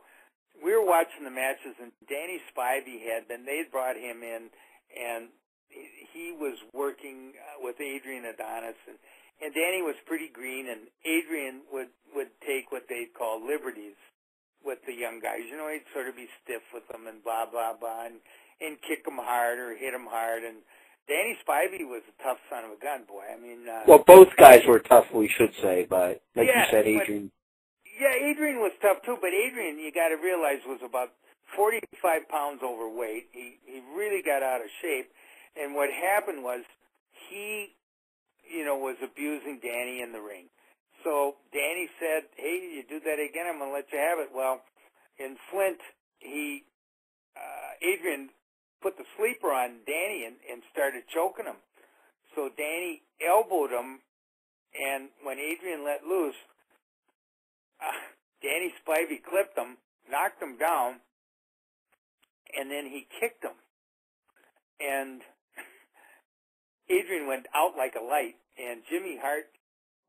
we 0.63 0.71
were 0.71 0.85
watching 0.85 1.23
the 1.23 1.33
matches, 1.33 1.75
and 1.81 1.91
Danny 2.07 2.39
Spivey 2.47 3.03
had 3.03 3.27
been. 3.27 3.45
They 3.45 3.59
had 3.63 3.71
brought 3.71 3.97
him 3.97 4.23
in, 4.23 4.49
and 4.95 5.29
he, 5.67 5.85
he 6.13 6.25
was 6.31 6.55
working 6.71 7.35
uh, 7.35 7.59
with 7.59 7.79
Adrian 7.81 8.25
Adonis, 8.25 8.79
and 8.87 8.97
and 9.43 9.51
Danny 9.51 9.83
was 9.83 9.99
pretty 10.07 10.31
green, 10.31 10.71
and 10.71 10.87
Adrian 11.03 11.67
would 11.71 11.91
would 12.15 12.31
take 12.39 12.71
what 12.71 12.87
they'd 12.87 13.11
call 13.11 13.43
liberties 13.43 13.99
with 14.63 14.79
the 14.87 14.95
young 14.95 15.19
guys. 15.19 15.43
You 15.43 15.57
know, 15.57 15.67
he'd 15.67 15.83
sort 15.91 16.07
of 16.07 16.15
be 16.15 16.31
stiff 16.43 16.63
with 16.73 16.87
them 16.87 17.07
and 17.07 17.23
blah 17.23 17.45
blah 17.45 17.75
blah, 17.75 18.07
and 18.07 18.23
and 18.63 18.79
kick 18.79 19.03
them 19.03 19.19
hard 19.19 19.59
or 19.59 19.75
hit 19.75 19.91
them 19.91 20.07
hard, 20.07 20.43
and 20.43 20.63
Danny 21.07 21.37
Spivey 21.47 21.85
was 21.87 22.01
a 22.09 22.23
tough 22.23 22.37
son 22.49 22.65
of 22.65 22.71
a 22.71 22.81
gun, 22.81 23.03
boy. 23.07 23.23
I 23.31 23.39
mean, 23.39 23.67
uh, 23.69 23.83
Well, 23.87 24.03
both 24.05 24.35
guys 24.37 24.65
were 24.65 24.79
tough, 24.79 25.11
we 25.13 25.27
should 25.27 25.53
say, 25.61 25.85
but 25.89 26.21
like 26.35 26.47
Yeah, 26.47 26.65
you 26.65 26.71
said, 26.71 26.85
but- 26.85 27.01
Adrian. 27.03 27.31
yeah, 27.99 28.13
Adrian 28.13 28.59
was 28.59 28.71
tough 28.81 29.01
too, 29.03 29.17
but 29.21 29.33
Adrian, 29.33 29.77
you 29.79 29.91
got 29.91 30.09
to 30.09 30.15
realize, 30.17 30.65
was 30.65 30.81
about 30.81 31.13
45 31.55 32.27
pounds 32.27 32.63
overweight. 32.63 33.29
He 33.31 33.59
he 33.65 33.81
really 33.93 34.21
got 34.23 34.41
out 34.41 34.61
of 34.61 34.67
shape, 34.81 35.11
and 35.55 35.75
what 35.75 35.91
happened 35.93 36.43
was 36.43 36.63
he, 37.29 37.75
you 38.49 38.65
know, 38.65 38.75
was 38.77 38.97
abusing 39.01 39.59
Danny 39.59 40.01
in 40.01 40.11
the 40.11 40.21
ring. 40.21 40.49
So 41.03 41.37
Danny 41.53 41.87
said, 41.99 42.25
"Hey, 42.35 42.57
you 42.73 42.83
do 42.83 42.99
that 43.01 43.19
again, 43.19 43.45
I'm 43.47 43.59
gonna 43.59 43.71
let 43.71 43.91
you 43.93 43.99
have 43.99 44.17
it." 44.19 44.31
Well, 44.33 44.63
in 45.19 45.37
Flint, 45.51 45.79
he, 46.19 46.65
uh, 47.37 47.71
Adrian, 47.81 48.31
put 48.85 49.01
the 49.01 49.09
sleeper 49.17 49.49
on 49.49 49.81
Danny 49.89 50.29
and, 50.29 50.35
and 50.45 50.61
started 50.71 51.09
choking 51.09 51.49
him. 51.49 51.57
So 52.35 52.53
Danny 52.55 53.01
elbowed 53.17 53.71
him, 53.71 54.05
and 54.77 55.09
when 55.25 55.39
Adrian 55.39 55.83
let 55.83 56.05
loose, 56.05 56.37
uh, 57.81 57.97
Danny 58.43 58.69
Spivey 58.77 59.17
clipped 59.25 59.57
him, 59.57 59.81
knocked 60.05 60.37
him 60.37 60.61
down, 60.61 61.01
and 62.53 62.69
then 62.69 62.85
he 62.85 63.07
kicked 63.19 63.43
him. 63.43 63.57
And 64.79 65.21
Adrian 66.87 67.25
went 67.25 67.47
out 67.55 67.73
like 67.75 67.95
a 67.97 68.05
light, 68.05 68.35
and 68.53 68.81
Jimmy 68.87 69.17
Hart 69.19 69.49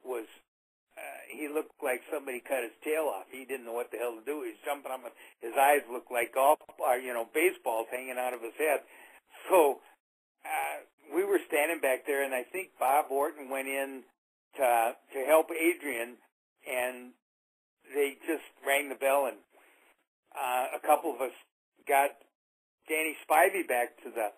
was, 0.05 0.27
he 1.37 1.49
looked 1.53 1.76
like 1.84 2.01
somebody 2.11 2.41
cut 2.41 2.64
his 2.64 2.74
tail 2.82 3.12
off. 3.12 3.28
He 3.30 3.45
didn't 3.45 3.68
know 3.68 3.76
what 3.76 3.93
the 3.93 3.99
hell 4.01 4.16
to 4.16 4.24
do. 4.24 4.43
He 4.43 4.57
jumping 4.64 4.91
up, 4.91 5.05
and 5.05 5.14
his 5.41 5.55
eyes 5.55 5.84
looked 5.87 6.11
like 6.11 6.34
golf, 6.34 6.59
or, 6.80 6.97
you 6.97 7.12
know, 7.12 7.28
baseballs 7.30 7.87
hanging 7.93 8.18
out 8.18 8.34
of 8.34 8.41
his 8.41 8.57
head. 8.59 8.80
So, 9.49 9.84
uh, 10.43 10.76
we 11.14 11.22
were 11.22 11.39
standing 11.47 11.80
back 11.80 12.07
there, 12.07 12.24
and 12.24 12.34
I 12.34 12.43
think 12.43 12.74
Bob 12.80 13.07
Orton 13.11 13.51
went 13.51 13.68
in 13.68 14.03
to, 14.57 14.97
to 14.97 15.18
help 15.26 15.53
Adrian, 15.53 16.16
and 16.66 17.12
they 17.95 18.18
just 18.26 18.47
rang 18.66 18.89
the 18.89 18.99
bell, 18.99 19.30
and 19.30 19.39
uh, 20.34 20.74
a 20.74 20.80
couple 20.82 21.14
of 21.14 21.20
us 21.20 21.34
got 21.87 22.11
Danny 22.89 23.14
Spivey 23.22 23.66
back 23.66 23.95
to 24.03 24.11
the, 24.11 24.34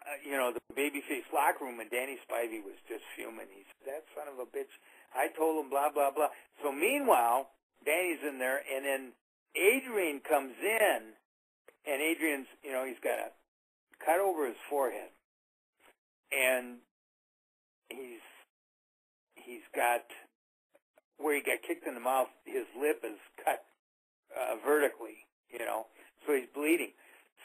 uh, 0.00 0.18
you 0.22 0.38
know, 0.38 0.54
the 0.54 0.62
babyface 0.74 1.26
locker 1.34 1.64
room, 1.66 1.80
and 1.80 1.90
Danny 1.90 2.18
Spivey 2.22 2.62
was 2.62 2.78
just 2.86 3.02
fuming. 3.16 3.50
He 3.50 3.66
said, 3.66 4.00
"That 4.00 4.04
son 4.14 4.30
of 4.30 4.38
a 4.38 4.46
bitch! 4.46 4.70
I 5.14 5.28
told 5.36 5.64
him 5.64 5.70
blah 5.70 5.90
blah 5.92 6.10
blah." 6.10 6.28
So 6.62 6.72
meanwhile, 6.72 7.50
Danny's 7.84 8.22
in 8.26 8.38
there, 8.38 8.62
and 8.64 8.84
then 8.84 9.12
Adrian 9.56 10.20
comes 10.20 10.54
in, 10.62 10.98
and 11.86 12.02
Adrian's, 12.02 12.46
you 12.62 12.72
know, 12.72 12.84
he's 12.84 13.00
got 13.02 13.18
a 13.18 13.30
cut 14.04 14.20
over 14.20 14.46
his 14.46 14.56
forehead, 14.68 15.10
and 16.32 16.78
he's 17.88 18.22
he's 19.34 19.66
got 19.74 20.04
where 21.18 21.34
he 21.34 21.42
got 21.42 21.62
kicked 21.66 21.86
in 21.86 21.94
the 21.94 22.00
mouth. 22.00 22.28
His 22.44 22.64
lip 22.78 23.02
is 23.04 23.18
cut 23.44 23.64
uh, 24.36 24.56
vertically, 24.64 25.26
you 25.50 25.58
know, 25.58 25.86
so 26.26 26.34
he's 26.34 26.48
bleeding. 26.54 26.92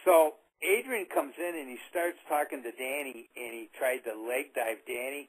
So 0.06 0.36
Adrian 0.62 1.08
comes 1.14 1.34
in 1.38 1.56
and 1.60 1.70
he 1.70 1.78
starts 1.90 2.18
talking 2.30 2.64
to 2.64 2.72
Danny, 2.72 3.30
and 3.36 3.54
he 3.54 3.70
tried 3.78 4.04
to 4.06 4.14
leg 4.16 4.54
dive 4.56 4.86
Danny, 4.88 5.28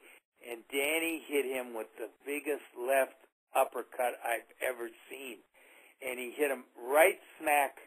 and 0.49 0.63
Danny 0.71 1.21
hit 1.27 1.45
him 1.45 1.75
with 1.75 1.87
the 1.97 2.09
biggest 2.25 2.65
left 2.79 3.19
uppercut 3.55 4.15
I've 4.23 4.47
ever 4.63 4.89
seen, 5.09 5.37
and 6.01 6.19
he 6.19 6.31
hit 6.31 6.51
him 6.51 6.63
right 6.79 7.19
smack. 7.39 7.77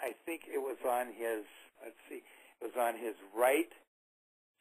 I 0.00 0.12
think 0.24 0.42
it 0.48 0.58
was 0.58 0.78
on 0.88 1.08
his. 1.12 1.44
Let's 1.82 2.00
see, 2.08 2.22
it 2.22 2.62
was 2.62 2.76
on 2.78 2.94
his 2.94 3.14
right 3.36 3.70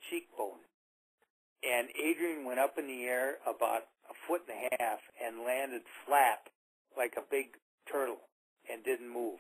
cheekbone, 0.10 0.62
and 1.64 1.88
Adrian 1.96 2.46
went 2.46 2.60
up 2.60 2.78
in 2.78 2.88
the 2.88 3.04
air 3.06 3.38
about 3.48 3.88
a 4.10 4.16
foot 4.28 4.42
and 4.50 4.58
a 4.58 4.84
half 4.84 5.00
and 5.24 5.46
landed 5.46 5.84
flat 6.06 6.50
like 6.98 7.14
a 7.18 7.24
big 7.30 7.58
turtle 7.90 8.28
and 8.70 8.84
didn't 8.84 9.12
move. 9.12 9.40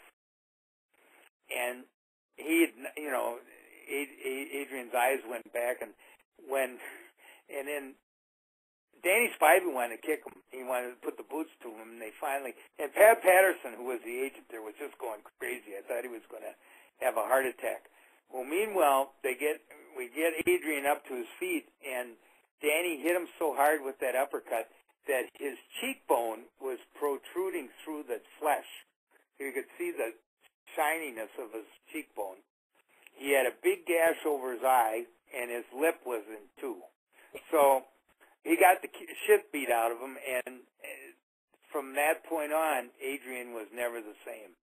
And 1.51 1.83
he, 2.37 2.67
you 2.97 3.11
know, 3.11 3.37
Ad- 3.89 4.17
Ad- 4.25 4.51
Adrian's 4.53 4.95
eyes 4.95 5.19
went 5.29 5.51
back, 5.51 5.81
and 5.81 5.91
when, 6.47 6.77
and 7.51 7.67
then 7.67 7.83
Danny 9.03 9.33
Spivey 9.33 9.73
wanted 9.73 9.97
to 9.97 10.03
kick 10.05 10.21
him. 10.23 10.41
He 10.53 10.63
wanted 10.63 10.93
to 10.93 11.01
put 11.01 11.17
the 11.17 11.25
boots 11.25 11.51
to 11.65 11.69
him, 11.73 11.97
and 11.97 12.01
they 12.01 12.13
finally. 12.21 12.53
And 12.77 12.93
Pat 12.93 13.21
Patterson, 13.21 13.73
who 13.77 13.89
was 13.89 13.99
the 14.05 14.13
agent 14.13 14.45
there, 14.49 14.61
was 14.61 14.77
just 14.77 14.97
going 15.01 15.25
crazy. 15.39 15.73
I 15.73 15.81
thought 15.81 16.05
he 16.05 16.11
was 16.11 16.25
going 16.29 16.45
to 16.45 16.55
have 17.01 17.17
a 17.17 17.25
heart 17.25 17.49
attack. 17.49 17.89
Well, 18.29 18.45
meanwhile, 18.45 19.17
they 19.25 19.33
get 19.35 19.59
we 19.97 20.07
get 20.07 20.37
Adrian 20.47 20.85
up 20.85 21.03
to 21.09 21.17
his 21.17 21.27
feet, 21.39 21.67
and 21.81 22.15
Danny 22.61 23.01
hit 23.01 23.17
him 23.17 23.27
so 23.41 23.57
hard 23.57 23.81
with 23.81 23.99
that 23.99 24.15
uppercut 24.15 24.69
that 25.09 25.33
his 25.33 25.57
cheekbone 25.81 26.45
was 26.61 26.77
protruding 26.93 27.73
through 27.83 28.05
the 28.05 28.21
flesh. 28.39 28.69
You 29.41 29.51
could 29.51 29.67
see 29.77 29.91
the 29.91 30.13
shininess 30.77 31.33
of 31.41 31.51
his 31.51 31.65
cheekbone. 31.91 32.45
He 33.17 33.33
had 33.33 33.49
a 33.49 33.57
big 33.65 33.89
gash 33.89 34.21
over 34.25 34.53
his 34.53 34.63
eye, 34.63 35.09
and 35.33 35.49
his 35.49 35.65
lip 35.73 35.99
was 36.05 36.21
in. 36.29 36.45
So 37.51 37.83
he 38.43 38.55
got 38.55 38.81
the 38.81 38.87
shit 39.27 39.51
beat 39.51 39.69
out 39.69 39.91
of 39.91 39.99
him, 39.99 40.15
and 40.17 40.55
uh, 40.81 41.11
from 41.71 41.93
that 41.95 42.23
point 42.27 42.51
on, 42.53 42.89
Adrian 43.03 43.53
was 43.53 43.67
never 43.75 43.99
the 44.01 44.15
same. 44.25 44.55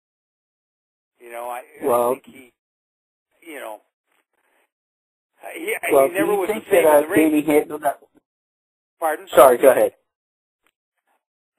You 1.21 1.31
know, 1.33 1.49
I, 1.49 1.63
Well- 1.83 2.11
I 2.11 2.15
think 2.15 2.27
he, 2.27 2.53
you 3.47 3.61
know, 3.61 3.81
uh, 5.43 5.47
he, 5.55 5.75
Well, 5.93 6.09
he 6.09 6.15
never 6.15 6.35
was 6.35 6.49
the 6.49 6.55
same 6.71 6.85
that 6.85 6.87
uh, 6.87 7.01
the 7.03 7.07
ring. 7.09 7.45
Handled 7.47 7.83
that? 7.83 8.01
Pardon? 8.99 9.27
Sorry, 9.35 9.59
go 9.59 9.71
ahead. 9.71 9.93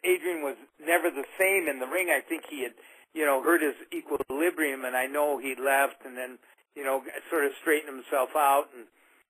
Adrian 0.03 0.43
was 0.43 0.55
never 0.79 1.09
the 1.09 1.25
same 1.39 1.67
in 1.67 1.79
the 1.79 1.87
ring. 1.87 2.07
I 2.09 2.21
think 2.27 2.43
he 2.49 2.63
had, 2.63 2.73
you 3.13 3.25
know, 3.25 3.41
hurt 3.43 3.61
his 3.61 3.75
equilibrium, 3.93 4.85
and 4.85 4.95
I 4.95 5.05
know 5.07 5.37
he 5.37 5.55
left 5.55 6.05
and 6.05 6.15
then, 6.17 6.37
you 6.75 6.83
know, 6.83 7.01
sort 7.29 7.45
of 7.45 7.51
straightened 7.61 7.95
himself 7.95 8.29
out 8.35 8.67
and 8.75 8.85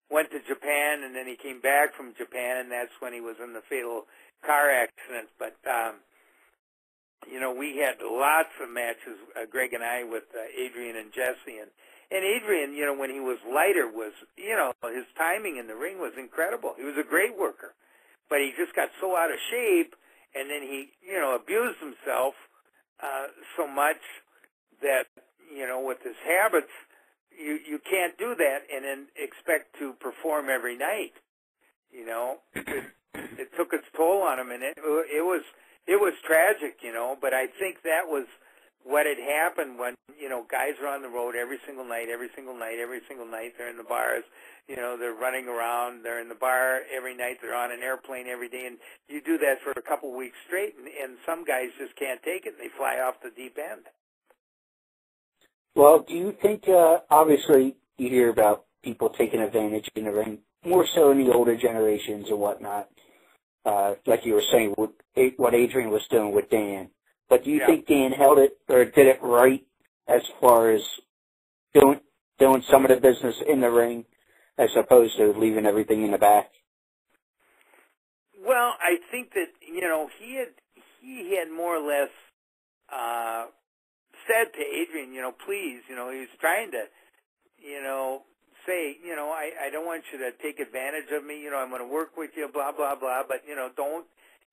went 0.09 0.31
to 0.31 0.39
Japan, 0.43 1.05
and 1.05 1.15
then 1.15 1.27
he 1.27 1.37
came 1.37 1.61
back 1.61 1.95
from 1.95 2.13
Japan, 2.17 2.65
and 2.65 2.71
that's 2.71 2.93
when 2.99 3.13
he 3.13 3.21
was 3.21 3.37
in 3.41 3.53
the 3.53 3.61
fatal 3.69 4.05
car 4.45 4.69
accident. 4.69 5.29
But, 5.37 5.57
um, 5.69 6.01
you 7.29 7.39
know, 7.39 7.53
we 7.53 7.77
had 7.77 8.01
lots 8.01 8.53
of 8.61 8.69
matches, 8.69 9.17
uh, 9.37 9.45
Greg 9.45 9.73
and 9.73 9.83
I, 9.83 10.03
with 10.03 10.25
uh, 10.33 10.49
Adrian 10.55 10.95
and 10.95 11.13
Jesse, 11.13 11.59
and 11.59 11.71
and 12.09 12.25
Adrian, 12.25 12.73
you 12.73 12.89
know, 12.89 12.97
when 12.97 13.13
he 13.13 13.21
was 13.21 13.37
lighter, 13.45 13.85
was 13.85 14.13
you 14.33 14.57
know 14.57 14.73
his 14.89 15.05
timing 15.13 15.57
in 15.61 15.67
the 15.67 15.77
ring 15.77 16.01
was 16.01 16.17
incredible. 16.17 16.73
He 16.73 16.81
was 16.81 16.97
a 16.97 17.05
great 17.05 17.37
worker, 17.37 17.77
but 18.33 18.39
he 18.41 18.49
just 18.57 18.73
got 18.73 18.89
so 18.99 19.13
out 19.13 19.29
of 19.29 19.37
shape 19.53 19.93
and 20.35 20.49
then 20.49 20.61
he 20.61 20.93
you 21.01 21.17
know 21.17 21.35
abused 21.35 21.79
himself 21.79 22.33
uh, 23.01 23.31
so 23.57 23.67
much 23.67 24.01
that 24.81 25.05
you 25.53 25.65
know 25.65 25.81
with 25.81 25.97
his 26.03 26.17
habits 26.25 26.73
you 27.39 27.59
you 27.67 27.79
can't 27.79 28.17
do 28.17 28.35
that 28.35 28.59
and 28.73 28.83
then 28.85 29.07
expect 29.15 29.77
to 29.79 29.93
perform 29.93 30.49
every 30.49 30.77
night 30.77 31.13
you 31.91 32.05
know? 32.05 32.37
It, 32.53 32.85
it 33.13 33.49
took 33.57 33.73
its 33.73 33.85
toll 33.95 34.21
on 34.21 34.39
him 34.39 34.51
and 34.51 34.63
it 34.63 34.77
it 34.77 35.25
was 35.25 35.41
it 35.87 35.99
was 35.99 36.13
tragic 36.23 36.77
you 36.83 36.93
know? 36.93 37.17
But 37.19 37.33
i 37.33 37.47
think 37.47 37.83
that 37.83 38.07
was 38.07 38.25
what 38.83 39.05
had 39.05 39.19
happened 39.19 39.77
when 39.77 39.95
you 40.19 40.29
know 40.29 40.45
guys 40.49 40.73
are 40.81 40.87
on 40.87 41.01
the 41.01 41.09
road 41.09 41.35
every 41.35 41.57
single 41.65 41.85
night 41.85 42.07
every 42.09 42.29
single 42.35 42.57
night 42.57 42.79
every 42.79 43.01
single 43.07 43.25
night 43.25 43.53
they're 43.57 43.69
in 43.69 43.77
the 43.77 43.83
bars 43.83 44.23
you 44.67 44.75
know 44.75 44.97
they're 44.97 45.13
running 45.13 45.47
around 45.47 46.03
they're 46.03 46.21
in 46.21 46.29
the 46.29 46.35
bar 46.35 46.81
every 46.93 47.15
night 47.15 47.37
they're 47.41 47.55
on 47.55 47.71
an 47.71 47.81
airplane 47.81 48.27
every 48.27 48.49
day 48.49 48.65
and 48.67 48.77
you 49.07 49.21
do 49.21 49.37
that 49.37 49.61
for 49.61 49.71
a 49.71 49.81
couple 49.81 50.15
weeks 50.15 50.37
straight 50.47 50.75
and, 50.77 50.87
and 50.87 51.17
some 51.25 51.43
guys 51.43 51.69
just 51.77 51.95
can't 51.95 52.23
take 52.23 52.45
it 52.45 52.55
and 52.57 52.61
they 52.61 52.71
fly 52.77 52.99
off 52.99 53.15
the 53.21 53.31
deep 53.35 53.57
end 53.57 53.83
Well, 55.75 55.99
do 56.07 56.13
you 56.13 56.35
think, 56.41 56.67
uh, 56.67 56.99
obviously, 57.09 57.77
you 57.97 58.09
hear 58.09 58.29
about 58.29 58.65
people 58.83 59.09
taking 59.09 59.41
advantage 59.41 59.89
in 59.95 60.05
the 60.05 60.11
ring, 60.11 60.39
more 60.65 60.85
so 60.95 61.11
in 61.11 61.23
the 61.23 61.31
older 61.33 61.55
generations 61.55 62.29
or 62.29 62.37
whatnot, 62.37 62.89
uh, 63.65 63.95
like 64.05 64.25
you 64.25 64.33
were 64.33 64.43
saying, 64.51 64.71
what, 64.71 64.91
what 65.37 65.53
Adrian 65.53 65.91
was 65.91 66.07
doing 66.09 66.33
with 66.33 66.49
Dan. 66.49 66.89
But 67.29 67.43
do 67.43 67.51
you 67.51 67.59
Yeah. 67.59 67.67
think 67.67 67.87
Dan 67.87 68.11
held 68.11 68.39
it 68.39 68.57
or 68.67 68.85
did 68.85 69.07
it 69.07 69.21
right 69.21 69.65
as 70.07 70.21
far 70.41 70.71
as 70.71 70.81
doing 71.73 71.99
doing 72.39 72.63
some 72.63 72.85
of 72.85 72.89
the 72.89 72.99
business 72.99 73.35
in 73.47 73.61
the 73.61 73.69
ring 73.69 74.05
as 74.57 74.69
opposed 74.75 75.17
to 75.17 75.33
leaving 75.33 75.65
everything 75.65 76.03
in 76.03 76.11
the 76.11 76.17
back? 76.17 76.51
Well, 78.45 78.73
I 78.81 78.97
think 79.11 79.33
that 79.33 79.49
you 79.61 79.81
know 79.81 80.09
he 80.19 80.35
had 80.35 80.49
he 81.01 81.35
had 81.37 81.51
more 81.51 81.75
or 81.77 81.87
less 81.87 82.09
uh, 82.91 83.47
said 84.29 84.53
to 84.53 84.61
Adrian, 84.61 85.11
you 85.13 85.21
know, 85.21 85.33
please, 85.33 85.81
you 85.89 85.95
know, 85.97 86.13
he 86.13 86.21
was 86.21 86.33
trying 86.39 86.69
to, 86.71 86.85
you 87.57 87.81
know, 87.81 88.21
say, 88.65 88.95
you 89.01 89.15
know, 89.17 89.33
I 89.33 89.67
I 89.67 89.69
don't 89.73 89.85
want 89.85 90.05
you 90.13 90.21
to 90.21 90.29
take 90.37 90.61
advantage 90.61 91.09
of 91.09 91.25
me. 91.25 91.41
You 91.41 91.49
know, 91.49 91.57
I'm 91.57 91.73
going 91.73 91.81
to 91.81 91.89
work 91.89 92.13
with 92.15 92.31
you, 92.37 92.47
blah 92.47 92.71
blah 92.71 92.93
blah. 92.93 93.23
But 93.27 93.41
you 93.49 93.55
know, 93.55 93.73
don't, 93.75 94.05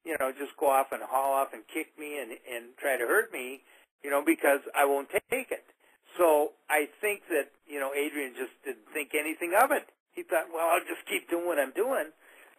you 0.05 0.17
know, 0.19 0.33
just 0.33 0.57
go 0.57 0.73
off 0.73 0.93
and 0.93 1.03
haul 1.05 1.37
off 1.37 1.53
and 1.53 1.63
kick 1.69 1.93
me 2.01 2.17
and 2.19 2.33
and 2.49 2.73
try 2.81 2.97
to 2.97 3.05
hurt 3.05 3.33
me, 3.33 3.61
you 4.03 4.11
know, 4.11 4.25
because 4.25 4.65
I 4.73 4.89
won't 4.89 5.13
take 5.13 5.53
it. 5.53 5.69
So 6.17 6.57
I 6.71 6.89
think 7.01 7.29
that 7.29 7.53
you 7.69 7.79
know 7.79 7.93
Adrian 7.93 8.33
just 8.33 8.57
didn't 8.65 8.89
think 8.97 9.13
anything 9.13 9.53
of 9.53 9.71
it. 9.71 9.93
He 10.17 10.25
thought, 10.25 10.49
well, 10.49 10.73
I'll 10.73 10.87
just 10.89 11.05
keep 11.05 11.29
doing 11.29 11.45
what 11.45 11.61
I'm 11.61 11.77
doing, 11.77 12.09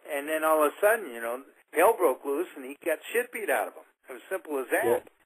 and 0.06 0.30
then 0.30 0.46
all 0.46 0.62
of 0.62 0.70
a 0.70 0.74
sudden, 0.78 1.10
you 1.10 1.18
know, 1.20 1.42
hell 1.74 1.98
broke 1.98 2.22
loose, 2.24 2.46
and 2.54 2.64
he 2.64 2.78
got 2.86 3.02
shit 3.10 3.32
beat 3.34 3.50
out 3.50 3.66
of 3.66 3.74
him. 3.74 3.88
It 4.08 4.12
was 4.22 4.26
simple 4.30 4.62
as 4.62 4.70
that. 4.70 4.86
Yeah. 4.86 5.17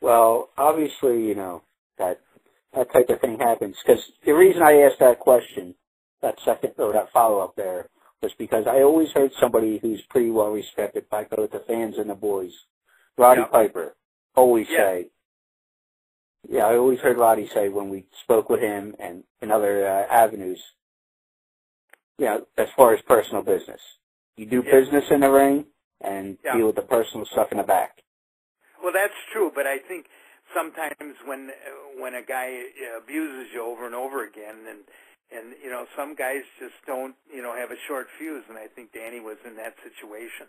Well, 0.00 0.50
obviously, 0.56 1.26
you 1.26 1.34
know 1.34 1.62
that 1.98 2.20
that 2.74 2.92
type 2.92 3.08
of 3.10 3.20
thing 3.20 3.38
happens 3.38 3.76
because 3.84 4.02
the 4.24 4.32
reason 4.32 4.62
I 4.62 4.82
asked 4.82 5.00
that 5.00 5.18
question, 5.18 5.74
that 6.22 6.38
second 6.44 6.74
or 6.78 6.92
that 6.92 7.12
follow 7.12 7.40
up 7.40 7.56
there, 7.56 7.88
was 8.22 8.32
because 8.38 8.66
I 8.66 8.82
always 8.82 9.10
heard 9.12 9.32
somebody 9.40 9.78
who's 9.78 10.02
pretty 10.10 10.30
well 10.30 10.50
respected 10.50 11.08
by 11.10 11.24
both 11.24 11.50
the 11.52 11.60
fans 11.66 11.96
and 11.98 12.10
the 12.10 12.14
boys, 12.14 12.52
Roddy 13.16 13.40
Yeah. 13.42 13.46
Piper, 13.46 13.96
always 14.36 14.68
Yeah. 14.68 14.76
say. 14.78 15.10
Yeah, 16.48 16.66
I 16.66 16.76
always 16.76 17.00
heard 17.00 17.18
Roddy 17.18 17.48
say 17.48 17.68
when 17.68 17.90
we 17.90 18.06
spoke 18.22 18.48
with 18.48 18.60
him 18.60 18.96
and 18.98 19.24
in 19.42 19.50
other 19.50 19.86
uh, 19.86 20.06
avenues. 20.12 20.62
You 22.18 22.26
know, 22.26 22.46
as 22.58 22.68
far 22.76 22.92
as 22.94 23.00
personal 23.02 23.42
business, 23.42 23.80
you 24.36 24.46
do 24.46 24.62
Yeah. 24.62 24.70
business 24.70 25.10
in 25.10 25.20
the 25.20 25.30
ring 25.30 25.66
and 26.00 26.38
Yeah. 26.44 26.56
deal 26.56 26.66
with 26.68 26.76
the 26.76 26.82
personal 26.82 27.26
stuff 27.26 27.52
in 27.52 27.58
the 27.58 27.64
back. 27.64 28.02
Well, 28.82 28.92
that's 28.92 29.14
true, 29.32 29.52
but 29.54 29.66
I 29.66 29.78
think 29.78 30.06
sometimes 30.54 31.16
when 31.26 31.50
when 31.98 32.14
a 32.14 32.22
guy 32.22 32.64
abuses 32.96 33.52
you 33.52 33.64
over 33.64 33.86
and 33.86 33.94
over 33.94 34.24
again, 34.24 34.56
and 34.68 34.80
and 35.30 35.54
you 35.62 35.70
know 35.70 35.86
some 35.96 36.14
guys 36.14 36.42
just 36.58 36.74
don't 36.86 37.14
you 37.32 37.42
know 37.42 37.54
have 37.54 37.70
a 37.70 37.80
short 37.86 38.08
fuse, 38.18 38.44
and 38.48 38.58
I 38.58 38.66
think 38.66 38.92
Danny 38.92 39.20
was 39.20 39.36
in 39.46 39.56
that 39.56 39.74
situation. 39.84 40.46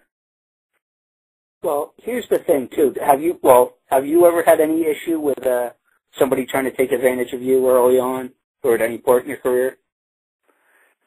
Well, 1.64 1.94
here's 1.98 2.28
the 2.30 2.40
thing 2.40 2.70
too. 2.74 2.96
Have 3.06 3.22
you 3.22 3.40
well, 3.44 3.78
have 3.88 4.06
you 4.06 4.26
ever 4.26 4.44
had 4.44 4.60
any 4.60 4.86
issue 4.86 5.20
with 5.20 5.46
uh 5.46 5.72
somebody 6.18 6.46
trying 6.46 6.66
to 6.66 6.72
take 6.72 6.92
advantage 6.92 7.34
of 7.34 7.42
you 7.42 7.70
early 7.70 8.00
on 8.00 8.32
or 8.64 8.76
at 8.76 8.82
any 8.82 8.98
point 8.98 9.24
in 9.24 9.30
your 9.30 9.40
career? 9.40 9.78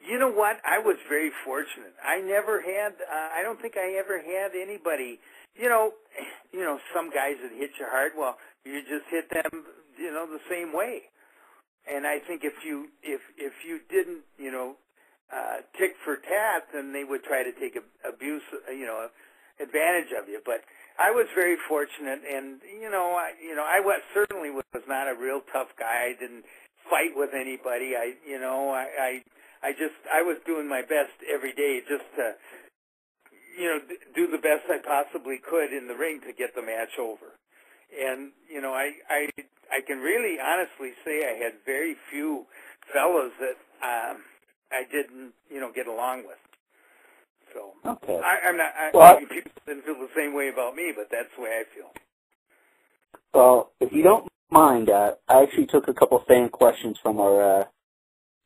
You 0.07 0.19
know 0.19 0.31
what? 0.31 0.57
I 0.63 0.77
was 0.79 0.97
very 1.09 1.31
fortunate. 1.43 1.95
I 2.03 2.21
never 2.21 2.61
had. 2.61 2.93
Uh, 2.93 3.29
I 3.35 3.41
don't 3.41 3.59
think 3.59 3.75
I 3.75 3.97
ever 3.97 4.21
had 4.21 4.51
anybody. 4.55 5.19
You 5.57 5.69
know, 5.69 5.91
you 6.53 6.61
know, 6.61 6.79
some 6.93 7.09
guys 7.09 7.35
that 7.41 7.51
hit 7.51 7.71
you 7.79 7.87
hard. 7.89 8.13
Well, 8.17 8.37
you 8.65 8.81
just 8.81 9.07
hit 9.09 9.29
them. 9.31 9.65
You 9.97 10.11
know, 10.11 10.27
the 10.27 10.43
same 10.49 10.73
way. 10.73 11.03
And 11.89 12.07
I 12.07 12.19
think 12.19 12.43
if 12.43 12.53
you 12.65 12.87
if 13.03 13.21
if 13.37 13.53
you 13.67 13.79
didn't, 13.89 14.23
you 14.37 14.51
know, 14.51 14.75
uh, 15.33 15.61
tick 15.77 15.95
for 16.03 16.17
tat, 16.17 16.67
then 16.73 16.93
they 16.93 17.03
would 17.03 17.23
try 17.23 17.43
to 17.43 17.51
take 17.53 17.75
a, 17.77 17.83
abuse. 18.07 18.43
uh, 18.53 18.71
You 18.71 18.85
know, 18.85 19.07
advantage 19.59 20.11
of 20.19 20.27
you. 20.29 20.41
But 20.45 20.63
I 20.99 21.11
was 21.11 21.27
very 21.35 21.57
fortunate, 21.69 22.21
and 22.25 22.61
you 22.81 22.89
know, 22.89 23.15
I 23.15 23.33
you 23.41 23.55
know, 23.55 23.65
I 23.65 23.79
was 23.79 24.01
certainly 24.13 24.49
was 24.51 24.83
not 24.87 25.07
a 25.07 25.15
real 25.15 25.41
tough 25.53 25.69
guy. 25.79 26.11
I 26.11 26.15
didn't 26.19 26.45
fight 26.89 27.15
with 27.15 27.31
anybody. 27.33 27.95
I 27.95 28.13
you 28.27 28.39
know, 28.39 28.71
I. 28.71 28.87
I 28.99 29.11
I 29.63 29.71
just 29.71 29.97
I 30.13 30.21
was 30.21 30.37
doing 30.45 30.69
my 30.69 30.81
best 30.81 31.17
every 31.25 31.53
day 31.53 31.81
just 31.89 32.05
to 32.17 32.35
you 33.57 33.67
know 33.67 33.79
do 34.15 34.27
the 34.29 34.37
best 34.37 34.65
I 34.69 34.79
possibly 34.79 35.37
could 35.37 35.73
in 35.73 35.87
the 35.87 35.95
ring 35.95 36.21
to 36.27 36.33
get 36.33 36.55
the 36.55 36.61
match 36.61 36.99
over. 36.99 37.37
And 37.91 38.31
you 38.51 38.61
know 38.61 38.73
I 38.73 38.91
I 39.09 39.29
I 39.71 39.81
can 39.85 39.99
really 39.99 40.37
honestly 40.39 40.91
say 41.03 41.23
I 41.25 41.43
had 41.43 41.53
very 41.65 41.95
few 42.11 42.45
fellows 42.93 43.31
that 43.39 43.57
um 43.81 44.21
I 44.71 44.83
didn't 44.91 45.33
you 45.49 45.59
know 45.59 45.71
get 45.73 45.87
along 45.87 46.25
with. 46.27 46.39
So 47.53 47.71
Okay. 47.85 48.19
I, 48.19 48.49
I'm 48.49 48.57
not. 48.57 48.73
I, 48.75 48.91
Well, 48.93 49.13
maybe 49.15 49.41
people 49.41 49.51
didn't 49.65 49.85
feel 49.85 49.95
the 49.95 50.09
same 50.15 50.33
way 50.35 50.49
about 50.49 50.75
me, 50.75 50.91
but 50.95 51.07
that's 51.09 51.29
the 51.35 51.43
way 51.43 51.61
I 51.61 51.63
feel. 51.75 51.91
Well, 53.33 53.71
if 53.79 53.91
you 53.93 54.03
don't 54.03 54.27
mind, 54.51 54.89
uh, 54.89 55.15
I 55.27 55.43
actually 55.43 55.67
took 55.67 55.87
a 55.87 55.93
couple 55.93 56.21
fan 56.27 56.49
questions 56.49 56.97
from 57.01 57.19
our 57.19 57.61
uh, 57.61 57.63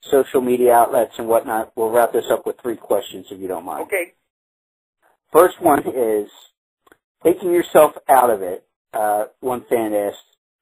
social 0.02 0.42
media 0.42 0.74
outlets 0.74 1.14
and 1.18 1.28
whatnot. 1.28 1.72
We'll 1.76 1.90
wrap 1.90 2.14
this 2.14 2.26
up 2.32 2.46
with 2.46 2.58
three 2.62 2.76
questions 2.78 3.28
if 3.32 3.40
you 3.40 3.48
don't 3.48 3.66
mind. 3.66 3.84
Okay. 3.84 4.14
First 5.32 5.62
one 5.62 5.84
is 5.88 6.30
taking 7.24 7.52
yourself 7.52 7.94
out 8.08 8.30
of 8.30 8.42
it. 8.42 8.66
Uh, 8.94 9.26
one 9.42 9.64
fan 9.70 9.94
asked, 9.94 10.18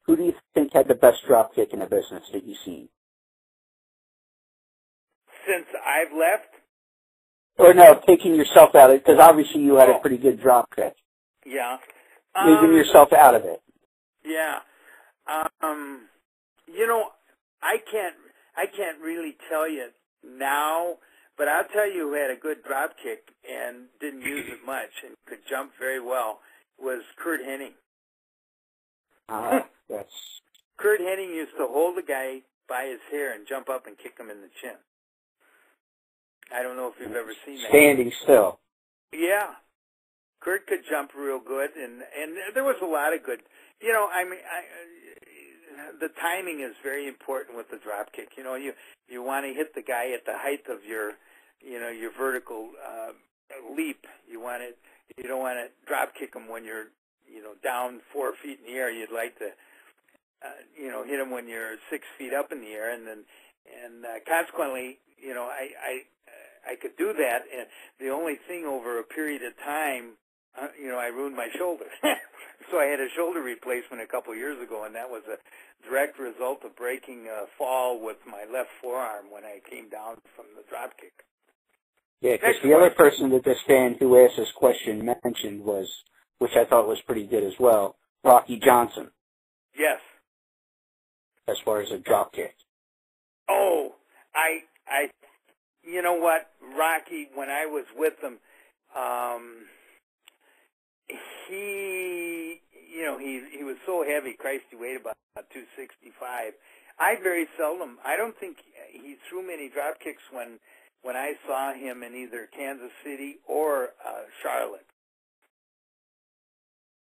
"Who 0.06 0.16
do 0.18 0.24
you 0.24 0.34
think 0.54 0.74
had 0.74 0.88
the 0.88 0.96
best 0.96 1.24
drop 1.26 1.56
kick 1.56 1.74
in 1.74 1.80
the 1.80 1.86
business 1.86 2.24
that 2.34 2.44
you've 2.44 2.58
seen?" 2.66 2.90
Since 5.48 5.68
I've 5.86 6.12
left, 6.14 6.54
Or 7.58 7.74
no, 7.74 8.00
taking 8.06 8.36
yourself 8.36 8.76
out 8.76 8.90
of 8.92 8.98
it 8.98 9.06
because 9.06 9.20
obviously 9.20 9.62
you 9.62 9.76
had 9.76 9.90
a 9.90 9.96
Oh. 9.96 10.00
pretty 10.00 10.18
good 10.18 10.40
drop 10.42 10.70
kick. 10.76 10.96
yeah. 11.46 11.78
Leaving 12.46 12.66
Um, 12.70 12.76
yourself 12.76 13.14
out 13.14 13.34
of 13.34 13.46
it. 13.46 13.62
Yeah. 14.24 14.62
Um, 15.62 16.08
you 16.68 16.86
know, 16.86 17.12
I 17.64 17.78
can't 17.92 18.16
I 18.56 18.66
can't 18.68 19.00
really 19.00 19.38
tell 19.50 19.68
you 19.68 19.92
now, 20.24 20.98
but 21.38 21.48
I'll 21.48 21.68
tell 21.68 21.90
you 21.90 22.10
who 22.10 22.14
had 22.14 22.32
a 22.32 22.40
good 22.40 22.64
drop 22.64 22.96
kick 23.02 23.30
and 23.48 23.86
didn't 24.00 24.22
use 24.22 24.46
it 24.48 24.66
much 24.66 25.06
and 25.06 25.16
could 25.28 25.40
jump 25.50 25.72
very 25.80 26.02
well 26.02 26.40
was 26.80 27.02
Curt 27.18 27.42
Hennig. 27.42 27.78
Uh, 29.30 29.62
that's 29.90 30.42
Curt 30.78 31.00
Hennig 31.00 31.34
used 31.34 31.56
to 31.58 31.68
hold 31.70 31.98
the 31.98 32.02
guy 32.02 32.42
by 32.68 32.86
his 32.90 33.00
hair 33.12 33.34
and 33.34 33.48
jump 33.48 33.70
up 33.70 33.88
and 33.88 33.98
kick 33.98 34.18
him 34.20 34.30
in 34.30 34.42
the 34.42 34.50
chin. 34.62 34.78
I 36.54 36.64
don't 36.64 36.76
know 36.78 36.88
if 36.88 36.96
you've 37.00 37.16
ever 37.16 37.34
seen 37.46 37.62
that. 37.62 37.70
standing 37.70 38.12
still. 38.24 38.60
Yeah. 39.12 39.56
Kurt 40.40 40.68
could 40.68 40.86
jump 40.90 41.12
real 41.18 41.40
good, 41.40 41.72
and 41.76 42.04
and 42.14 42.38
there 42.54 42.64
was 42.64 42.78
a 42.82 42.86
lot 42.86 43.14
of 43.14 43.24
good. 43.26 43.42
You 43.82 43.92
know, 43.92 44.08
I 44.08 44.24
mean, 44.24 44.40
I, 44.40 44.62
the 46.00 46.10
timing 46.22 46.62
is 46.62 46.76
very 46.84 47.08
important 47.08 47.58
with 47.58 47.70
the 47.70 47.78
drop 47.78 48.14
kick. 48.14 48.30
You 48.38 48.44
know, 48.44 48.56
you 48.56 48.74
you 49.10 49.24
want 49.24 49.46
to 49.46 49.54
hit 49.54 49.74
the 49.74 49.82
guy 49.82 50.12
at 50.14 50.26
the 50.26 50.38
height 50.38 50.68
of 50.70 50.84
your, 50.86 51.14
you 51.62 51.80
know, 51.80 51.90
your 51.90 52.12
vertical 52.12 52.70
uh, 52.82 53.12
leap. 53.76 54.06
You 54.30 54.42
want 54.42 54.64
it. 54.64 54.78
You 55.18 55.24
don't 55.24 55.40
want 55.40 55.58
to 55.58 55.70
drop 55.88 56.14
kick 56.16 56.36
him 56.36 56.50
when 56.50 56.64
you're, 56.64 56.92
you 57.28 57.42
know, 57.42 57.54
down 57.64 58.02
four 58.14 58.34
feet 58.42 58.60
in 58.66 58.74
the 58.74 58.78
air. 58.78 58.92
You'd 58.92 59.12
like 59.12 59.38
to, 59.40 59.50
uh, 60.44 60.62
you 60.80 60.90
know, 60.90 61.04
hit 61.04 61.20
him 61.20 61.32
when 61.32 61.48
you're 61.48 61.76
six 61.90 62.06
feet 62.18 62.34
up 62.34 62.52
in 62.52 62.62
the 62.62 62.72
air, 62.72 62.94
and 62.94 63.08
then, 63.08 63.24
and 63.84 64.06
uh, 64.06 64.20
consequently, 64.28 65.00
you 65.18 65.34
know, 65.34 65.44
I 65.44 65.70
I 65.82 65.94
I 66.68 66.76
could 66.76 66.98
do 66.98 67.14
that, 67.14 67.48
and 67.48 67.68
the 68.00 68.10
only 68.10 68.36
thing 68.36 68.66
over 68.66 69.00
a 69.00 69.04
period 69.04 69.42
of 69.44 69.56
time, 69.64 70.20
uh, 70.60 70.68
you 70.80 70.90
know, 70.90 71.00
I 71.00 71.08
ruined 71.08 71.36
my 71.36 71.48
shoulder. 71.58 71.86
so 72.72 72.80
I 72.80 72.86
had 72.86 73.00
a 73.00 73.08
shoulder 73.16 73.42
replacement 73.42 74.02
a 74.02 74.08
couple 74.08 74.36
years 74.36 74.62
ago, 74.62 74.84
and 74.84 74.94
that 74.96 75.10
was 75.10 75.24
a 75.32 75.40
direct 75.88 76.20
result 76.20 76.66
of 76.66 76.76
breaking 76.76 77.28
a 77.28 77.46
fall 77.58 78.04
with 78.04 78.18
my 78.28 78.44
left 78.52 78.70
forearm 78.82 79.32
when 79.32 79.46
I 79.46 79.62
came 79.70 79.90
down 79.90 80.18
from 80.36 80.46
the 80.56 80.64
drop 80.70 80.98
kick. 81.00 81.24
Yeah, 82.22 82.34
because 82.34 82.56
the 82.64 82.74
other 82.74 82.90
person 82.90 83.30
that 83.32 83.44
this 83.46 83.60
fan 83.68 83.96
who 84.00 84.18
asked 84.24 84.38
this 84.38 84.52
question 84.56 85.06
mentioned 85.24 85.64
was, 85.64 85.88
which 86.40 86.56
I 86.56 86.66
thought 86.66 86.88
was 86.88 87.00
pretty 87.06 87.28
good 87.28 87.44
as 87.44 87.54
well, 87.60 87.96
Rocky 88.24 88.60
Johnson, 88.64 89.12
Yes. 89.78 90.00
as 91.48 91.58
far 91.64 91.82
as 91.82 91.92
a 91.92 92.00
drop 92.00 92.34
kick. 92.34 92.56
Oh, 93.48 93.94
I, 94.36 94.64
I, 94.88 95.10
you 95.84 96.02
know 96.02 96.16
what, 96.16 96.50
Rocky? 96.78 97.30
When 97.36 97.50
I 97.50 97.66
was 97.68 97.86
with 97.96 98.16
him, 98.22 98.40
um, 98.96 99.66
he, 101.48 102.62
you 102.92 103.04
know, 103.06 103.18
he 103.18 103.44
he 103.58 103.64
was 103.64 103.78
so 103.86 104.04
heavy. 104.08 104.34
Christ, 104.38 104.64
he 104.70 104.76
weighed 104.76 104.98
about 105.00 105.16
two 105.54 105.64
sixty 105.78 106.12
five. 106.20 106.54
I 107.00 107.16
very 107.22 107.46
seldom. 107.58 108.00
I 108.04 108.18
don't 108.18 108.36
think 108.40 108.58
he 108.92 109.16
threw 109.30 109.46
many 109.46 109.70
drop 109.70 110.00
kicks 110.04 110.24
when 110.32 110.60
when 111.02 111.16
I 111.16 111.34
saw 111.46 111.74
him 111.74 112.04
in 112.04 112.16
either 112.16 112.48
Kansas 112.56 112.92
City 113.04 113.38
or 113.48 113.90
uh, 114.06 114.24
Charlotte. 114.42 114.86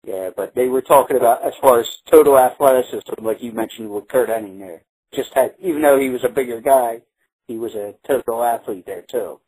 Yeah, 0.06 0.30
but 0.36 0.56
they 0.56 0.70
were 0.70 0.82
talking 0.82 1.18
about 1.18 1.44
as 1.44 1.54
far 1.62 1.80
as 1.80 1.88
total 2.10 2.38
athleticism, 2.38 3.22
like 3.22 3.44
you 3.44 3.52
mentioned 3.52 3.90
with 3.90 4.08
Curt 4.08 4.30
Hennig 4.30 4.60
there. 4.60 4.84
Just 5.14 5.34
had, 5.34 5.56
even 5.60 5.82
though 5.82 6.00
he 6.00 6.10
was 6.10 6.24
a 6.24 6.30
bigger 6.30 6.62
guy, 6.62 7.02
he 7.48 7.58
was 7.58 7.76
a 7.76 7.96
total 8.08 8.44
athlete 8.44 8.86
there 8.86 9.02
too. 9.02 9.42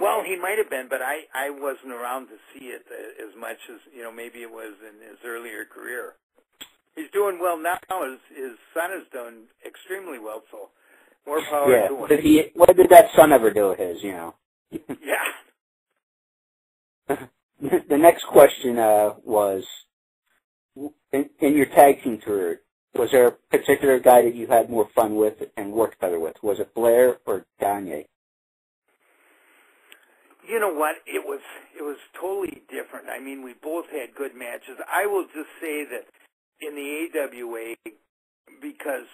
Well, 0.00 0.22
he 0.24 0.36
might 0.36 0.56
have 0.58 0.70
been, 0.70 0.88
but 0.88 1.02
I 1.02 1.28
I 1.34 1.50
wasn't 1.50 1.92
around 1.92 2.28
to 2.28 2.36
see 2.52 2.66
it 2.66 2.84
uh, 2.88 3.28
as 3.28 3.36
much 3.36 3.58
as 3.68 3.80
you 3.94 4.02
know. 4.02 4.12
Maybe 4.12 4.40
it 4.40 4.50
was 4.50 4.72
in 4.80 5.00
his 5.04 5.18
earlier 5.24 5.64
career. 5.64 6.14
He's 6.94 7.10
doing 7.12 7.38
well 7.40 7.58
now. 7.58 7.80
His 7.88 8.20
his 8.32 8.56
son 8.72 8.92
is 8.92 9.04
doing 9.12 9.48
extremely 9.66 10.18
well. 10.18 10.44
So 10.50 10.70
more 11.26 11.40
power 11.48 11.70
yeah. 11.70 11.88
to 11.88 11.96
him. 11.96 12.08
did 12.08 12.20
he? 12.20 12.50
What 12.54 12.76
did 12.76 12.90
that 12.90 13.10
son 13.16 13.32
ever 13.32 13.52
do 13.52 13.70
with 13.70 13.78
his? 13.78 14.02
You 14.02 14.12
know. 14.12 14.34
Yeah. 17.08 17.16
the 17.88 17.98
next 17.98 18.24
question 18.26 18.78
uh, 18.78 19.14
was, 19.24 19.64
in, 21.12 21.28
in 21.40 21.56
your 21.56 21.66
tag 21.66 22.02
team 22.02 22.18
career, 22.18 22.60
was 22.94 23.10
there 23.10 23.28
a 23.28 23.32
particular 23.32 23.98
guy 23.98 24.22
that 24.22 24.34
you 24.34 24.46
had 24.46 24.70
more 24.70 24.88
fun 24.94 25.16
with 25.16 25.34
and 25.56 25.72
worked 25.72 26.00
better 26.00 26.18
with? 26.18 26.36
Was 26.42 26.60
it 26.60 26.74
Blair 26.74 27.16
or 27.26 27.46
Gagne? 27.60 28.06
You 30.48 30.60
know 30.60 30.74
what? 30.74 30.96
It 31.06 31.24
was 31.24 31.40
it 31.78 31.82
was 31.82 31.98
totally 32.20 32.62
different. 32.68 33.08
I 33.08 33.20
mean, 33.20 33.42
we 33.42 33.54
both 33.62 33.86
had 33.90 34.14
good 34.16 34.34
matches. 34.34 34.76
I 34.92 35.06
will 35.06 35.24
just 35.24 35.48
say 35.60 35.84
that 35.84 36.04
in 36.60 36.74
the 36.74 37.18
AWA, 37.18 37.74
because 38.60 39.06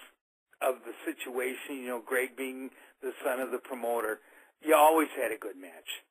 of 0.61 0.75
the 0.85 0.93
situation. 1.05 1.83
You 1.83 1.87
know, 1.87 2.01
Greg 2.05 2.35
being 2.37 2.69
the 3.01 3.11
son 3.23 3.39
of 3.39 3.51
the 3.51 3.59
promoter, 3.59 4.19
you 4.61 4.75
always 4.75 5.09
had 5.15 5.31
a 5.31 5.37
good 5.37 5.57
match, 5.57 6.03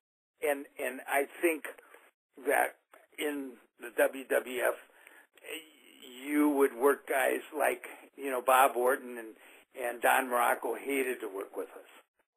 and 0.43 0.67
and 0.79 1.01
I 1.09 1.27
think 1.41 1.65
that 2.47 2.77
in 3.19 3.53
the 3.81 3.91
WWF, 4.01 4.79
you 6.27 6.49
would 6.51 6.75
work 6.75 7.09
guys 7.09 7.41
like 7.57 7.87
you 8.17 8.31
know 8.31 8.43
Bob 8.43 8.77
Orton 8.77 9.19
and 9.19 9.35
and 9.79 10.01
Don 10.01 10.27
Muraco 10.29 10.79
hated 10.79 11.21
to 11.21 11.29
work 11.29 11.57
with 11.57 11.69
us. 11.69 11.91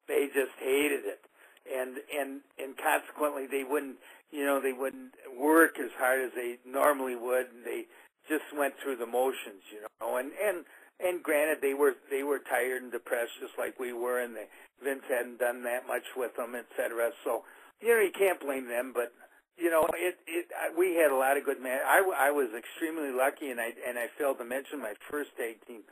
They 0.08 0.26
just 0.26 0.52
hated 0.58 1.04
it, 1.04 1.20
and 1.70 1.98
and 2.12 2.40
and 2.58 2.76
consequently 2.76 3.46
they 3.46 3.64
wouldn't 3.64 3.96
you 4.30 4.44
know 4.44 4.60
they 4.60 4.72
wouldn't 4.72 5.12
work 5.38 5.78
as 5.78 5.90
hard 5.98 6.20
as 6.24 6.32
they 6.34 6.58
normally 6.66 7.16
would. 7.16 7.46
And 7.54 7.64
they 7.64 7.84
just 8.28 8.44
went 8.56 8.74
through 8.82 8.96
the 8.96 9.06
motions, 9.06 9.62
you 9.72 9.80
know, 10.00 10.16
and 10.16 10.30
and 10.44 10.64
and 11.04 11.22
granted 11.22 11.58
they 11.60 11.74
were 11.74 11.94
they 12.10 12.22
were 12.22 12.38
tired 12.38 12.82
and 12.82 12.92
depressed 12.92 13.32
just 13.40 13.54
like 13.58 13.78
we 13.78 13.92
were, 13.92 14.20
and 14.20 14.36
they, 14.36 14.46
Vince 14.82 15.02
hadn't 15.08 15.38
done 15.38 15.62
that 15.64 15.86
much 15.86 16.04
with 16.16 16.36
them, 16.36 16.54
et 16.54 16.66
cetera. 16.76 17.10
So 17.24 17.44
you 17.80 17.88
know 17.88 18.00
you 18.00 18.12
can't 18.12 18.40
blame 18.40 18.68
them, 18.68 18.92
but 18.94 19.12
you 19.58 19.70
know, 19.70 19.86
it, 19.94 20.18
it, 20.26 20.46
we 20.76 20.96
had 20.96 21.10
a 21.10 21.16
lot 21.16 21.36
of 21.36 21.44
good 21.44 21.60
men. 21.60 21.78
I, 21.86 22.02
I 22.16 22.30
was 22.30 22.48
extremely 22.56 23.12
lucky, 23.12 23.50
and 23.50 23.60
I, 23.60 23.72
and 23.86 23.98
I 23.98 24.06
failed 24.18 24.38
to 24.38 24.44
mention 24.44 24.80
my 24.80 24.94
first 25.10 25.30
tag 25.36 25.56
team 25.66 25.82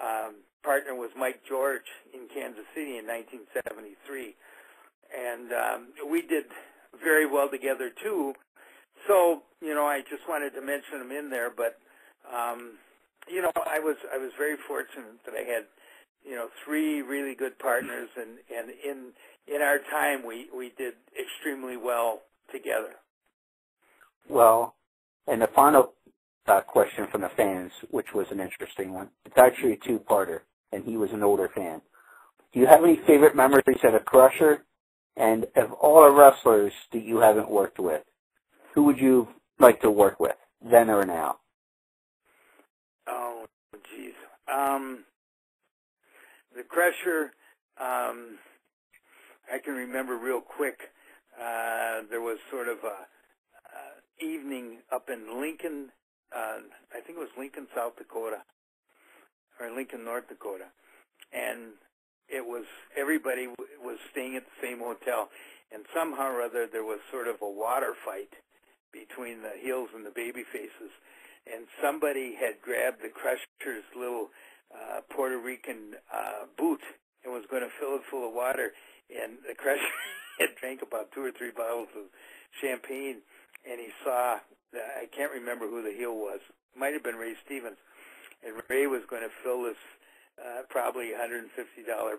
um, 0.00 0.36
partner 0.64 0.94
was 0.94 1.10
Mike 1.16 1.40
George 1.46 1.86
in 2.14 2.26
Kansas 2.32 2.64
City 2.74 2.96
in 2.96 3.06
1973, 3.06 4.34
and 5.12 5.52
um, 5.52 6.10
we 6.10 6.22
did 6.22 6.44
very 7.02 7.26
well 7.26 7.48
together 7.50 7.90
too. 7.90 8.34
So, 9.06 9.42
you 9.60 9.74
know, 9.74 9.84
I 9.84 10.00
just 10.00 10.26
wanted 10.28 10.54
to 10.54 10.62
mention 10.62 11.00
him 11.02 11.12
in 11.12 11.28
there, 11.28 11.50
but 11.50 11.78
um, 12.32 12.78
you 13.28 13.42
know, 13.42 13.52
I 13.54 13.78
was 13.78 13.96
I 14.12 14.18
was 14.18 14.32
very 14.36 14.56
fortunate 14.68 15.24
that 15.24 15.34
I 15.34 15.44
had, 15.44 15.64
you 16.24 16.34
know, 16.34 16.48
three 16.64 17.02
really 17.02 17.34
good 17.34 17.58
partners, 17.58 18.08
and 18.16 18.38
and 18.54 18.70
in 18.84 19.12
in 19.46 19.62
our 19.62 19.78
time 19.78 20.26
we 20.26 20.48
we 20.56 20.72
did 20.76 20.94
extremely 21.18 21.76
well 21.76 22.22
together. 22.50 22.94
Well, 24.28 24.74
and 25.26 25.42
the 25.42 25.48
final 25.48 25.94
uh, 26.46 26.60
question 26.60 27.06
from 27.10 27.22
the 27.22 27.30
fans, 27.36 27.72
which 27.90 28.14
was 28.14 28.26
an 28.30 28.40
interesting 28.40 28.92
one. 28.92 29.08
It's 29.24 29.38
actually 29.38 29.72
a 29.72 29.76
two-parter, 29.76 30.40
and 30.72 30.84
he 30.84 30.96
was 30.96 31.10
an 31.12 31.22
older 31.22 31.48
fan. 31.54 31.80
Do 32.52 32.60
you 32.60 32.66
have 32.66 32.84
any 32.84 32.96
favorite 33.06 33.34
memories 33.34 33.82
of 33.82 33.94
a 33.94 34.00
Crusher? 34.00 34.64
And 35.14 35.46
of 35.56 35.72
all 35.72 36.04
the 36.04 36.10
wrestlers 36.10 36.72
that 36.92 37.04
you 37.04 37.18
haven't 37.18 37.50
worked 37.50 37.78
with, 37.78 38.02
who 38.72 38.84
would 38.84 38.98
you 38.98 39.28
like 39.58 39.82
to 39.82 39.90
work 39.90 40.18
with, 40.18 40.36
then 40.62 40.88
or 40.88 41.04
now? 41.04 41.36
Oh, 43.06 43.46
jeez. 43.74 44.14
Um, 44.52 45.04
the 46.54 46.62
Crusher, 46.62 47.32
um, 47.80 48.38
I 49.52 49.58
can 49.64 49.74
remember 49.74 50.16
real 50.16 50.40
quick. 50.40 50.78
Uh, 51.40 52.02
there 52.10 52.20
was 52.20 52.38
sort 52.50 52.68
of 52.68 52.78
a 52.84 53.06
uh, 53.72 54.24
evening 54.24 54.78
up 54.92 55.08
in 55.08 55.40
Lincoln, 55.40 55.88
uh, 56.34 56.60
I 56.92 57.00
think 57.00 57.16
it 57.16 57.20
was 57.20 57.32
Lincoln, 57.38 57.66
South 57.74 57.96
Dakota, 57.96 58.42
or 59.60 59.70
Lincoln, 59.74 60.04
North 60.04 60.28
Dakota, 60.28 60.66
and 61.32 61.72
it 62.28 62.44
was 62.44 62.64
everybody 62.96 63.46
w- 63.48 63.80
was 63.82 63.98
staying 64.10 64.36
at 64.36 64.44
the 64.44 64.66
same 64.66 64.78
hotel, 64.80 65.30
and 65.72 65.84
somehow 65.94 66.28
or 66.28 66.42
other 66.42 66.68
there 66.70 66.84
was 66.84 67.00
sort 67.10 67.28
of 67.28 67.36
a 67.40 67.48
water 67.48 67.94
fight 68.04 68.32
between 68.92 69.40
the 69.40 69.52
heels 69.62 69.88
and 69.94 70.04
the 70.04 70.12
baby 70.14 70.44
faces, 70.52 70.92
and 71.46 71.66
somebody 71.82 72.34
had 72.38 72.60
grabbed 72.62 73.02
the 73.02 73.10
Crusher's 73.10 73.86
little 73.96 74.30
uh, 74.72 75.00
Puerto 75.10 75.38
Rican 75.38 75.96
uh, 76.12 76.46
boot 76.56 76.80
and 77.24 77.32
was 77.32 77.44
going 77.50 77.62
to 77.62 77.72
fill 77.78 77.96
it 77.96 78.02
full 78.10 78.26
of 78.26 78.34
water, 78.34 78.72
and 79.10 79.38
the 79.46 79.54
Crusher 79.54 79.82
had 80.38 80.54
drank 80.60 80.82
about 80.82 81.12
two 81.12 81.24
or 81.24 81.32
three 81.32 81.50
bottles 81.50 81.88
of 81.96 82.10
champagne, 82.60 83.22
and 83.68 83.80
he 83.80 83.88
saw 84.04 84.38
I 84.72 85.06
can't 85.12 85.32
remember 85.32 85.68
who 85.68 85.82
the 85.82 85.92
heel 85.92 86.16
was. 86.16 86.40
Might 86.72 86.94
have 86.96 87.04
been 87.04 87.16
Ray 87.16 87.36
Stevens, 87.44 87.76
and 88.40 88.56
Ray 88.68 88.86
was 88.86 89.04
going 89.08 89.22
to 89.22 89.32
fill 89.44 89.64
this 89.68 89.80
uh, 90.40 90.64
probably 90.70 91.12
$150 91.12 91.52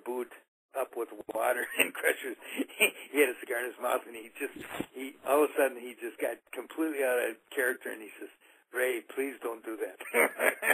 boot 0.05 0.29
up 0.77 0.93
with 0.95 1.09
water 1.33 1.65
and 1.79 1.93
Crusher's. 1.93 2.37
he 3.11 3.17
had 3.17 3.33
a 3.33 3.37
cigar 3.41 3.65
in 3.65 3.73
his 3.73 3.81
mouth, 3.81 4.01
and 4.05 4.15
he 4.15 4.29
just 4.37 4.53
he 4.93 5.17
all 5.25 5.45
of 5.45 5.49
a 5.49 5.53
sudden 5.57 5.77
he 5.81 5.97
just 5.97 6.17
got 6.21 6.37
completely 6.53 7.01
out 7.01 7.17
of 7.17 7.37
character, 7.53 7.89
and 7.89 8.01
he 8.01 8.13
says, 8.21 8.29
"Ray, 8.73 9.01
please 9.15 9.35
don't 9.41 9.63
do 9.63 9.77
that." 9.77 9.97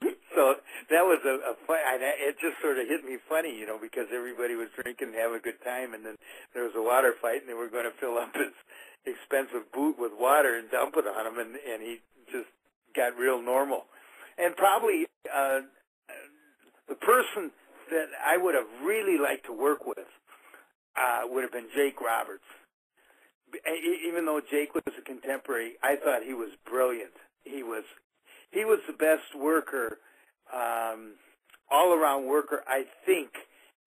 so 0.34 0.54
that 0.90 1.04
was 1.04 1.20
a, 1.24 1.52
a 1.52 1.54
fun. 1.66 1.78
I, 1.78 1.98
it 2.30 2.36
just 2.40 2.60
sort 2.60 2.78
of 2.78 2.88
hit 2.88 3.04
me 3.04 3.18
funny, 3.28 3.54
you 3.54 3.66
know, 3.66 3.78
because 3.78 4.06
everybody 4.14 4.54
was 4.54 4.68
drinking 4.74 5.14
and 5.14 5.18
having 5.18 5.38
a 5.38 5.44
good 5.44 5.60
time, 5.64 5.94
and 5.94 6.04
then 6.04 6.16
there 6.54 6.64
was 6.64 6.74
a 6.76 6.82
water 6.82 7.14
fight, 7.20 7.42
and 7.42 7.48
they 7.48 7.58
were 7.58 7.68
going 7.68 7.86
to 7.86 7.94
fill 8.00 8.18
up 8.18 8.34
his 8.34 8.54
expensive 9.06 9.70
boot 9.72 9.98
with 9.98 10.12
water 10.18 10.56
and 10.56 10.70
dump 10.70 10.94
it 10.96 11.06
on 11.06 11.26
him, 11.26 11.38
and 11.38 11.56
and 11.56 11.82
he 11.82 12.00
just 12.30 12.50
got 12.94 13.16
real 13.16 13.40
normal. 13.42 13.84
And 14.38 14.56
probably 14.56 15.06
uh, 15.28 15.66
the 16.88 16.94
person 16.94 17.50
that 17.90 18.08
I 18.24 18.36
would 18.36 18.54
have 18.54 18.68
really 18.84 19.18
liked 19.18 19.46
to 19.46 19.52
work 19.52 19.86
with 19.86 20.08
uh, 20.96 21.22
would 21.26 21.42
have 21.42 21.52
been 21.52 21.68
Jake 21.74 22.00
Roberts. 22.00 22.47
Even 24.06 24.26
though 24.26 24.40
Jake 24.40 24.74
was 24.74 24.94
a 24.98 25.02
contemporary, 25.02 25.72
I 25.82 25.96
thought 25.96 26.22
he 26.24 26.34
was 26.34 26.50
brilliant. 26.64 27.12
He 27.44 27.62
was 27.62 27.84
he 28.50 28.64
was 28.64 28.80
the 28.86 28.94
best 28.94 29.36
worker, 29.36 29.98
um, 30.52 31.14
all 31.70 31.92
around 31.92 32.26
worker. 32.26 32.64
I 32.66 32.84
think 33.04 33.30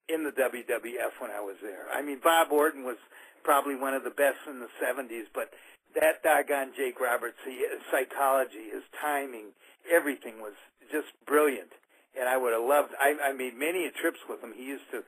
in 0.10 0.24
the 0.24 0.32
WWF 0.32 1.20
when 1.20 1.32
I 1.32 1.40
was 1.40 1.56
there. 1.62 1.88
I 1.94 2.02
mean, 2.02 2.20
Bob 2.24 2.52
Orton 2.52 2.84
was 2.84 2.98
probably 3.44 3.76
one 3.76 3.94
of 3.94 4.04
the 4.04 4.12
best 4.12 4.38
in 4.48 4.60
the 4.60 4.70
70s, 4.84 5.26
but 5.34 5.50
that 5.96 6.22
doggone 6.24 6.74
Jake 6.76 7.00
Roberts, 7.00 7.38
his 7.46 7.82
psychology, 7.90 8.70
his 8.72 8.84
timing, 9.00 9.52
everything 9.92 10.40
was 10.40 10.54
just 10.92 11.08
brilliant. 11.26 11.72
And 12.20 12.28
I 12.28 12.38
would 12.38 12.54
have 12.54 12.64
loved, 12.64 12.92
I, 13.00 13.16
I 13.24 13.34
made 13.34 13.58
many 13.58 13.90
trips 14.00 14.20
with 14.28 14.44
him. 14.44 14.54
He 14.56 14.66
used 14.66 14.90
to 14.92 15.04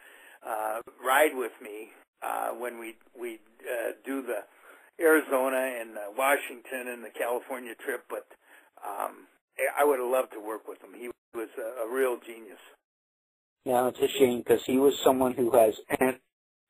uh, 0.48 0.80
ride 1.04 1.36
with 1.36 1.52
me 1.62 1.92
uh, 2.24 2.52
when 2.52 2.80
we 2.80 2.96
we 3.20 3.40
uh, 3.64 3.92
do 4.06 4.22
the 4.22 4.44
Arizona 5.00 5.80
and 5.82 5.98
uh, 5.98 6.02
Washington 6.18 6.94
and 6.94 7.04
the 7.04 7.10
California 7.18 7.74
trip, 7.84 8.04
but 8.10 8.26
um, 8.86 9.28
I 9.80 9.84
would 9.84 10.00
have 10.00 10.10
loved 10.10 10.34
to 10.34 10.40
work 10.40 10.68
with 10.68 10.82
him. 10.82 10.92
He 10.98 11.10
was 11.34 11.50
a, 11.58 11.88
a 11.88 11.94
real 11.94 12.18
genius. 12.26 12.60
Yeah, 13.66 13.88
it's 13.88 14.00
a 14.00 14.20
shame 14.20 14.40
because 14.40 14.62
he 14.66 14.78
was 14.78 14.94
someone 15.04 15.34
who 15.34 15.52
has, 15.52 15.74
and 16.00 16.18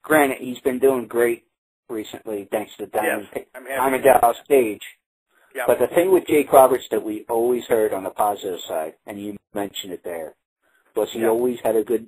granted, 0.04 0.38
he's 0.40 0.60
been 0.60 0.80
doing 0.80 1.08
great 1.08 1.44
recently 1.90 2.48
thanks 2.52 2.72
to 2.78 2.86
Diamond, 2.86 3.28
yes, 3.36 3.46
Diamond 3.54 4.04
Dallas 4.04 4.38
Page. 4.48 4.82
But 5.68 5.80
the 5.80 5.88
thing 5.88 6.12
with 6.12 6.26
Jake 6.28 6.52
Roberts 6.52 6.86
that 6.92 7.04
we 7.04 7.26
always 7.30 7.64
heard 7.66 7.94
on 7.94 8.04
the 8.04 8.10
positive 8.10 8.60
side, 8.68 8.94
and 9.06 9.22
you 9.22 9.38
mentioned 9.54 9.94
it 9.94 10.04
there, 10.04 10.36
was 10.96 11.10
he 11.12 11.26
always 11.26 11.60
had 11.64 11.76
a 11.76 11.84
good 11.84 12.08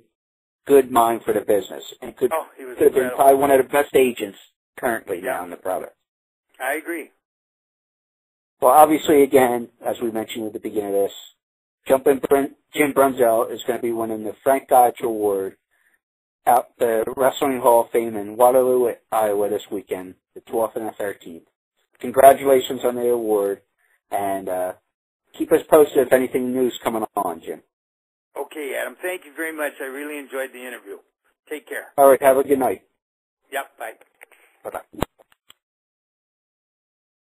good 0.66 0.90
mind 0.90 1.22
for 1.24 1.32
the 1.32 1.40
business 1.40 1.84
and 2.02 2.16
could, 2.16 2.32
oh, 2.32 2.46
he 2.58 2.64
was 2.64 2.76
could 2.76 2.86
have 2.86 2.94
been 2.94 3.10
probably 3.14 3.36
one 3.36 3.52
of 3.52 3.58
the 3.58 3.68
best 3.72 3.94
agents 3.94 4.38
currently 4.78 5.18
Yeah. 5.22 5.32
now 5.32 5.44
in 5.44 5.50
the 5.50 5.56
product. 5.56 5.95
I 6.60 6.74
agree. 6.74 7.10
Well, 8.60 8.72
obviously, 8.72 9.22
again, 9.22 9.68
as 9.84 10.00
we 10.00 10.10
mentioned 10.10 10.46
at 10.46 10.52
the 10.52 10.58
beginning 10.60 10.94
of 10.94 11.02
this, 11.02 11.12
Jumpin' 11.86 12.18
Brun- 12.18 12.56
Jim 12.74 12.92
Brunzell 12.92 13.50
is 13.50 13.62
going 13.66 13.78
to 13.78 13.82
be 13.82 13.92
winning 13.92 14.24
the 14.24 14.34
Frank 14.42 14.68
Gotch 14.68 15.00
Award 15.02 15.56
at 16.46 16.70
the 16.78 17.04
Wrestling 17.16 17.60
Hall 17.60 17.84
of 17.84 17.90
Fame 17.90 18.16
in 18.16 18.36
Waterloo, 18.36 18.92
Iowa 19.12 19.48
this 19.48 19.70
weekend, 19.70 20.14
the 20.34 20.40
12th 20.42 20.76
and 20.76 20.86
the 20.86 20.92
13th. 20.92 21.42
Congratulations 22.00 22.80
on 22.84 22.96
the 22.96 23.08
award, 23.08 23.60
and 24.10 24.48
uh, 24.48 24.72
keep 25.36 25.52
us 25.52 25.62
posted 25.68 26.06
if 26.06 26.12
anything 26.12 26.52
new's 26.52 26.78
coming 26.82 27.04
on, 27.16 27.40
Jim. 27.40 27.62
Okay, 28.38 28.74
Adam. 28.80 28.96
Thank 29.00 29.24
you 29.24 29.32
very 29.34 29.56
much. 29.56 29.72
I 29.80 29.84
really 29.84 30.18
enjoyed 30.18 30.50
the 30.52 30.60
interview. 30.60 30.98
Take 31.48 31.68
care. 31.68 31.86
All 31.96 32.08
right, 32.08 32.22
have 32.22 32.36
a 32.36 32.44
good 32.44 32.58
night. 32.58 32.82